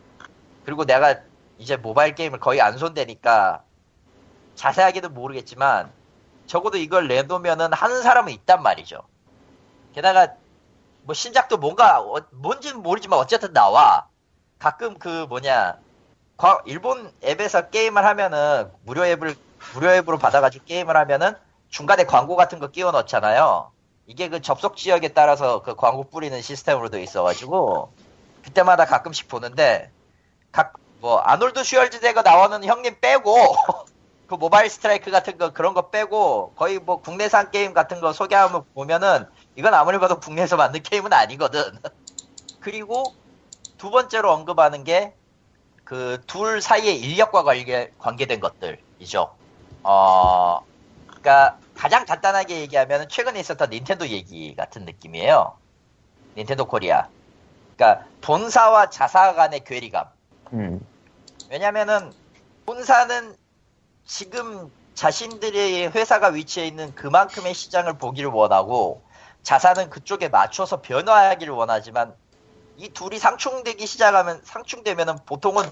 그리고 0.64 0.84
내가 0.84 1.20
이제 1.58 1.76
모바일 1.76 2.16
게임을 2.16 2.40
거의 2.40 2.60
안 2.60 2.78
손대니까 2.78 3.62
자세하게는 4.56 5.14
모르겠지만 5.14 5.92
적어도 6.46 6.78
이걸 6.78 7.08
내놓으면은 7.08 7.72
하는 7.72 8.02
사람은 8.02 8.32
있단 8.32 8.62
말이죠. 8.62 9.00
게다가 9.94 10.34
뭐 11.02 11.14
신작도 11.14 11.56
뭔가 11.58 12.00
어, 12.00 12.20
뭔지는 12.30 12.82
모르지만 12.82 13.18
어쨌든 13.18 13.52
나와. 13.52 14.06
가끔 14.58 14.98
그 14.98 15.26
뭐냐 15.28 15.76
과- 16.36 16.62
일본 16.66 17.12
앱에서 17.22 17.68
게임을 17.70 18.04
하면은 18.04 18.70
무료 18.84 19.04
앱을 19.04 19.34
무료 19.74 19.90
앱으로 19.90 20.18
받아가지고 20.18 20.64
게임을 20.64 20.96
하면은 20.96 21.34
중간에 21.68 22.04
광고 22.04 22.36
같은 22.36 22.58
거 22.58 22.68
끼워 22.68 22.90
넣잖아요. 22.92 23.70
이게 24.06 24.28
그 24.28 24.40
접속 24.40 24.76
지역에 24.76 25.08
따라서 25.08 25.62
그 25.62 25.74
광고 25.74 26.04
뿌리는 26.04 26.40
시스템으로 26.40 26.88
돼 26.90 27.02
있어가지고 27.02 27.92
그때마다 28.44 28.84
가끔씩 28.86 29.28
보는데 29.28 29.90
각 30.52 30.72
뭐 30.98 31.18
아놀드 31.18 31.62
슈얼즈대가 31.62 32.22
나오는 32.22 32.64
형님 32.64 32.96
빼고 33.02 33.36
그 34.26 34.34
모바일 34.34 34.68
스트라이크 34.70 35.10
같은 35.10 35.38
거 35.38 35.52
그런 35.52 35.74
거 35.74 35.90
빼고 35.90 36.54
거의 36.56 36.78
뭐 36.78 37.00
국내산 37.00 37.50
게임 37.50 37.72
같은 37.74 38.00
거 38.00 38.12
소개하면 38.12 38.64
보면은 38.74 39.26
이건 39.54 39.74
아무리 39.74 39.98
봐도 39.98 40.18
국내에서 40.18 40.56
만든 40.56 40.82
게임은 40.82 41.12
아니거든. 41.12 41.62
그리고 42.60 43.14
두 43.78 43.90
번째로 43.90 44.32
언급하는 44.32 44.84
게 44.84 45.14
그 45.86 46.20
둘 46.26 46.60
사이의 46.60 47.00
인력과 47.00 47.44
관계, 47.44 47.92
관계된 48.00 48.40
것들이죠. 48.40 49.36
어, 49.84 50.60
그러니까 51.06 51.58
가장 51.76 52.04
간단하게 52.04 52.60
얘기하면 52.62 53.08
최근에 53.08 53.38
있었던 53.38 53.70
닌텐도 53.70 54.08
얘기 54.08 54.56
같은 54.56 54.84
느낌이에요. 54.84 55.56
닌텐도 56.36 56.66
코리아. 56.66 57.06
그러니까 57.76 58.04
본사와 58.20 58.90
자사 58.90 59.34
간의 59.34 59.62
괴리감. 59.62 60.06
음. 60.54 60.84
왜냐면은 61.50 62.12
본사는 62.66 63.36
지금 64.06 64.70
자신들의 64.94 65.90
회사가 65.90 66.28
위치해 66.28 66.66
있는 66.66 66.94
그만큼의 66.94 67.52
시장을 67.54 67.98
보기를 67.98 68.30
원하고 68.30 69.02
자사는 69.42 69.90
그쪽에 69.90 70.28
맞춰서 70.28 70.80
변화하기를 70.80 71.52
원하지만 71.52 72.16
이 72.76 72.88
둘이 72.90 73.18
상충되기 73.18 73.86
시작하면 73.86 74.40
상충되면은 74.44 75.24
보통은 75.26 75.64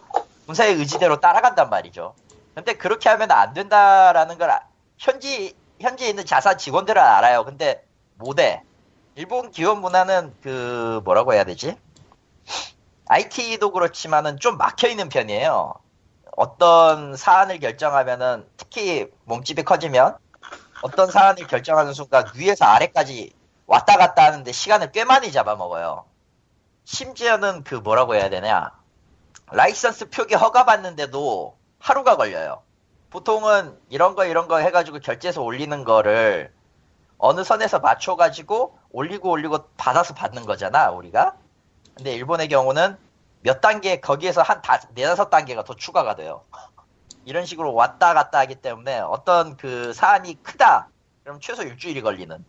본사의 0.47 0.75
의지대로 0.75 1.21
따라간단 1.21 1.71
말이죠. 1.71 2.15
근데 2.55 2.75
그렇게 2.75 3.09
하면 3.09 3.31
안 3.31 3.55
된다라는 3.55 4.39
걸 4.39 4.51
아- 4.51 4.69
현지 4.99 5.57
현지에 5.81 6.09
있는 6.09 6.25
자사 6.27 6.57
직원들은 6.57 7.01
알아요. 7.01 7.45
근데 7.45 7.83
못해. 8.15 8.63
일본 9.17 9.51
기업 9.51 9.79
문화는 9.81 10.35
그 10.43 11.01
뭐라고 11.05 11.35
해야 11.35 11.45
되지? 11.45 11.77
IT도 13.07 13.71
그렇지만은 13.73 14.39
좀 14.39 14.57
막혀 14.57 14.89
있는 14.89 15.09
편이에요. 15.09 15.75
어떤 16.37 17.17
사안을 17.17 17.61
결정하면은 17.61 18.47
특히 18.57 19.09
몸집이 19.25 19.63
커지면 19.63 20.17
어떤 20.83 21.11
사안을 21.11 21.47
결정하는 21.47 21.93
순간 21.93 22.27
위에서 22.35 22.65
아래까지 22.65 23.33
왔다 23.67 23.97
갔다 23.97 24.25
하는데 24.25 24.51
시간을 24.51 24.93
꽤 24.93 25.05
많이 25.05 25.33
잡아먹어요. 25.33 26.05
심지어는 26.85 27.65
그 27.65 27.77
뭐라고 27.77 28.15
해야 28.15 28.29
되냐. 28.29 28.73
라이선스 29.51 30.11
표기 30.11 30.35
허가 30.35 30.65
받는데도 30.65 31.57
하루가 31.79 32.17
걸려요. 32.17 32.63
보통은 33.11 33.79
이런 33.89 34.15
거 34.15 34.27
이런 34.27 34.49
거 34.49 34.59
해가지고 34.59 34.99
결제해서 34.99 35.41
올리는 35.41 35.85
거를 35.85 36.53
어느 37.17 37.45
선에서 37.45 37.79
맞춰가지고 37.79 38.79
올리고 38.91 39.31
올리고 39.31 39.69
받아서 39.77 40.15
받는 40.15 40.45
거잖아, 40.47 40.91
우리가. 40.91 41.37
근데 41.95 42.13
일본의 42.13 42.49
경우는 42.49 42.99
몇 43.45 43.61
단계, 43.61 44.01
거기에서 44.01 44.41
한 44.41 44.63
다, 44.63 44.81
네다섯 44.95 45.29
단계가 45.29 45.65
더 45.65 45.77
추가가 45.77 46.17
돼요. 46.17 46.45
이런 47.27 47.45
식으로 47.45 47.75
왔다 47.75 48.15
갔다 48.15 48.39
하기 48.41 48.57
때문에 48.57 49.01
어떤 49.01 49.59
그 49.59 49.93
사안이 49.93 50.43
크다. 50.43 50.89
그럼 51.23 51.41
최소 51.41 51.63
일주일이 51.63 52.01
걸리는 52.01 52.43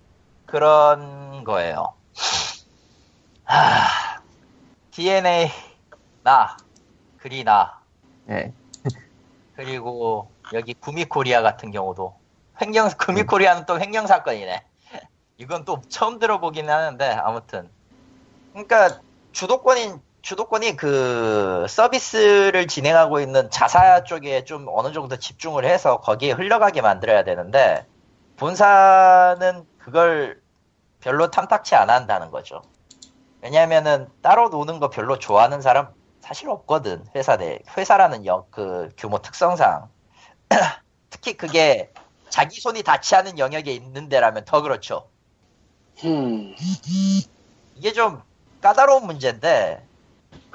그런 0.45 1.43
거예요. 1.43 1.95
하, 3.43 4.21
DNA, 4.91 5.51
나, 6.23 6.55
그리나, 7.17 7.81
예. 8.29 8.53
그리고 9.57 10.31
여기 10.53 10.73
구미코리아 10.73 11.41
같은 11.41 11.71
경우도 11.71 12.15
횡령 12.61 12.89
구미코리아는 12.97 13.65
또 13.65 13.79
횡령 13.81 14.07
사건이네. 14.07 14.63
이건 15.39 15.65
또 15.65 15.81
처음 15.89 16.19
들어보긴 16.19 16.69
하는데 16.69 17.05
아무튼 17.11 17.69
그러니까 18.53 19.01
주도권인 19.33 20.04
주도권이 20.25 20.75
그 20.75 21.67
서비스를 21.69 22.65
진행하고 22.65 23.19
있는 23.19 23.51
자사 23.51 24.03
쪽에 24.03 24.43
좀 24.43 24.65
어느 24.69 24.91
정도 24.91 25.17
집중을 25.17 25.65
해서 25.65 25.99
거기에 25.99 26.31
흘러가게 26.31 26.81
만들어야 26.81 27.23
되는데 27.23 27.85
본사는 28.37 29.67
그걸 29.77 30.41
별로 30.99 31.29
탐탁치 31.29 31.75
않아 31.75 31.93
한다는 31.93 32.31
거죠. 32.31 32.63
왜냐면은 33.41 34.07
따로 34.23 34.49
노는 34.49 34.79
거 34.79 34.89
별로 34.89 35.19
좋아하는 35.19 35.61
사람 35.61 35.89
사실 36.21 36.49
없거든 36.49 37.05
회사 37.15 37.37
내 37.37 37.59
회사라는 37.77 38.25
영, 38.25 38.45
그 38.49 38.89
규모 38.97 39.19
특성상 39.19 39.89
특히 41.11 41.37
그게 41.37 41.93
자기 42.29 42.59
손이 42.59 42.81
닿지 42.81 43.15
않은 43.15 43.37
영역에 43.37 43.71
있는 43.71 44.09
데라면 44.09 44.45
더 44.45 44.63
그렇죠. 44.63 45.07
음, 46.03 46.55
이게 47.77 47.93
좀 47.93 48.23
까다로운 48.61 49.05
문제인데 49.05 49.85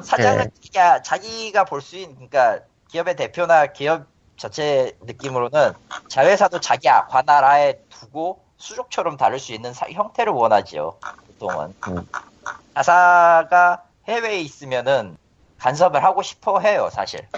사장은 0.03 0.51
네. 0.73 1.01
자기가, 1.03 1.65
볼 1.65 1.81
수 1.81 1.97
있는 1.97 2.15
그러니까 2.29 2.65
기업의 2.89 3.17
대표나 3.17 3.67
기업 3.69 4.07
자체 4.37 4.97
느낌으로는 5.03 5.73
자회사도 6.09 6.61
자기 6.61 6.89
아- 6.89 7.07
관할하에 7.07 7.81
두고 7.89 8.45
수족처럼 8.57 9.17
다룰 9.17 9.39
수 9.39 9.53
있는 9.53 9.73
사- 9.73 9.89
형태를 9.91 10.33
원하지요. 10.33 10.99
보통은 11.39 11.75
음. 11.89 12.07
자사가 12.75 13.85
해외에 14.09 14.41
있으면은 14.41 15.17
간섭을 15.59 16.03
하고 16.03 16.23
싶어 16.23 16.61
해요, 16.61 16.89
사실. 16.91 17.29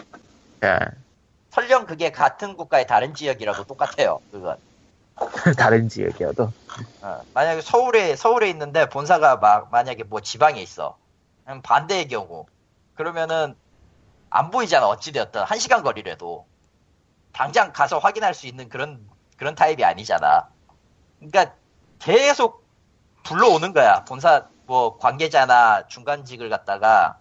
예. 0.64 0.78
설령 1.50 1.86
그게 1.86 2.10
같은 2.10 2.56
국가의 2.56 2.86
다른 2.86 3.14
지역이라도 3.14 3.64
똑같아요. 3.64 4.20
그건. 4.30 4.56
다른 5.58 5.88
지역이어도. 5.88 6.52
어, 7.02 7.20
만약에 7.34 7.60
서울에 7.60 8.16
서울에 8.16 8.48
있는데 8.50 8.88
본사가 8.88 9.36
막 9.36 9.70
만약에 9.70 10.04
뭐 10.04 10.20
지방에 10.20 10.60
있어. 10.62 10.96
그럼 11.44 11.62
반대의 11.62 12.08
경우. 12.08 12.46
그러면은 12.94 13.56
안 14.30 14.50
보이잖아. 14.50 14.86
어찌되었든 14.88 15.42
한 15.42 15.58
시간 15.58 15.82
거리라도 15.82 16.46
당장 17.32 17.72
가서 17.72 17.98
확인할 17.98 18.34
수 18.34 18.46
있는 18.46 18.68
그런 18.68 19.08
그런 19.36 19.54
타입이 19.54 19.84
아니잖아. 19.84 20.48
그러니까 21.18 21.54
계속 21.98 22.66
불러오는 23.24 23.72
거야. 23.72 24.04
본사 24.04 24.48
뭐 24.66 24.98
관계자나 24.98 25.86
중간직을 25.88 26.48
갖다가 26.48 27.18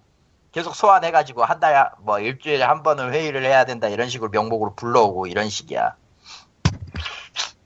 계속 0.51 0.76
소환해가지고 0.76 1.43
한 1.45 1.59
달 1.59 1.91
뭐 1.99 2.19
일주일에 2.19 2.63
한 2.63 2.84
번은 2.84 3.13
회의를 3.13 3.45
해야 3.45 3.65
된다 3.65 3.88
이런 3.88 4.09
식으로 4.09 4.30
명목으로 4.32 4.76
불러오고 4.76 5.28
이런 5.28 5.49
식이야. 5.49 5.95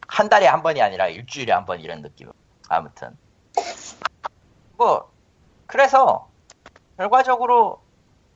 한 0.07 0.29
달에 0.29 0.47
한 0.47 0.63
번이 0.63 0.81
아니라 0.81 1.07
일주일에 1.07 1.51
한 1.51 1.65
번 1.65 1.79
이런 1.81 2.01
느낌. 2.01 2.31
아무튼 2.69 3.17
뭐 4.77 5.11
그래서 5.67 6.29
결과적으로 6.97 7.81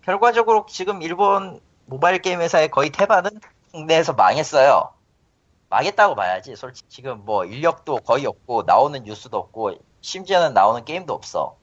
결과적으로 0.01 0.65
지금 0.69 1.01
일본 1.01 1.59
모바일 1.85 2.21
게임 2.21 2.41
회사의 2.41 2.69
거의 2.69 2.89
태반은 2.89 3.39
국내에서 3.71 4.13
망했어요. 4.13 4.93
망했다고 5.69 6.15
봐야지. 6.15 6.55
솔직히 6.55 6.89
지금 6.89 7.23
뭐 7.25 7.45
인력도 7.45 7.97
거의 7.97 8.25
없고 8.25 8.63
나오는 8.63 9.03
뉴스도 9.03 9.37
없고 9.37 9.75
심지어는 10.01 10.53
나오는 10.53 10.83
게임도 10.83 11.13
없어. 11.13 11.57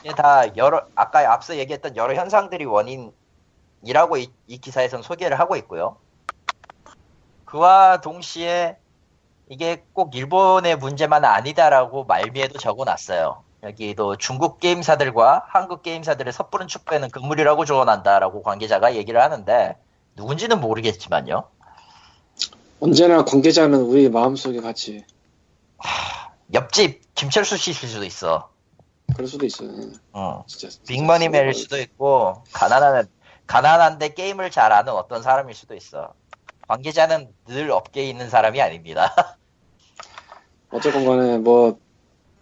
이게 0.00 0.14
다 0.14 0.56
여러 0.56 0.86
아까 0.94 1.32
앞서 1.32 1.56
얘기했던 1.56 1.96
여러 1.96 2.14
현상들이 2.14 2.64
원인이라고 2.64 4.16
이, 4.18 4.30
이 4.46 4.58
기사에선 4.58 5.02
소개를 5.02 5.38
하고 5.38 5.56
있고요. 5.56 5.96
그와 7.44 8.00
동시에 8.00 8.78
이게 9.48 9.84
꼭 9.92 10.14
일본의 10.14 10.76
문제만 10.76 11.24
아니다라고 11.24 12.04
말미에도 12.04 12.58
적어놨어요. 12.58 13.45
여기도 13.66 14.16
중국 14.16 14.60
게임사들과 14.60 15.46
한국 15.48 15.82
게임사들의 15.82 16.32
섣부른 16.32 16.68
축배는 16.68 17.10
금물이라고 17.10 17.64
조언한다라고 17.64 18.42
관계자가 18.42 18.94
얘기를 18.94 19.20
하는데 19.20 19.76
누군지는 20.14 20.60
모르겠지만요. 20.60 21.44
언제나 22.78 23.24
관계자는 23.24 23.80
우리 23.80 24.08
마음속에 24.08 24.60
같이 24.60 25.04
옆집 26.54 27.14
김철수 27.14 27.56
씨일 27.56 27.74
수도 27.74 28.04
있어. 28.04 28.50
그럴 29.14 29.26
수도 29.26 29.44
있어요. 29.46 29.70
어. 30.12 30.44
진짜. 30.46 30.68
진짜 30.68 30.84
빅머니맨일 30.86 31.54
수도 31.54 31.78
있고 31.78 32.44
가난한 32.52 33.08
가난한데 33.46 34.14
게임을 34.14 34.50
잘 34.50 34.72
아는 34.72 34.92
어떤 34.92 35.22
사람일 35.22 35.54
수도 35.54 35.74
있어. 35.74 36.12
관계자는 36.68 37.32
늘 37.46 37.70
업계에 37.70 38.08
있는 38.08 38.28
사람이 38.28 38.60
아닙니다. 38.60 39.12
어쨌건 40.70 41.06
간에 41.06 41.38
뭐 41.38 41.78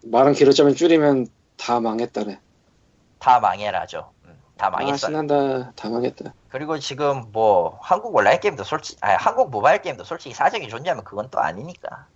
말은 0.05 0.33
길어지면 0.33 0.75
줄이면 0.75 1.27
다 1.57 1.79
망했다네. 1.79 2.39
다 3.19 3.39
망해라죠. 3.39 4.11
음, 4.25 4.39
다아 4.57 4.69
망했어요. 4.69 4.97
신난다. 4.97 5.71
다 5.75 5.89
망했다. 5.89 6.33
그리고 6.49 6.77
지금 6.79 7.25
뭐 7.31 7.77
한국 7.81 8.15
온라인 8.15 8.39
게임도 8.39 8.63
솔직히 8.63 8.97
아니 9.01 9.15
한국 9.17 9.49
모바일 9.49 9.81
게임도 9.81 10.03
솔직히 10.03 10.33
사정이 10.33 10.69
좋냐면 10.69 11.03
그건 11.03 11.29
또 11.31 11.39
아니니까 11.39 12.07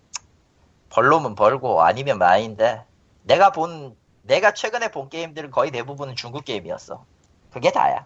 벌로면 0.90 1.36
벌고 1.36 1.82
아니면 1.82 2.22
아닌데 2.22 2.84
내가 3.24 3.52
본 3.52 3.96
내가 4.22 4.54
최근에 4.54 4.92
본 4.92 5.10
게임들은 5.10 5.52
거의 5.52 5.72
대부분은 5.72 6.16
중국 6.16 6.46
게임이었어 6.46 7.04
그게 7.52 7.72
다야 7.72 8.06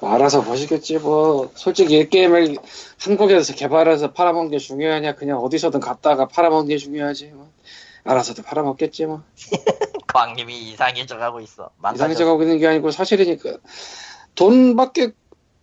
뭐 0.00 0.12
알아서 0.12 0.42
보시겠지 0.42 0.98
뭐 0.98 1.50
솔직히 1.54 1.98
이 1.98 2.08
게임을 2.08 2.56
한국에서 3.00 3.54
개발해서 3.54 4.12
팔아먹는 4.12 4.50
게 4.50 4.58
중요하냐 4.58 5.14
그냥 5.14 5.38
어디서든 5.38 5.80
갔다가 5.80 6.28
팔아먹는 6.28 6.68
게 6.68 6.76
중요하지 6.76 7.28
뭐 7.28 7.48
알아서도 8.04 8.42
팔아먹겠지 8.42 9.06
뭐. 9.06 9.22
광님이 10.12 10.70
이상해져 10.70 11.16
가고 11.18 11.40
있어. 11.40 11.70
이상해져 11.94 12.04
망가져 12.04 12.24
가고 12.26 12.42
있는 12.42 12.58
게 12.58 12.66
아니고 12.68 12.90
사실이니까. 12.90 13.56
돈밖에 14.34 15.12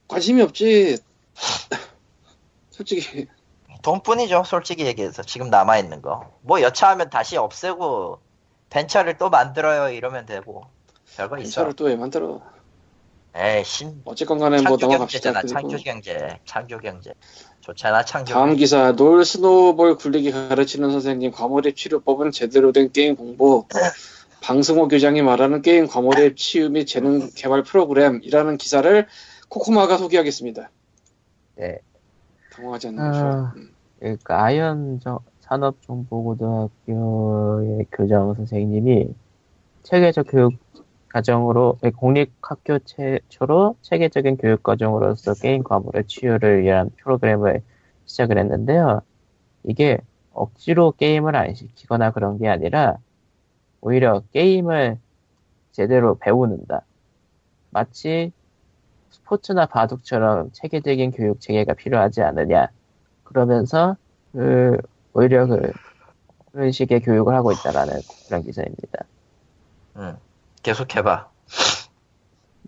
관심이 0.08 0.42
없지. 0.42 0.98
솔직히. 2.72 3.28
돈뿐이죠 3.82 4.44
솔직히 4.46 4.86
얘기해서. 4.86 5.24
지금 5.24 5.50
남아 5.50 5.78
있는 5.80 6.02
거 6.02 6.30
뭐 6.42 6.62
여차하면 6.62 7.10
다시 7.10 7.38
없애고 7.38 8.20
벤처를 8.70 9.18
또 9.18 9.30
만들어요 9.30 9.90
이러면 9.94 10.26
되고. 10.26 10.66
별거 11.16 11.38
있어. 11.38 11.46
인사를 11.46 11.74
또 11.74 11.86
왜 11.86 11.96
만들어 11.96 12.42
에이 13.34 13.64
신 13.64 14.02
어쨌건 14.06 14.40
간에 14.40 14.62
뭐 14.62 14.76
넘어갑시다 14.80 15.44
창조경제 15.44 16.38
창조경제 16.44 17.14
좋잖아 17.62 18.04
창조 18.04 18.34
다음 18.34 18.56
기사 18.58 18.92
놀 18.94 19.24
snowball 19.24 19.96
굴리기 19.96 20.32
가르치는 20.32 20.92
선생님 20.92 21.32
과몰입 21.32 21.78
치료법은 21.78 22.32
제대로 22.32 22.74
된 22.74 22.92
게임 22.92 23.16
공부 23.16 23.66
방승호 24.44 24.90
교장이 24.90 25.22
말하는 25.22 25.62
게임 25.62 25.88
과몰입 25.88 26.36
치유 26.36 26.70
및 26.70 26.86
재능 26.86 27.30
개발 27.36 27.64
프로그램이라는 27.64 28.58
기사를 28.58 29.08
코코마가 29.48 29.98
소개하겠습니다. 29.98 30.70
네. 31.56 31.78
당황하지 32.54 32.88
않는 32.88 33.00
아. 33.04 33.12
거죠. 33.12 33.52
음. 33.60 33.74
그러니까 34.00 34.44
아현 34.44 35.00
저- 35.02 35.20
산업정보고등학교의 35.42 37.86
교장 37.92 38.34
선생님이 38.34 39.10
체계적 39.84 40.28
교육 40.30 40.54
과정으로 41.12 41.78
공립학교 41.98 42.80
최초로 42.80 43.78
체계적인 43.82 44.38
교육 44.38 44.64
과정으로서 44.64 45.34
게임 45.36 45.64
과목의 45.64 46.06
치유를 46.08 46.64
위한 46.64 46.90
프로그램을 46.98 47.62
시작을 48.06 48.38
했는데요. 48.38 49.02
이게 49.64 50.00
억지로 50.34 50.92
게임을 50.94 51.36
안 51.36 51.54
시키거나 51.54 52.12
그런 52.12 52.38
게 52.38 52.48
아니라 52.48 52.98
오히려 53.82 54.22
게임을 54.32 54.98
제대로 55.72 56.16
배우는다. 56.16 56.86
마치 57.70 58.32
스포츠나 59.10 59.66
바둑처럼 59.66 60.52
체계적인 60.54 61.12
교육 61.12 61.42
체계가 61.42 61.74
필요하지 61.74 62.22
않느냐. 62.22 62.70
그러면서 63.24 63.98
그 64.32 64.78
오히려 65.14 65.46
그 65.48 65.72
그런 66.52 66.72
식의 66.72 67.02
교육을 67.02 67.34
하고 67.34 67.52
있다라는 67.52 68.02
그런 68.28 68.44
기사입니다. 68.44 69.06
응. 69.98 70.18
계속 70.64 70.96
해봐. 70.96 71.32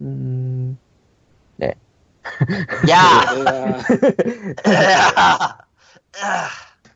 음, 0.02 0.78
야! 2.90 3.26
내가 4.64 5.58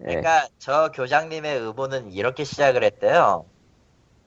예, 0.02 0.06
그러니까 0.06 0.48
저 0.60 0.92
교장님의 0.92 1.60
의도는 1.60 2.12
이렇게 2.12 2.44
시작을 2.44 2.84
했대요. 2.84 3.46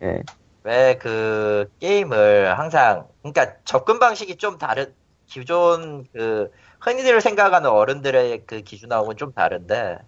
예, 0.03 0.23
왜그 0.65 1.71
게임을 1.81 2.59
항상 2.59 3.09
그러니까 3.23 3.57
접근 3.65 3.99
방식이 3.99 4.37
좀 4.37 4.59
다른 4.59 4.95
기존 5.27 6.05
그 6.13 6.51
흔히들 6.81 7.21
생각하는 7.21 7.71
어른들의 7.71 8.47
그 8.47 8.63
기준하고는 8.63 9.17
좀 9.17 9.33
다른데 9.33 9.99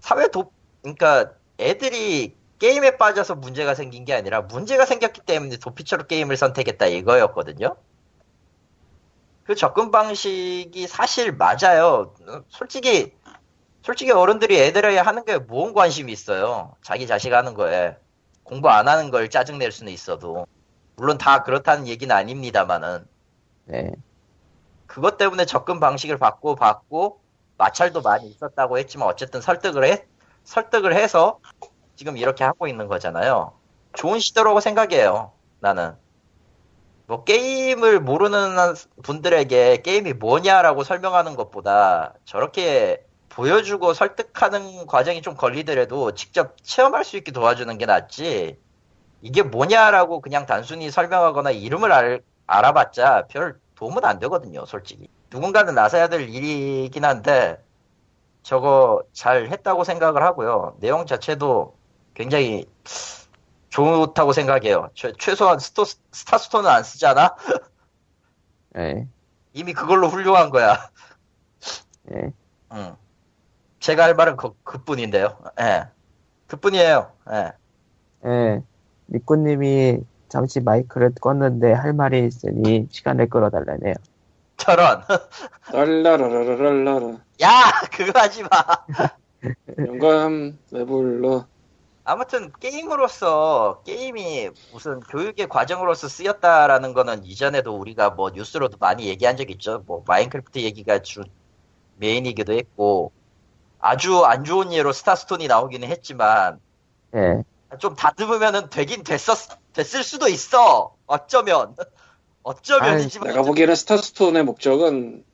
사회 0.00 0.28
도 0.28 0.52
그러니까 0.82 1.32
애들이 1.60 2.36
게임에 2.62 2.96
빠져서 2.96 3.34
문제가 3.34 3.74
생긴 3.74 4.04
게 4.04 4.14
아니라 4.14 4.42
문제가 4.42 4.86
생겼기 4.86 5.22
때문에 5.22 5.56
도피처로 5.56 6.06
게임을 6.06 6.36
선택했다 6.36 6.86
이거였거든요. 6.86 7.74
그 9.42 9.56
접근 9.56 9.90
방식이 9.90 10.86
사실 10.86 11.32
맞아요. 11.32 12.14
솔직히 12.46 13.16
솔직히 13.82 14.12
어른들이 14.12 14.60
애들에게 14.60 14.96
하는 14.96 15.24
게 15.24 15.38
무언 15.38 15.74
관심이 15.74 16.12
있어요. 16.12 16.76
자기 16.82 17.08
자식 17.08 17.32
하는 17.32 17.54
거에. 17.54 17.96
공부 18.44 18.68
안 18.68 18.86
하는 18.86 19.10
걸 19.10 19.28
짜증 19.28 19.58
낼 19.58 19.72
수는 19.72 19.92
있어도. 19.92 20.46
물론 20.94 21.18
다 21.18 21.42
그렇다는 21.42 21.88
얘기는 21.88 22.14
아닙니다만은. 22.14 23.04
네, 23.64 23.90
그것 24.86 25.16
때문에 25.16 25.46
접근 25.46 25.80
방식을 25.80 26.16
바꾸고 26.16 26.54
바꾸고 26.54 27.20
마찰도 27.58 28.02
많이 28.02 28.28
있었다고 28.28 28.78
했지만 28.78 29.08
어쨌든 29.08 29.40
설득을 29.40 29.84
해, 29.84 30.06
설득을 30.44 30.94
해서 30.94 31.40
지금 31.96 32.16
이렇게 32.16 32.44
하고 32.44 32.66
있는 32.66 32.88
거잖아요. 32.88 33.52
좋은 33.94 34.18
시도라고 34.18 34.60
생각해요. 34.60 35.32
나는. 35.60 35.94
뭐 37.06 37.24
게임을 37.24 38.00
모르는 38.00 38.74
분들에게 39.02 39.82
게임이 39.82 40.14
뭐냐라고 40.14 40.84
설명하는 40.84 41.36
것보다 41.36 42.14
저렇게 42.24 43.04
보여주고 43.28 43.92
설득하는 43.92 44.86
과정이 44.86 45.22
좀 45.22 45.34
걸리더라도 45.34 46.14
직접 46.14 46.56
체험할 46.62 47.04
수 47.04 47.16
있게 47.16 47.32
도와주는 47.32 47.76
게 47.78 47.86
낫지. 47.86 48.58
이게 49.20 49.42
뭐냐라고 49.42 50.20
그냥 50.20 50.46
단순히 50.46 50.90
설명하거나 50.90 51.50
이름을 51.50 51.92
알, 51.92 52.22
알아봤자 52.46 53.26
별 53.28 53.58
도움은 53.74 54.04
안 54.04 54.18
되거든요, 54.18 54.66
솔직히. 54.66 55.08
누군가는 55.30 55.74
나서야 55.74 56.08
될 56.08 56.28
일이긴 56.28 57.04
한데, 57.04 57.58
저거 58.42 59.02
잘 59.12 59.48
했다고 59.48 59.84
생각을 59.84 60.22
하고요. 60.22 60.76
내용 60.80 61.06
자체도 61.06 61.76
굉장히 62.14 62.66
좋다고 63.70 64.32
생각해요. 64.32 64.90
최, 64.94 65.12
최소한 65.18 65.58
스토, 65.58 65.84
스타스톤은 65.84 66.68
안 66.68 66.82
쓰잖아? 66.82 67.34
예, 68.76 69.06
이미 69.52 69.72
그걸로 69.72 70.08
훌륭한 70.08 70.50
거야. 70.50 70.90
예. 72.12 72.32
응. 72.72 72.96
제가 73.80 74.04
할 74.04 74.14
말은 74.14 74.36
그, 74.36 74.50
그 74.62 74.78
뿐인데요. 74.84 75.38
예. 75.60 75.84
그 76.46 76.56
뿐이에요. 76.56 77.12
예. 77.32 77.52
예, 78.24 78.62
니꾸님이 79.08 80.00
잠시 80.28 80.60
마이크를 80.60 81.14
껐는데 81.14 81.72
할 81.72 81.92
말이 81.92 82.26
있으니 82.26 82.86
시간을 82.90 83.28
끌어달라네요. 83.28 83.94
저런. 84.56 85.02
랄라라라라라라 85.72 87.18
야! 87.42 87.48
그거 87.90 88.18
하지 88.18 88.42
마! 88.44 88.48
영감 89.78 90.58
왜 90.70 90.84
불러 90.84 91.46
아무튼 92.04 92.50
게임으로서 92.58 93.82
게임이 93.84 94.50
무슨 94.72 95.00
교육의 95.00 95.48
과정으로서 95.48 96.08
쓰였다라는 96.08 96.94
거는 96.94 97.24
이전에도 97.24 97.76
우리가 97.76 98.10
뭐 98.10 98.30
뉴스로도 98.30 98.78
많이 98.80 99.06
얘기한 99.06 99.36
적 99.36 99.50
있죠. 99.52 99.84
뭐 99.86 100.02
마인크래프트 100.06 100.58
얘기가 100.58 101.00
주 101.02 101.22
main이기도 101.98 102.54
했고 102.54 103.12
아주 103.78 104.24
안 104.24 104.42
좋은 104.44 104.72
예로 104.72 104.92
스타스톤이 104.92 105.46
나오기는 105.46 105.88
했지만 105.88 106.58
예, 107.14 107.44
좀 107.78 107.94
다듬으면은 107.94 108.68
되긴 108.70 109.04
됐었 109.04 109.36
됐을 109.72 110.02
수도 110.02 110.28
있어. 110.28 110.96
어쩌면 111.06 111.76
어쩌면이지만 112.42 113.28
내가 113.28 113.42
보기에는 113.42 113.76
스타스톤의 113.76 114.42
목적은 114.42 115.24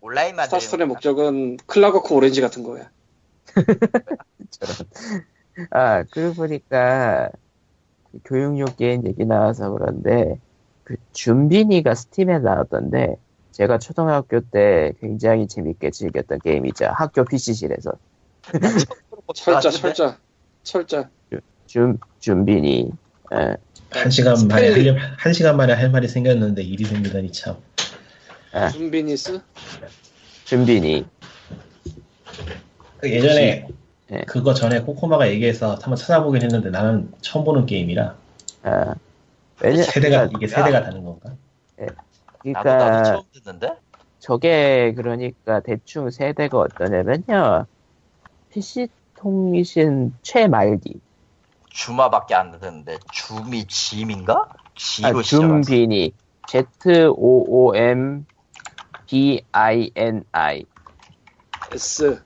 온라인만 0.00 0.46
스타스톤의 0.46 0.86
목적은 0.86 1.56
Clockwork 1.66 2.14
Orange 2.14 2.40
같은 2.40 2.62
거야 2.62 2.88
저런. 4.50 4.88
아, 5.70 6.02
그러고 6.10 6.34
보니까 6.34 7.30
그 8.10 8.18
교육용 8.24 8.66
게임 8.76 9.06
얘기 9.06 9.24
나와서 9.24 9.70
그런데 9.70 10.38
그 10.84 10.96
준비니가 11.12 11.94
Steam에 11.94 12.38
나왔던데 12.38 13.16
제가 13.52 13.78
초등학교 13.78 14.40
때 14.40 14.92
굉장히 15.00 15.48
재밌게 15.48 15.90
즐겼던 15.90 16.40
게임이죠. 16.44 16.86
학교 16.94 17.24
PC실에서 17.24 17.92
철자 19.34 19.70
철자 19.70 20.18
철자 20.62 21.10
준 21.66 21.98
준비니. 22.20 22.90
예, 23.32 23.56
한 23.90 24.10
시간 24.10 24.46
만에 24.46 24.70
하려, 24.70 24.94
한 25.18 25.32
시간 25.32 25.56
만에 25.56 25.72
할 25.72 25.90
말이 25.90 26.06
생겼는데 26.06 26.62
일이 26.62 26.84
생기다니 26.84 27.32
참. 27.32 27.56
아, 28.52 28.68
준비니스 28.68 29.40
준비니. 30.44 31.04
그 32.98 33.10
예전에 33.10 33.66
네. 34.08 34.22
그거 34.26 34.54
전에 34.54 34.82
코코마가 34.82 35.28
얘기해서 35.28 35.70
한번 35.70 35.96
찾아보긴 35.96 36.42
했는데 36.42 36.70
나는 36.70 37.12
처음 37.20 37.44
보는 37.44 37.66
게임이라 37.66 38.14
아, 38.62 38.94
왜냐, 39.60 39.82
세대가 39.82 40.28
그러니까, 40.28 40.38
이게 40.38 40.46
세대가 40.46 40.82
다른 40.82 41.04
건가? 41.04 41.30
나도 41.76 41.94
그러니까 42.42 42.62
나도 42.62 43.04
처음 43.04 43.22
듣는데 43.32 43.76
저게 44.18 44.92
그러니까 44.96 45.60
대충 45.60 46.10
세대가 46.10 46.58
어떠냐면요. 46.58 47.66
PC 48.50 48.88
통신 49.16 50.12
최말기. 50.22 51.00
주마밖에 51.70 52.34
안 52.34 52.50
듣는데 52.52 52.98
줌이 53.12 53.64
짐인가? 53.66 54.34
아, 54.34 54.48
지로 54.74 55.22
시작하는 55.22 55.62
줌비니. 55.62 56.12
Z 56.48 56.64
O 57.16 57.68
O 57.68 57.76
M 57.76 58.24
B 59.06 59.42
I 59.52 59.90
N 59.94 60.24
I. 60.32 60.64
S 61.72 62.22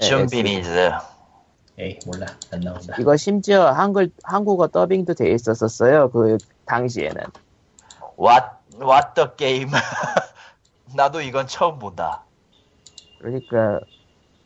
줌비니즈 0.00 0.90
에이 1.78 1.98
몰라 2.06 2.26
안 2.52 2.60
나온다. 2.60 2.96
이거 3.00 3.16
심지어 3.16 3.70
한글 3.70 4.10
한국어 4.22 4.68
더빙도 4.68 5.14
돼 5.14 5.32
있었었어요. 5.32 6.10
그 6.10 6.38
당시에는. 6.66 7.22
What 8.18 8.46
What 8.80 9.08
the 9.14 9.28
game 9.36 9.72
나도 10.94 11.20
이건 11.20 11.46
처음 11.46 11.78
본다 11.78 12.22
그러니까 13.18 13.80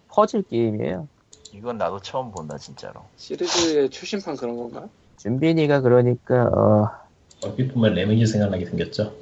퍼즐 0.08 0.42
게임이에요. 0.42 1.08
이건 1.52 1.78
나도 1.78 2.00
처음 2.00 2.30
본다 2.30 2.58
진짜로 2.58 3.02
시리즈의 3.16 3.90
출신판 3.90 4.36
그런 4.36 4.56
건가? 4.56 4.88
줌비니가 5.16 5.80
그러니까 5.80 6.44
어 6.44 6.90
얼핏 7.44 7.72
보면 7.72 7.94
레미지 7.94 8.26
생각나게 8.26 8.66
생겼죠. 8.66 9.12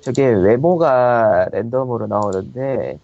저게 0.00 0.26
외모가 0.26 1.48
랜덤으로 1.52 2.06
나오는데 2.06 2.98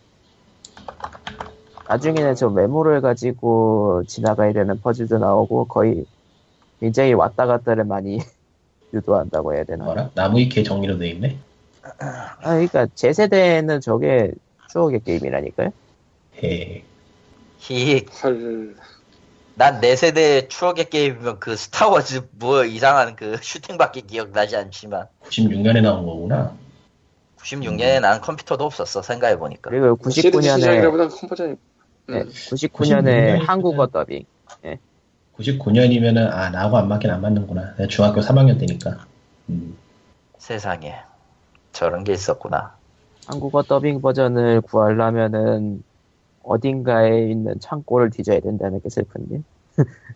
나중에는 1.88 2.34
저 2.34 2.48
외모를 2.48 3.00
가지고 3.00 4.02
지나가야 4.06 4.52
되는 4.52 4.80
퍼즐도 4.80 5.18
나오고 5.18 5.66
거의 5.66 6.04
굉장히 6.80 7.12
왔다 7.14 7.46
갔다를 7.46 7.84
많이 7.84 8.18
유도한다고 8.92 9.54
해야 9.54 9.64
되나? 9.64 9.84
뭐라? 9.84 10.10
나무위키 10.14 10.64
정리로 10.64 10.98
돼 10.98 11.08
있네. 11.10 11.38
아, 11.98 12.36
그러니까 12.40 12.86
제 12.94 13.12
세대에는 13.12 13.80
저게 13.80 14.32
추억의 14.70 15.00
게임이라니까요. 15.04 15.70
에 16.42 16.82
히난 17.58 18.06
헐내 19.58 19.96
세대 19.96 20.48
추억의 20.48 20.90
게임이면 20.90 21.40
그 21.40 21.56
스타워즈 21.56 22.28
뭐 22.32 22.64
이상한 22.64 23.16
그 23.16 23.38
슈팅밖에 23.40 24.02
기억나지 24.02 24.56
않지만 24.56 25.06
96년에 25.24 25.80
나온 25.82 26.04
거구나. 26.04 26.52
96년에 27.38 28.00
난 28.00 28.20
컴퓨터도 28.20 28.64
없었어 28.64 29.02
생각해보니까 29.02 29.70
그리고 29.70 29.96
뭐 30.02 30.10
시리즈 30.10 30.36
99년에 30.36 30.56
시작이라보다 30.56 31.08
컴포 31.08 31.34
전이 32.06 32.18
네, 32.18 32.22
음. 32.22 32.28
99년에 32.28 33.44
한국어 33.44 33.86
더빙. 33.88 34.24
99년이면은 35.36 36.30
아 36.30 36.50
나하고 36.50 36.78
안 36.78 36.88
맞긴 36.88 37.10
안 37.10 37.20
맞는구나. 37.20 37.74
내가 37.76 37.88
중학교 37.88 38.20
3학년 38.20 38.58
때니까. 38.58 39.06
음, 39.50 39.76
세상에 40.38 40.96
저런 41.72 42.02
게 42.04 42.12
있었구나 42.12 42.74
한국어 43.26 43.62
더빙 43.62 44.00
버전을 44.00 44.60
구하려면은 44.62 45.84
어딘가에 46.42 47.28
있는 47.30 47.60
창고를 47.60 48.10
뒤져야 48.10 48.40
된다는 48.40 48.80
게 48.80 48.88
슬픈 48.88 49.26
일. 49.30 49.42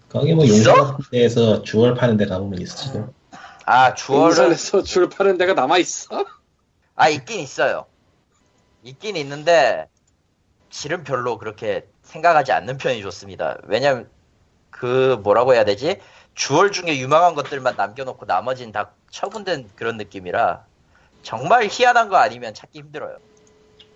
거기 0.09 0.35
뭐 0.35 0.45
데에서 1.11 1.63
jewel 1.63 1.95
파는 1.95 2.17
데 2.17 2.27
가보면 2.27 2.61
있을지도. 2.61 3.13
아 3.67 3.95
주얼은 3.95 4.31
인산에서 4.31 4.83
줄 4.83 5.09
파는 5.09 5.39
데가 5.39 5.53
남아 5.55 5.79
있어? 5.79 6.25
아 6.97 7.09
있긴 7.09 7.41
있어요 7.41 7.87
있긴 8.83 9.17
있는데 9.17 9.87
질은 10.71 11.05
별로 11.05 11.39
그렇게 11.39 11.87
생각하지 12.03 12.53
않는 12.53 12.79
편이 12.79 13.03
좋습니다. 13.03 13.59
왜냐면 13.65 14.09
그 14.71 15.21
뭐라고 15.23 15.55
해야 15.55 15.65
되지? 15.65 15.99
주얼 16.35 16.73
중에 16.73 16.99
유망한 16.99 17.35
것들만 17.35 17.77
남겨놓고 17.77 18.25
나머지는 18.27 18.73
다 18.73 18.93
처분된 19.11 19.71
그런 19.75 19.97
느낌이라 19.97 20.65
정말 21.23 21.67
희한한 21.71 22.09
거 22.09 22.17
아니면 22.17 22.55
찾기 22.55 22.79
힘들어요. 22.79 23.17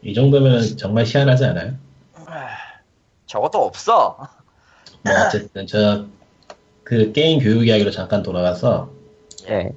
이 0.03 0.13
정도면 0.13 0.77
정말 0.77 1.05
희한하지 1.05 1.45
않아요? 1.47 1.75
저것도 3.27 3.65
없어. 3.65 4.19
뭐 5.03 5.13
어쨌든 5.27 5.67
저 5.67 6.07
그 6.85 7.13
게임 7.13 7.41
교육 7.41 7.67
이야기로 7.67 7.91
잠깐 7.91 8.23
돌아가서 8.23 8.91
예. 9.49 9.73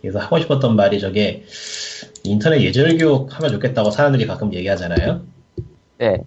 그래서 0.00 0.18
하고 0.18 0.38
싶었던 0.40 0.74
말이 0.74 0.98
저게 0.98 1.44
인터넷 2.24 2.62
예절 2.62 2.98
교육 2.98 3.34
하면 3.36 3.52
좋겠다고 3.52 3.90
사람들이 3.90 4.26
가끔 4.26 4.52
얘기하잖아요. 4.52 5.22
예. 6.00 6.18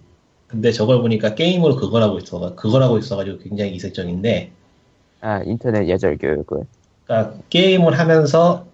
근데 0.46 0.72
저걸 0.72 1.02
보니까 1.02 1.34
게임으로 1.34 1.76
그걸 1.76 2.02
하고 2.02 2.18
있어 2.18 2.54
그걸 2.54 2.82
하고 2.82 2.98
있어가지고 2.98 3.38
굉장히 3.38 3.74
이색적인데 3.74 4.50
아, 5.20 5.42
인터넷 5.44 5.88
예절 5.88 6.16
교육을. 6.18 6.64
그러니까 7.04 7.38
게임을 7.50 7.98
하면서 7.98 8.66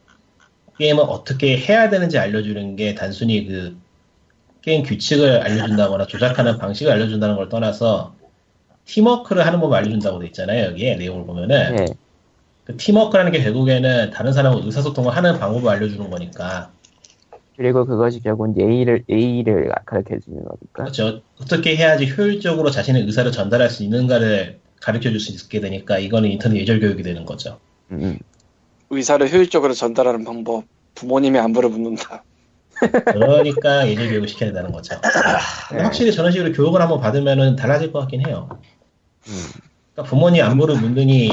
게임을 0.78 1.04
어떻게 1.04 1.56
해야 1.56 1.88
되는지 1.88 2.18
알려주는 2.18 2.76
게 2.76 2.94
단순히 2.94 3.46
그 3.46 3.76
게임 4.62 4.82
규칙을 4.82 5.42
알려준다거나 5.42 6.06
조작하는 6.06 6.58
방식을 6.58 6.92
알려준다는 6.92 7.36
걸 7.36 7.48
떠나서 7.48 8.14
팀워크를 8.86 9.46
하는 9.46 9.60
법을 9.60 9.76
알려준다고 9.76 10.18
돼 10.18 10.26
있잖아요 10.26 10.66
여기에 10.66 10.96
내용을 10.96 11.26
보면은 11.26 11.76
예. 11.80 11.86
그 12.64 12.76
팀워크라는 12.76 13.30
게 13.30 13.42
결국에는 13.42 14.10
다른 14.10 14.32
사람과 14.32 14.64
의사소통을 14.64 15.14
하는 15.14 15.38
방법을 15.38 15.68
알려주는 15.68 16.08
거니까 16.10 16.70
그리고 17.56 17.84
그것이 17.86 18.20
결국은 18.20 18.56
예의를, 18.58 19.04
예의를 19.08 19.70
가르쳐 19.86 20.18
주는 20.18 20.38
거니까. 20.44 20.84
그렇죠 20.84 21.20
어떻게 21.40 21.76
해야지 21.76 22.06
효율적으로 22.10 22.70
자신의 22.70 23.02
의사를 23.04 23.30
전달할 23.30 23.70
수 23.70 23.84
있는가를 23.84 24.58
가르쳐 24.80 25.10
줄 25.10 25.20
수 25.20 25.32
있게 25.32 25.60
되니까 25.60 25.98
이거는 25.98 26.30
인터넷 26.30 26.60
예절 26.60 26.80
교육이 26.80 27.02
되는 27.02 27.24
거죠 27.24 27.58
음, 27.92 27.98
음. 28.02 28.18
의사를 28.90 29.30
효율적으로 29.32 29.72
전달하는 29.74 30.24
방법. 30.24 30.64
부모님의 30.94 31.40
안부를 31.40 31.70
묻는다. 31.70 32.22
그러니까 33.06 33.88
예절 33.88 34.08
교육을 34.10 34.28
시켜야 34.28 34.48
된다는 34.50 34.70
거죠 34.72 34.96
근데 35.68 35.82
확실히 35.84 36.12
저런 36.12 36.30
식으로 36.32 36.52
교육을 36.52 36.80
한번 36.80 37.00
받으면은 37.00 37.56
달라질 37.56 37.92
것 37.92 38.00
같긴 38.00 38.26
해요 38.26 38.48
음. 39.28 39.32
그러니까 39.94 40.10
부모님 40.10 40.44
안부를 40.44 40.80
묻느니 40.80 41.30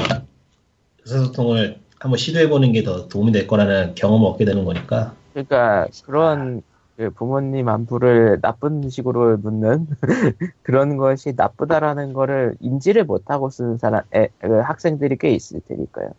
의사소통을 1.04 1.78
한번 1.98 2.18
시도해보는 2.18 2.72
게 2.72 2.82
더 2.84 3.08
도움이 3.08 3.32
될 3.32 3.46
거라는 3.46 3.94
경험을 3.96 4.28
얻게 4.28 4.44
되는 4.44 4.64
거니까 4.64 5.14
그러니까 5.32 5.86
그런 6.04 6.62
그 6.96 7.10
부모님 7.10 7.68
안부를 7.68 8.40
나쁜 8.42 8.88
식으로 8.90 9.38
묻는 9.38 9.86
그런 10.62 10.96
것이 10.96 11.32
나쁘다라는 11.34 12.12
거를 12.12 12.54
인지를 12.60 13.04
못하고 13.04 13.50
쓰는 13.50 13.78
사람, 13.78 14.02
애, 14.14 14.28
그 14.38 14.60
학생들이 14.60 15.16
꽤 15.18 15.30
있을 15.30 15.60
테니까요. 15.66 16.10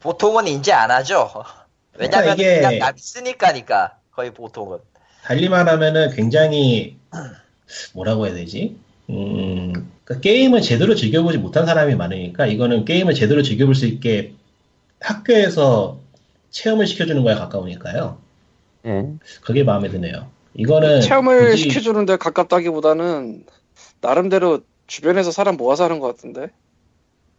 보통은 0.00 0.46
인지 0.48 0.72
안 0.72 0.90
하죠. 0.90 1.30
왜냐면 1.98 2.34
그러니까 2.34 2.34
이게- 2.34 2.56
그냥 2.60 2.78
남이 2.78 2.98
쓰니까니까 2.98 3.98
거의 4.12 4.32
보통은. 4.34 4.78
달리 5.24 5.48
말하면은 5.48 6.10
굉장히 6.10 6.98
뭐라고 7.94 8.26
해야 8.26 8.34
되지? 8.34 8.78
음, 9.10 9.72
그러니까 10.04 10.20
게임을 10.20 10.60
제대로 10.60 10.94
즐겨보지 10.94 11.38
못한 11.38 11.66
사람이 11.66 11.94
많으니까 11.94 12.46
이거는 12.46 12.84
게임을 12.84 13.14
제대로 13.14 13.42
즐겨볼 13.42 13.74
수 13.74 13.86
있게 13.86 14.34
학교에서 15.00 15.98
체험을 16.50 16.86
시켜주는 16.86 17.22
거에 17.22 17.34
가까우니까요. 17.34 18.18
예. 18.86 19.04
그게 19.42 19.64
마음에 19.64 19.88
드네요. 19.88 20.30
이거는 20.54 21.00
체험을 21.00 21.50
굳이- 21.50 21.64
시켜주는데 21.64 22.16
가깝다기보다는 22.16 23.44
나름대로 24.00 24.60
주변에서 24.86 25.30
사람 25.30 25.56
모아서 25.56 25.84
하는 25.84 25.98
것 25.98 26.06
같은데 26.06 26.48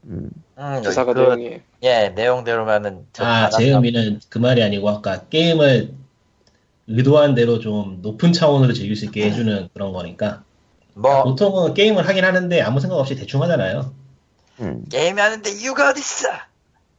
음. 0.04 0.30
음, 0.58 0.82
기사가 0.84 1.14
그, 1.14 1.20
내용이 1.20 1.62
예, 1.84 2.10
내용대로면은 2.16 3.06
저 3.14 3.24
아, 3.26 3.50
제. 3.50 3.72
의미는 3.72 4.20
그 4.30 4.38
말이 4.38 4.62
아니고 4.62 4.90
아까 4.90 5.24
게임을 5.30 5.94
의도한 6.88 7.36
대로 7.36 7.60
좀 7.60 8.00
높은 8.02 8.34
차원으로 8.34 8.74
즐길 8.74 8.96
수 8.96 9.06
있게 9.06 9.26
해주는 9.26 9.70
그런 9.74 9.92
거니까. 9.94 10.44
뭐 10.94 11.24
보통은 11.24 11.74
게임을 11.74 12.08
하긴 12.08 12.24
하는데 12.24 12.62
아무 12.62 12.80
생각 12.80 12.96
없이 12.98 13.16
대충 13.16 13.42
하잖아요. 13.44 13.94
음. 14.62 14.86
게임 14.90 15.20
하는데 15.20 15.50
이유가 15.52 15.90
어딨어? 15.90 16.30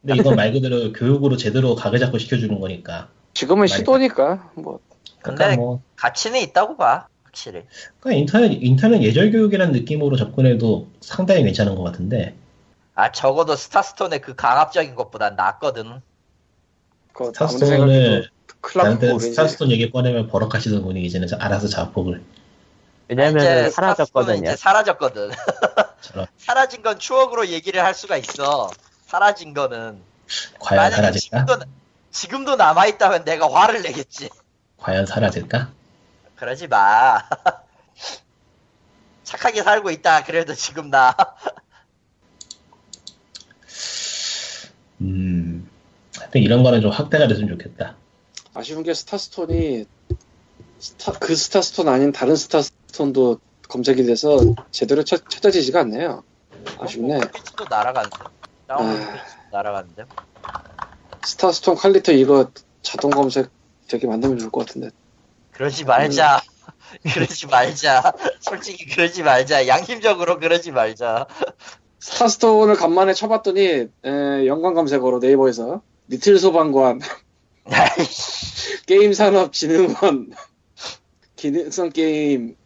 근데 0.02 0.16
이건 0.16 0.36
말 0.36 0.52
그대로 0.52 0.92
교육으로 0.92 1.36
제대로 1.36 1.74
각을 1.74 1.98
잡고 1.98 2.18
시켜주는 2.18 2.60
거니까. 2.60 3.08
지금은 3.38 3.68
시도니까 3.68 4.50
뭐 4.54 4.80
근데 5.22 5.44
그러니까 5.44 5.56
뭐 5.62 5.80
가치는 5.94 6.40
있다고 6.40 6.76
봐, 6.76 7.06
확실히. 7.22 7.62
그러니까 8.00 8.20
인터넷 8.20 8.58
인터넷 8.60 9.00
예절 9.00 9.30
교육이라는 9.30 9.72
느낌으로 9.72 10.16
접근해도 10.16 10.88
상당히 11.00 11.44
괜찮은 11.44 11.76
것 11.76 11.84
같은데. 11.84 12.34
아 12.96 13.12
적어도 13.12 13.54
스타스톤의 13.54 14.22
그 14.22 14.34
강압적인 14.34 14.96
것보단 14.96 15.36
낫거든. 15.36 16.00
그 17.12 17.26
스타스톤을 17.26 18.28
나한테 18.74 19.16
스타스톤 19.20 19.70
얘기 19.70 19.88
꺼내면 19.92 20.26
버럭하시던 20.26 20.82
분이 20.82 21.00
이제는 21.04 21.28
알아서 21.38 21.68
자폭을 21.68 22.20
왜냐면 23.06 23.36
이제 23.38 23.64
은 23.66 23.70
사라졌거든요. 23.70 24.48
이제 24.48 24.56
사라졌거든. 24.56 25.30
사라진 26.38 26.82
건 26.82 26.98
추억으로 26.98 27.46
얘기를 27.46 27.84
할 27.84 27.94
수가 27.94 28.16
있어. 28.16 28.68
사라진 29.06 29.54
거는. 29.54 30.02
과연 30.58 30.82
만약에 30.82 30.96
사라질까? 30.96 31.46
지금도, 31.46 31.77
지금도 32.18 32.56
남아있다면 32.56 33.24
내가 33.24 33.48
화를 33.48 33.82
내겠지. 33.82 34.28
과연 34.76 35.06
사라질까? 35.06 35.70
그러지 36.34 36.66
마. 36.66 37.22
착하게 39.22 39.62
살고 39.62 39.92
있다. 39.92 40.24
그래도 40.24 40.52
지금 40.54 40.90
나. 40.90 41.14
음. 45.00 45.70
하여튼 46.18 46.40
이런 46.40 46.64
거는 46.64 46.80
좀 46.80 46.90
확대가 46.90 47.28
됐으면 47.28 47.50
좋겠다. 47.50 47.94
아쉬운 48.52 48.82
게 48.82 48.94
스타스톤이 48.94 49.86
스타, 50.80 51.12
그 51.12 51.36
스타스톤 51.36 51.88
아닌 51.88 52.10
다른 52.10 52.34
스타스톤도 52.34 53.38
검색이 53.68 54.04
돼서 54.06 54.40
제대로 54.72 55.04
찾, 55.04 55.22
찾아지지가 55.30 55.82
않네요. 55.82 56.24
아쉽네. 56.80 57.20
페이지도 57.32 57.64
날아가는데. 57.70 58.16
다운로드 58.66 59.02
아. 59.02 59.12
페이지도 59.12 59.40
날아가는데. 59.52 60.04
스타스톤 61.24 61.76
칼리터 61.76 62.12
이거 62.12 62.50
자동 62.82 63.10
검색 63.10 63.50
되게 63.88 64.06
만들면 64.06 64.38
좋을 64.38 64.50
것 64.50 64.66
같은데. 64.66 64.90
그러지 65.52 65.84
말자. 65.84 66.42
그러지 67.12 67.46
말자. 67.46 68.12
솔직히 68.40 68.86
그러지 68.86 69.22
말자. 69.22 69.66
양심적으로 69.66 70.38
그러지 70.38 70.72
말자. 70.72 71.26
스타스톤을 72.00 72.76
간만에 72.76 73.12
쳐봤더니 73.12 73.62
에, 74.04 74.46
연관 74.46 74.74
검색어로 74.74 75.18
네이버에서 75.18 75.82
little 76.06 76.38
소방관, 76.38 77.00
게임산업진흥원, 78.86 80.32
기능성 81.36 81.90
게임, 81.90 82.56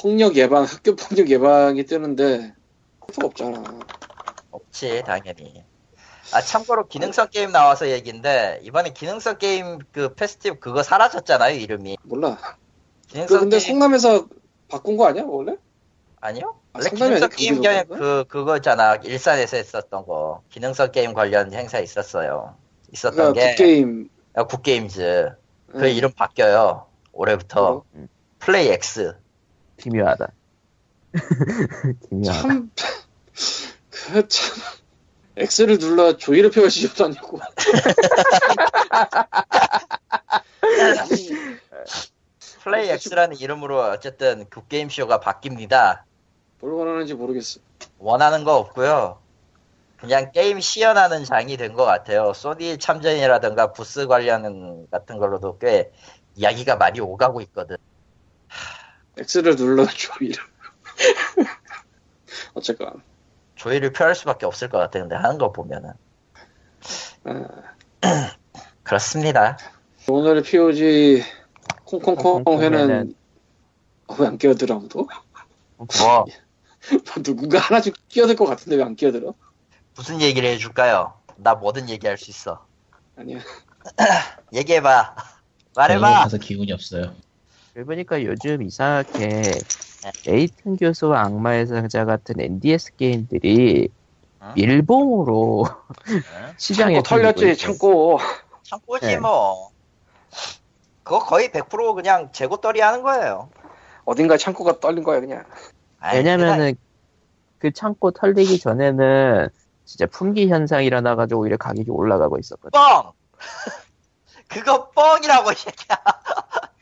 폭력 0.00 0.36
예방, 0.36 0.64
학교 0.64 0.96
폭력 0.96 1.28
예방이 1.28 1.84
뜨는데 1.84 2.54
없잖아. 3.22 3.62
없지, 4.50 5.02
당연히. 5.04 5.64
아, 6.32 6.40
참고로 6.40 6.88
기능성 6.88 7.28
게임 7.30 7.52
나와서 7.52 7.88
얘기인데, 7.88 8.60
이번에 8.62 8.92
기능성 8.92 9.38
게임 9.38 9.78
그 9.92 10.14
페스티벌 10.14 10.60
그거 10.60 10.82
사라졌잖아요, 10.82 11.56
이름이. 11.56 11.96
몰라. 12.02 12.36
그 12.36 13.12
기능성 13.12 13.40
근데 13.40 13.58
게임, 13.58 13.78
성남에서 13.78 14.26
바꾼 14.68 14.96
거 14.96 15.06
아니야 15.06 15.24
원래? 15.26 15.56
아니요? 16.20 16.56
아, 16.72 16.78
원래 16.78 16.90
기능성 16.90 17.28
게임 17.30 17.54
거기서 17.56 17.62
경 17.62 17.84
그런가? 17.86 17.96
그, 17.96 18.24
그거잖아. 18.28 18.96
일산에서 18.96 19.56
했었던 19.56 20.06
거. 20.06 20.42
기능성 20.50 20.92
게임 20.92 21.14
관련 21.14 21.52
행사 21.52 21.78
있었어요. 21.78 22.56
있었던 22.92 23.32
그러니까 23.32 23.40
게, 23.40 23.50
Good 23.52 23.78
Game. 23.78 24.10
아, 24.34 24.44
Good 24.44 24.78
Games. 24.78 25.30
그 25.72 25.84
응. 25.84 25.90
이름 25.90 26.12
바뀌어요. 26.12 26.86
올해부터. 27.12 27.84
음. 27.94 28.08
Play 28.38 28.68
X. 28.68 29.14
기묘하다. 29.78 30.32
기묘하다. 32.10 32.40
참, 32.40 32.70
그 33.90 34.28
참, 34.28 34.56
X를 35.38 35.78
눌러 35.78 36.16
조의를 36.16 36.50
표할 36.50 36.70
시절도 36.70 37.04
아니고. 37.04 37.40
Play 42.62 42.90
X라는 42.90 43.36
이름으로 43.38 43.80
어쨌든 43.80 44.44
Good 44.50 44.69
Game 44.69 44.88
Show가 44.90 45.20
바뀝니다. 45.20 46.02
뭘 46.60 46.72
원하는지 46.72 47.14
모르겠어. 47.14 47.60
원하는 47.98 48.44
거 48.44 48.56
없고요. 48.56 49.20
그냥 49.98 50.30
게임 50.32 50.60
시연하는 50.60 51.24
장이 51.24 51.56
된 51.56 51.74
것 51.74 51.84
같아요. 51.84 52.32
소니 52.32 52.78
참전이라든가 52.78 53.72
부스 53.72 54.06
관련 54.06 54.86
같은 54.90 55.18
걸로도 55.18 55.58
꽤 55.58 55.90
이야기가 56.36 56.76
많이 56.76 57.00
오가고 57.00 57.40
있거든. 57.42 57.76
X를 59.16 59.56
눌러 59.56 59.86
조의를. 59.86 60.42
어쨌건. 62.54 63.02
조의를 63.58 63.92
표할 63.92 64.14
수밖에 64.14 64.46
없을 64.46 64.68
것 64.68 64.78
같아. 64.78 64.98
근데 65.00 65.16
하는 65.16 65.36
거 65.36 65.52
보면은 65.52 65.92
아, 67.24 67.44
그렇습니다. 68.84 69.58
오늘의 70.08 70.42
POG 70.44 71.22
콩콩콩 71.84 72.62
회는 72.62 73.14
왜 74.18 74.26
안 74.26 74.38
끼어들어 74.38 74.76
아무도? 74.76 75.06
뭐 75.76 76.24
누군가 77.22 77.58
하나씩 77.58 77.94
끼어들 78.08 78.36
것 78.36 78.46
같은데 78.46 78.76
왜 78.76 78.82
안 78.84 78.94
끼어들어? 78.96 79.34
무슨 79.96 80.20
얘기를 80.20 80.48
해줄까요? 80.50 81.14
나 81.36 81.54
뭐든 81.54 81.88
얘기할 81.90 82.16
수 82.16 82.30
있어. 82.30 82.64
아니야. 83.16 83.40
얘기해봐. 84.54 85.14
네, 85.16 85.22
말해봐. 85.76 86.22
가서 86.22 86.38
기운이 86.38 86.72
없어요. 86.72 87.14
그러고 87.78 87.90
보니까 87.90 88.24
요즘 88.24 88.62
이상하게 88.62 89.52
에이튼 90.26 90.76
교수와 90.76 91.22
악마의 91.26 91.68
상자 91.68 92.04
같은 92.04 92.40
NDS 92.40 92.96
게임들이 92.96 93.88
응? 94.42 94.52
밀봉으로 94.56 95.64
응? 96.08 96.22
시장에 96.58 97.02
털렸지. 97.04 97.56
창고. 97.56 98.18
창고지 98.64 99.06
네. 99.06 99.18
뭐. 99.18 99.70
그거 101.04 101.20
거의 101.20 101.50
100% 101.50 101.94
그냥 101.94 102.32
재고떨이 102.32 102.80
하는 102.80 103.02
거예요. 103.02 103.48
어딘가 104.04 104.36
창고가 104.36 104.80
떨린 104.80 105.04
거야 105.04 105.20
그냥. 105.20 105.44
왜냐면은 106.12 106.74
그 107.58 107.70
창고 107.70 108.10
털리기 108.10 108.58
전에는 108.58 109.48
진짜 109.84 110.06
품귀 110.06 110.48
현상이 110.48 110.84
일어나가지고 110.84 111.42
오히려 111.42 111.56
가격이 111.56 111.90
올라가고 111.90 112.38
있었거든. 112.38 112.70
뻥! 112.72 113.12
그거 114.48 114.90
뻥이라고, 114.90 115.52
이 115.52 115.54
새끼야. 115.54 116.02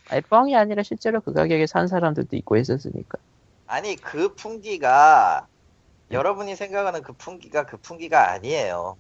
아니 0.08 0.20
뻥이 0.22 0.56
아니라 0.56 0.82
실제로 0.82 1.20
그 1.20 1.32
가격에 1.32 1.66
산 1.66 1.88
사람들도 1.88 2.36
있고 2.36 2.56
했었으니까. 2.56 3.18
아니, 3.66 3.96
그 3.96 4.34
풍기가, 4.34 5.46
여러분이 6.10 6.54
생각하는 6.54 7.02
그 7.02 7.12
풍기가 7.14 7.66
그 7.66 7.76
풍기가 7.78 8.30
아니에요. 8.30 8.96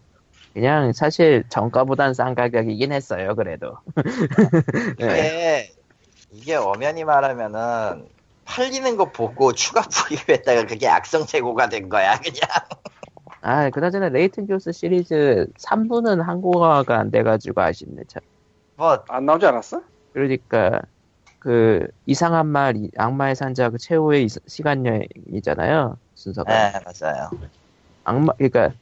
그냥 0.52 0.92
사실 0.92 1.44
정가보단 1.48 2.14
싼 2.14 2.34
가격이긴 2.34 2.92
했어요. 2.92 3.34
그래도. 3.36 3.78
네. 4.98 5.04
이게, 5.04 5.74
이게 6.32 6.54
엄연히 6.56 7.04
말하면은, 7.04 8.08
팔리는 8.44 8.96
거 8.96 9.12
보고 9.12 9.52
추가 9.52 9.82
구입했다가 9.82 10.66
그게 10.66 10.88
악성 10.88 11.26
재고가 11.26 11.68
된 11.68 11.88
거야, 11.88 12.18
그냥. 12.18 12.40
아 13.42 13.70
그나저나 13.70 14.08
레이튼 14.08 14.46
교수 14.46 14.72
시리즈 14.72 15.46
3부는 15.58 16.22
한국어가 16.22 16.98
안 16.98 17.10
돼가지고 17.10 17.60
아쉽네 17.60 18.02
참. 18.08 18.22
뭐, 18.76 18.98
안 19.08 19.26
나오지 19.26 19.46
않았어? 19.46 19.82
그러니까 20.12 20.80
그 21.46 21.86
이상한 22.06 22.48
말 22.48 22.76
이- 22.76 22.90
악마의 22.98 23.36
산자 23.36 23.70
그 23.70 23.78
최후의 23.78 24.24
이- 24.24 24.28
시간 24.48 24.84
여행이잖아요 24.84 25.96
순서가. 26.16 26.52
네, 26.52 26.72
맞아요. 26.84 27.30
악마 28.02 28.32
그러니까 28.32 28.72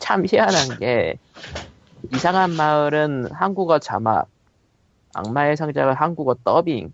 참 0.00 0.26
희한한 0.26 0.78
게 0.80 1.16
이상한 2.12 2.50
마을은 2.50 3.32
한국어 3.32 3.78
자막, 3.78 4.28
악마의 5.14 5.56
상자가 5.56 5.94
한국어 5.94 6.36
더빙, 6.44 6.92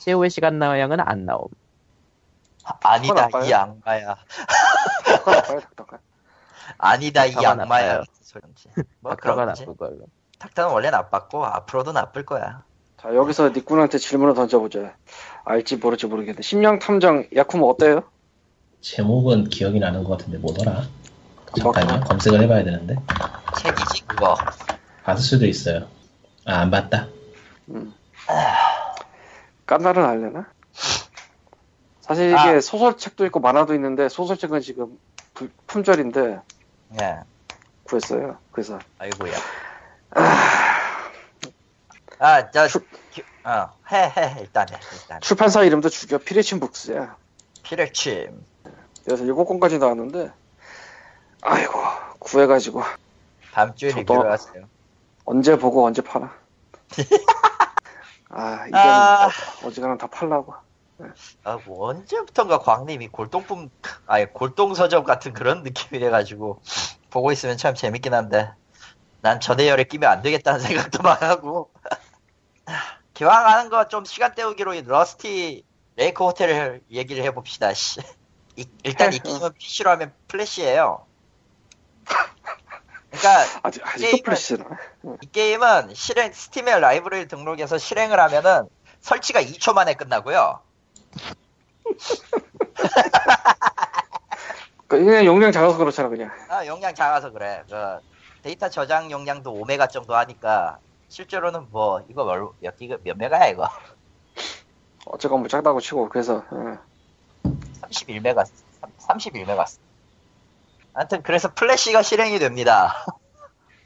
최후의 0.00 0.28
시간 0.28 0.60
여행은 0.60 1.00
안 1.00 1.24
나옴. 1.24 1.48
아니다? 2.82 3.30
이 3.42 3.54
악마야. 3.54 4.16
아니다, 6.76 7.24
이 7.24 7.32
악마야. 7.36 7.54
나빠요. 7.54 8.04
소리지. 8.20 8.68
뭐 9.00 9.12
닥터가 9.12 9.34
그런 9.34 9.46
거지. 9.48 9.64
걸로. 9.64 10.00
닥터는 10.38 10.74
원래 10.74 10.90
나빴고 10.90 11.46
앞으로도 11.46 11.92
나쁠 11.92 12.26
거야. 12.26 12.65
자 13.06 13.14
여기서 13.14 13.50
니꾼한테 13.50 13.98
질문을 13.98 14.34
던져보자. 14.34 14.96
알지 15.44 15.76
모를지 15.76 16.06
모르겠는데 16.06 16.42
심령 16.42 16.80
탐정 16.80 17.24
야쿠모 17.36 17.68
어때요? 17.70 18.02
제목은 18.80 19.44
기억이 19.48 19.78
나는 19.78 20.02
것 20.02 20.18
같은데 20.18 20.38
뭐더라? 20.38 20.82
봤구나. 21.62 22.00
검색을 22.00 22.42
해봐야 22.42 22.64
되는데. 22.64 22.96
책이지 23.60 24.06
그거. 24.08 24.36
봤을 25.04 25.22
수도 25.22 25.46
있어요. 25.46 25.86
아, 26.46 26.56
안 26.62 26.70
봤다. 26.72 27.06
음. 27.68 27.94
깐날은 29.66 30.04
알려나? 30.04 30.46
사실 32.00 32.30
이게 32.30 32.36
아. 32.38 32.60
소설책도 32.60 33.24
있고 33.26 33.38
만화도 33.38 33.72
있는데 33.74 34.08
소설책은 34.08 34.60
지금 34.62 34.98
불- 35.32 35.50
품절인데 35.68 36.40
예. 37.00 37.18
구했어요. 37.84 38.38
그래서 38.50 38.80
아이고야. 38.98 39.32
아, 40.10 40.65
저, 42.52 42.68
출- 42.68 42.86
기- 43.12 43.22
어, 43.44 43.70
해, 43.92 44.12
해, 44.16 44.36
일단 44.40 44.66
해, 44.70 44.78
일단. 44.92 45.20
출판사 45.20 45.62
이름도 45.62 45.88
죽여 45.88 46.18
피레친 46.18 46.60
북스야. 46.60 47.16
피레침. 47.62 48.44
그래서 49.04 49.24
7권까지 49.24 49.78
나왔는데 49.78 50.30
아이고 51.42 51.72
구해가지고 52.18 52.82
다음 53.52 53.74
주에 53.74 53.90
저도- 53.90 53.98
리뷰를 53.98 54.30
하세요. 54.32 54.64
언제 55.24 55.56
보고 55.58 55.84
언제 55.86 56.02
팔아. 56.02 56.32
아 58.30 58.66
이건 58.66 58.80
아. 58.80 59.28
어지간하면 59.64 59.98
다 59.98 60.06
팔라고. 60.08 60.54
아, 61.44 61.58
뭐 61.66 61.88
언제부턴가 61.90 62.58
광님이 62.60 63.08
골동품, 63.08 63.68
아니, 64.06 64.32
골동서점 64.32 65.04
같은 65.04 65.34
그런 65.34 65.62
느낌이 65.62 66.00
돼가지고, 66.00 66.62
보고 67.10 67.32
있으면 67.32 67.58
참 67.58 67.74
재밌긴 67.74 68.14
한데, 68.14 68.50
난 69.20 69.38
저 69.40 69.56
대열에 69.56 69.84
끼면 69.84 70.10
안 70.10 70.22
되겠다는 70.22 70.58
생각도 70.90 71.02
막 71.02 71.20
하고, 71.20 71.70
기왕 73.16 73.46
하는 73.46 73.70
거 73.70 73.88
좀 73.88 74.04
시간 74.04 74.34
때우기로 74.34 74.74
이 74.74 74.82
Rusty 74.82 75.64
Lake 75.96 76.22
Hotel을 76.22 76.82
얘기를 76.90 77.24
해봅시다, 77.24 77.72
씨. 77.72 78.00
이- 78.56 78.68
일단 78.84 79.10
이 79.12 79.16
해, 79.16 79.20
게임은 79.20 79.52
PC로 79.54 79.90
하면 79.92 80.12
Flash예요 80.28 81.06
그러니까 83.10 83.60
아직 83.62 83.86
아직도 83.86 84.22
Flash나. 84.22 84.64
이 85.22 85.26
게임은 85.32 85.94
실행 85.94 86.30
Steam에 86.32 86.78
라이브러리 86.78 87.26
등록해서 87.28 87.78
실행을 87.78 88.20
하면은 88.20 88.68
설치가 89.00 89.40
2초 89.40 89.72
만에 89.72 89.94
끝나고요. 89.94 90.60
그냥 94.88 95.24
용량 95.24 95.50
작아서 95.52 95.78
그렇잖아 95.78 96.08
그냥. 96.10 96.30
아, 96.50 96.66
용량 96.66 96.94
작아서 96.94 97.30
그래. 97.30 97.62
그 97.68 97.98
데이터 98.42 98.68
저장 98.68 99.10
용량도 99.10 99.52
5메가 99.54 99.88
정도 99.90 100.14
하니까 100.16 100.78
실제로는 101.08 101.68
뭐 101.70 102.02
이거 102.08 102.24
몇, 102.24 102.52
몇 102.60 102.76
기가 102.76 102.98
몇 103.02 103.16
메가야 103.16 103.46
이거? 103.48 103.68
어쨌건 105.06 105.40
뭐 105.40 105.48
작다고 105.48 105.80
치고 105.80 106.08
그래서 106.08 106.44
어. 106.50 106.78
31메가 107.82 108.46
31메가. 108.98 109.66
아무튼 110.94 111.22
그래서 111.22 111.52
플래시가 111.54 112.02
실행이 112.02 112.38
됩니다. 112.38 113.04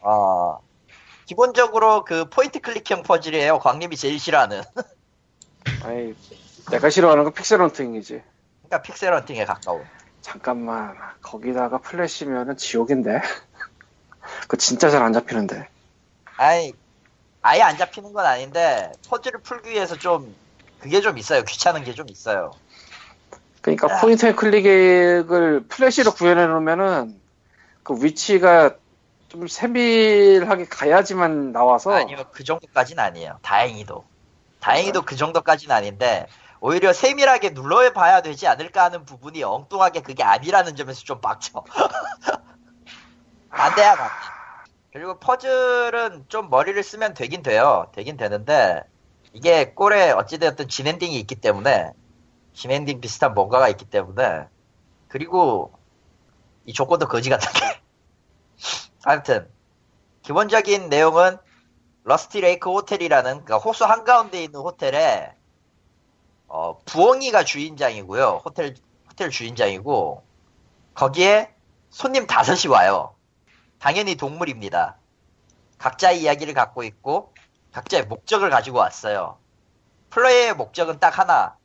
어 0.01 0.59
기본적으로 1.27 2.05
그 2.05 2.29
포인트 2.29 2.61
클릭형 2.61 3.03
퍼즐이에요. 3.03 3.59
광님이 3.59 3.97
제일 3.97 4.19
싫어하는. 4.19 4.63
아니 5.85 6.15
내가 6.71 6.91
싫어하는 6.91 7.25
건 7.25 7.33
pixel 7.32 7.61
hunting이지. 7.61 8.23
그러니까 8.63 8.83
pixel 8.82 9.12
hunting에 9.12 9.45
가까운. 9.45 9.85
잠깐만 10.23 10.97
거기다가 11.23 11.79
플래시면은 11.79 12.57
지옥인데. 12.57 13.21
그거 14.43 14.57
진짜 14.57 14.91
잘 14.91 15.03
안 15.03 15.13
잡히는데. 15.13 15.69
아니 16.37 16.73
아예 17.43 17.62
안 17.62 17.77
잡히는 17.77 18.12
건 18.12 18.27
아닌데 18.27 18.93
퍼즐을 19.09 19.41
풀기 19.43 19.71
위해서 19.71 19.97
좀 19.97 20.35
그게 20.81 21.01
좀 21.01 21.19
있어요. 21.19 21.43
귀찮은 21.43 21.85
게 21.85 21.93
좀 21.95 22.09
있어요. 22.09 22.53
그러니까 23.62 23.95
아. 23.95 24.01
point 24.01 24.27
and 24.27 24.35
click을 24.37 25.65
플래시로 25.69 26.12
구현해 26.12 26.47
놓으면은 26.47 27.21
그 27.83 27.95
위치가 28.03 28.75
좀 29.29 29.47
세밀하게 29.47 30.67
가야지만 30.67 31.53
나와서 31.53 31.93
아니요, 31.93 32.25
그 32.33 32.43
정도까지는 32.45 33.03
아니에요. 33.03 33.39
다행히도. 33.43 34.05
다행히도 34.61 35.03
그 35.03 35.17
정도까지는 35.17 35.75
아닌데, 35.75 36.27
오히려 36.61 36.93
세밀하게 36.93 37.51
눌러봐야 37.51 38.23
되지 38.23 38.47
않을까 38.49 38.85
하는 38.85 39.05
부분이 39.05 39.43
엉뚱하게 39.43 40.03
그게 40.03 40.23
아니라는 40.23 40.75
점에서 40.77 41.03
좀 41.05 41.21
빡쳐. 41.21 41.62
안 43.51 43.75
돼야 43.75 43.93
안 43.93 43.97
돼. 43.99 44.03
그리고 44.93 45.19
퍼즐은 45.19 46.27
좀 46.29 46.51
머리를 46.51 46.83
쓰면 46.83 47.15
되긴 47.15 47.43
돼요. 47.43 47.91
되긴 47.95 48.17
되는데, 48.17 48.83
이게 49.33 49.73
꼴에 49.73 50.11
어찌되었든 50.11 50.69
진엔딩이 50.69 51.19
있기 51.21 51.37
때문에, 51.37 51.93
진엔딩 52.55 53.01
비슷한 53.01 53.35
뭔가가 53.35 53.69
있기 53.69 53.85
때문에, 53.85 54.47
그리고 55.09 55.73
이 56.67 56.73
조건도 56.73 57.07
거지 57.07 57.31
같은 57.31 57.49
게. 57.53 57.81
아무튼, 59.05 59.49
기본적인 60.23 60.89
내용은 60.89 61.39
러스티 62.05 62.41
레이크 62.41 62.71
호텔이라는 62.71 63.45
그러니까 63.45 63.59
호수 63.59 63.85
한가운데 63.85 64.43
있는 64.43 64.61
호텔에 64.61 65.35
어, 66.47 66.79
부엉이가 66.85 67.45
주인장이고요. 67.45 68.43
호텔 68.45 68.75
호텔 69.09 69.31
주인장이고 69.31 70.25
거기에 70.95 71.55
손님 71.91 72.27
다섯이 72.27 72.73
와요. 72.73 73.15
당연히 73.81 74.15
동물입니다. 74.15 74.97
각자의 75.78 76.23
이야기를 76.23 76.55
갖고 76.55 76.85
있고 76.85 77.32
각자의 77.73 78.05
목적을 78.07 78.51
가지고 78.51 78.78
왔어요. 78.78 79.39
플레이의 80.11 80.55
목적은 80.55 81.01
딱 81.01 81.19
하나. 81.19 81.57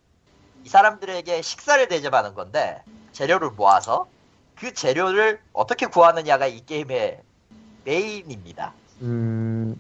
이 0.64 0.70
사람들에게 0.70 1.42
식사를 1.42 1.88
대접하는 1.90 2.34
건데 2.34 2.82
재료를 3.12 3.52
모아서 3.52 4.08
그 4.56 4.74
재료를 4.74 5.42
어떻게 5.52 5.86
구하느냐가 5.88 6.48
이 6.48 6.66
게임의 6.66 7.22
메인입니다. 7.84 8.74
음, 9.02 9.80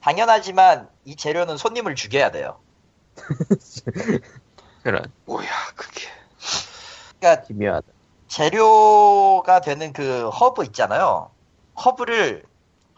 당연하지만 0.00 0.88
이 1.04 1.14
재료는 1.14 1.56
손님을 1.56 1.94
죽여야 1.94 2.32
돼요. 2.32 2.58
그런. 4.82 5.04
뭐야 5.24 5.48
그게 5.76 6.08
그러니까 7.20 7.46
기묘하다. 7.46 7.86
재료가 8.28 9.60
되는 9.60 9.92
그 9.92 10.28
허브 10.30 10.64
있잖아요. 10.64 11.30
허브를 11.84 12.44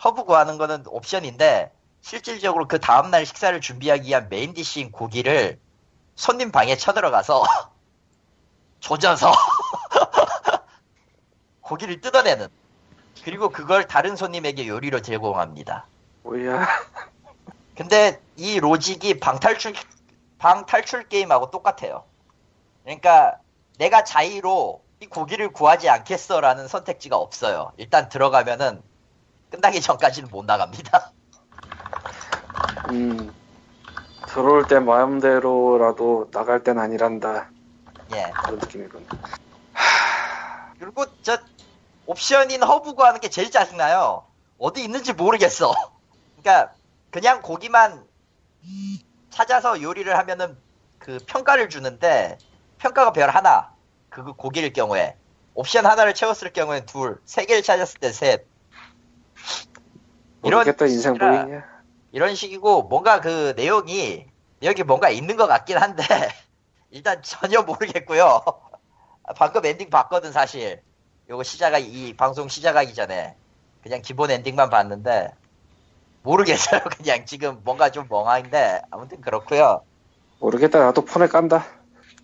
허브 0.04 0.24
구하는 0.24 0.58
거는 0.58 0.84
옵션인데 0.86 1.72
실질적으로 2.00 2.68
그 2.68 2.80
다음날 2.80 3.26
식사를 3.26 3.60
준비하기 3.60 4.08
위한 4.08 4.28
main 4.28 4.54
dish인 4.54 4.92
고기를 4.92 5.58
손님 6.14 6.50
방에 6.50 6.76
쳐들어가서 6.76 7.44
조져서 8.80 9.32
고기를 11.60 12.00
뜯어내는 12.00 12.48
그리고 13.24 13.50
그걸 13.50 13.86
다른 13.86 14.16
손님에게 14.16 14.66
요리로 14.66 15.02
제공합니다. 15.02 15.86
뭐야. 16.22 16.66
근데 17.76 18.20
이 18.36 18.58
로직이 18.58 19.20
방탈출 19.20 19.74
방탈출 20.38 21.08
게임하고 21.08 21.50
똑같아요. 21.50 22.04
그러니까 22.84 23.38
내가 23.78 24.04
자의로 24.04 24.82
이 25.00 25.06
고기를 25.06 25.52
구하지 25.52 25.88
않겠어라는 25.88 26.66
선택지가 26.66 27.16
없어요. 27.16 27.72
일단 27.76 28.08
들어가면은 28.08 28.82
끝나기 29.48 29.80
전까지는 29.80 30.28
못 30.30 30.44
나갑니다. 30.44 31.12
음. 32.90 33.32
들어올 34.26 34.66
때 34.66 34.80
마음대로라도 34.80 36.30
나갈 36.32 36.64
땐 36.64 36.78
아니란다. 36.78 37.50
예. 38.12 38.32
그런 38.42 38.58
느낌이군. 38.58 39.06
그리고 40.78 41.06
저 41.22 41.38
옵션인 42.06 42.62
허브 42.62 42.94
구하는 42.94 43.20
게 43.20 43.30
제일 43.30 43.50
짜증나요. 43.50 44.24
어디 44.58 44.82
있는지 44.82 45.12
모르겠어. 45.12 45.72
그러니까 46.42 46.74
그냥 47.10 47.40
고기만 47.40 48.04
찾아서 49.30 49.80
요리를 49.80 50.16
하면은 50.18 50.58
그 50.98 51.18
평가를 51.26 51.68
주는데 51.68 52.36
평가가 52.78 53.12
별 53.12 53.30
하나. 53.30 53.77
그 54.24 54.32
고기일 54.34 54.72
경우에 54.72 55.16
옵션 55.54 55.86
하나를 55.86 56.14
채웠을 56.14 56.52
경우엔 56.52 56.86
둘, 56.86 57.20
세 57.24 57.44
개를 57.44 57.62
찾았을 57.62 58.00
때 58.00 58.12
셋. 58.12 58.46
이런 60.44 60.64
인생 60.66 61.14
식이라- 61.14 61.18
보이냐. 61.44 61.64
이런 62.12 62.34
식이고 62.34 62.84
뭔가 62.84 63.20
그 63.20 63.54
내용이 63.56 64.26
여기 64.62 64.82
뭔가 64.82 65.10
있는 65.10 65.36
것 65.36 65.46
같긴 65.46 65.76
한데 65.78 66.02
일단 66.90 67.22
전혀 67.22 67.62
모르겠고요. 67.62 68.42
방금 69.36 69.64
엔딩 69.66 69.90
봤거든 69.90 70.32
사실. 70.32 70.80
요거 71.28 71.42
시작하 71.42 71.76
이 71.78 72.14
방송 72.16 72.48
시작하기 72.48 72.94
전에 72.94 73.36
그냥 73.82 74.00
기본 74.00 74.30
엔딩만 74.30 74.70
봤는데 74.70 75.30
모르겠어요. 76.22 76.80
그냥 76.96 77.26
지금 77.26 77.60
뭔가 77.64 77.90
좀 77.90 78.06
멍한데 78.08 78.82
아무튼 78.90 79.20
그렇고요. 79.20 79.82
모르겠다. 80.40 80.78
나도 80.78 81.04
폰에 81.04 81.26
깐다. 81.26 81.66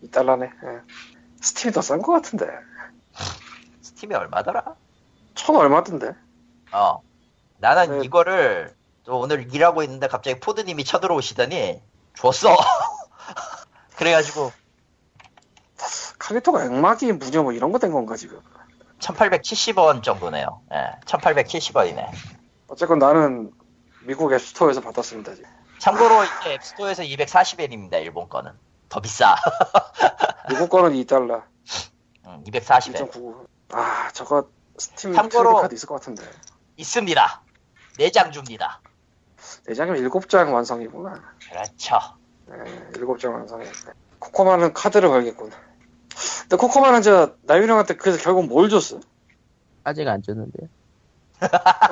이달라네. 0.01 0.47
예. 0.47 1.14
스팀이 1.45 1.73
더 1.73 1.81
싼 1.83 2.01
것 2.03 2.13
같은데. 2.13 2.47
스팀이 3.83 4.15
얼마더라? 4.15 4.75
천 5.35 5.57
얼마던데? 5.57 6.15
어. 6.73 7.01
나는 7.59 7.99
네. 7.99 8.05
이거를 8.05 8.75
또 9.05 9.19
오늘 9.19 9.53
일하고 9.55 9.83
있는데 9.83 10.09
갑자기 10.09 10.41
포드님이 10.41 10.85
쳐들어오시더니 10.85 11.83
줬어. 12.17 12.57
그래가지고 13.97 14.53
칼리토가 16.19 16.65
액막이 16.65 17.13
무녀 17.13 17.43
뭐 17.43 17.53
이런 17.53 17.71
거 17.73 17.79
된 17.79 17.93
건가 17.93 18.17
지금? 18.17 18.41
1870원 19.01 20.03
정도네요. 20.03 20.63
예, 20.73 20.93
1870원이네. 21.05 22.09
어쨌건 22.69 22.99
나는 22.99 23.53
미국 24.03 24.33
앱스토어에서 24.33 24.81
받았습니다. 24.81 25.35
지금. 25.35 25.51
참고로 25.79 26.25
이제 26.25 26.55
앱스토어에서 26.55 27.03
240엔입니다. 27.03 28.01
일본 28.01 28.29
거는 28.31 28.53
더 28.95 29.01
비싸. 29.01 29.35
미국 30.49 30.71
거는 30.71 30.93
2달러. 30.93 31.43
응, 32.29 32.45
240엔 32.47 33.11
2.99. 33.11 33.45
아 33.73 34.09
저거 34.13 34.49
스팀 34.79 35.13
참고로- 35.13 35.61
카드 35.63 35.75
있을 35.75 35.89
것 35.89 35.97
같은데. 35.97 36.23
있습니다. 36.77 37.43
4장 37.99 38.31
줍니다. 38.31 38.81
네 39.67 39.74
장이면 39.74 40.09
7장 40.09 40.53
완성이구나. 40.55 41.21
그렇죠. 41.51 41.99
네, 42.47 42.55
7장 42.93 43.33
완성이네. 43.35 43.71
코코마는 44.21 44.73
카드를 44.75 45.09
걸겠군. 45.09 45.51
근데 46.43 46.57
코코마는 46.57 47.03
저 47.03 47.35
나유령한테 47.43 47.97
그래서 47.97 48.23
결국 48.23 48.47
뭘 48.47 48.69
줬어? 48.69 49.01
아직 49.83 50.07
안 50.07 50.23
줬는데요. 50.23 50.69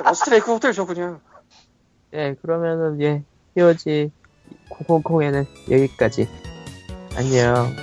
러스트레이크 0.05 0.53
호텔 0.53 0.71
줘 0.71 0.85
그냥. 0.85 1.19
예, 2.13 2.33
그러면은 2.41 3.01
예, 3.01 3.23
히어지 3.57 4.09
콩콩콩에는 4.69 5.45
여기까지. 5.69 6.29
안녕. 7.15 7.75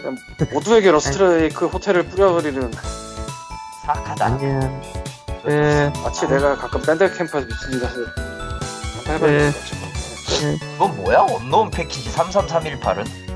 모두에게 0.53 0.91
러스트레이크 0.91 1.67
호텔을 1.67 2.05
뿌려버리는 2.09 2.71
사악하다. 3.87 4.25
안녕. 4.25 4.83
예, 5.49 5.93
마치 6.03 6.27
내가 6.27 6.57
가끔 6.57 6.83
밴드 6.83 7.13
캠프에서 7.17 7.47
미친 7.47 7.73
짓 7.73 7.83
해서 7.83 7.97
네. 9.07 9.13
같아. 9.15 9.29
예. 9.33 9.51
이건 10.75 10.97
뭐야? 10.97 11.21
언노운 11.21 11.71
패키지 11.71 12.11
3331팔은? 12.13 13.30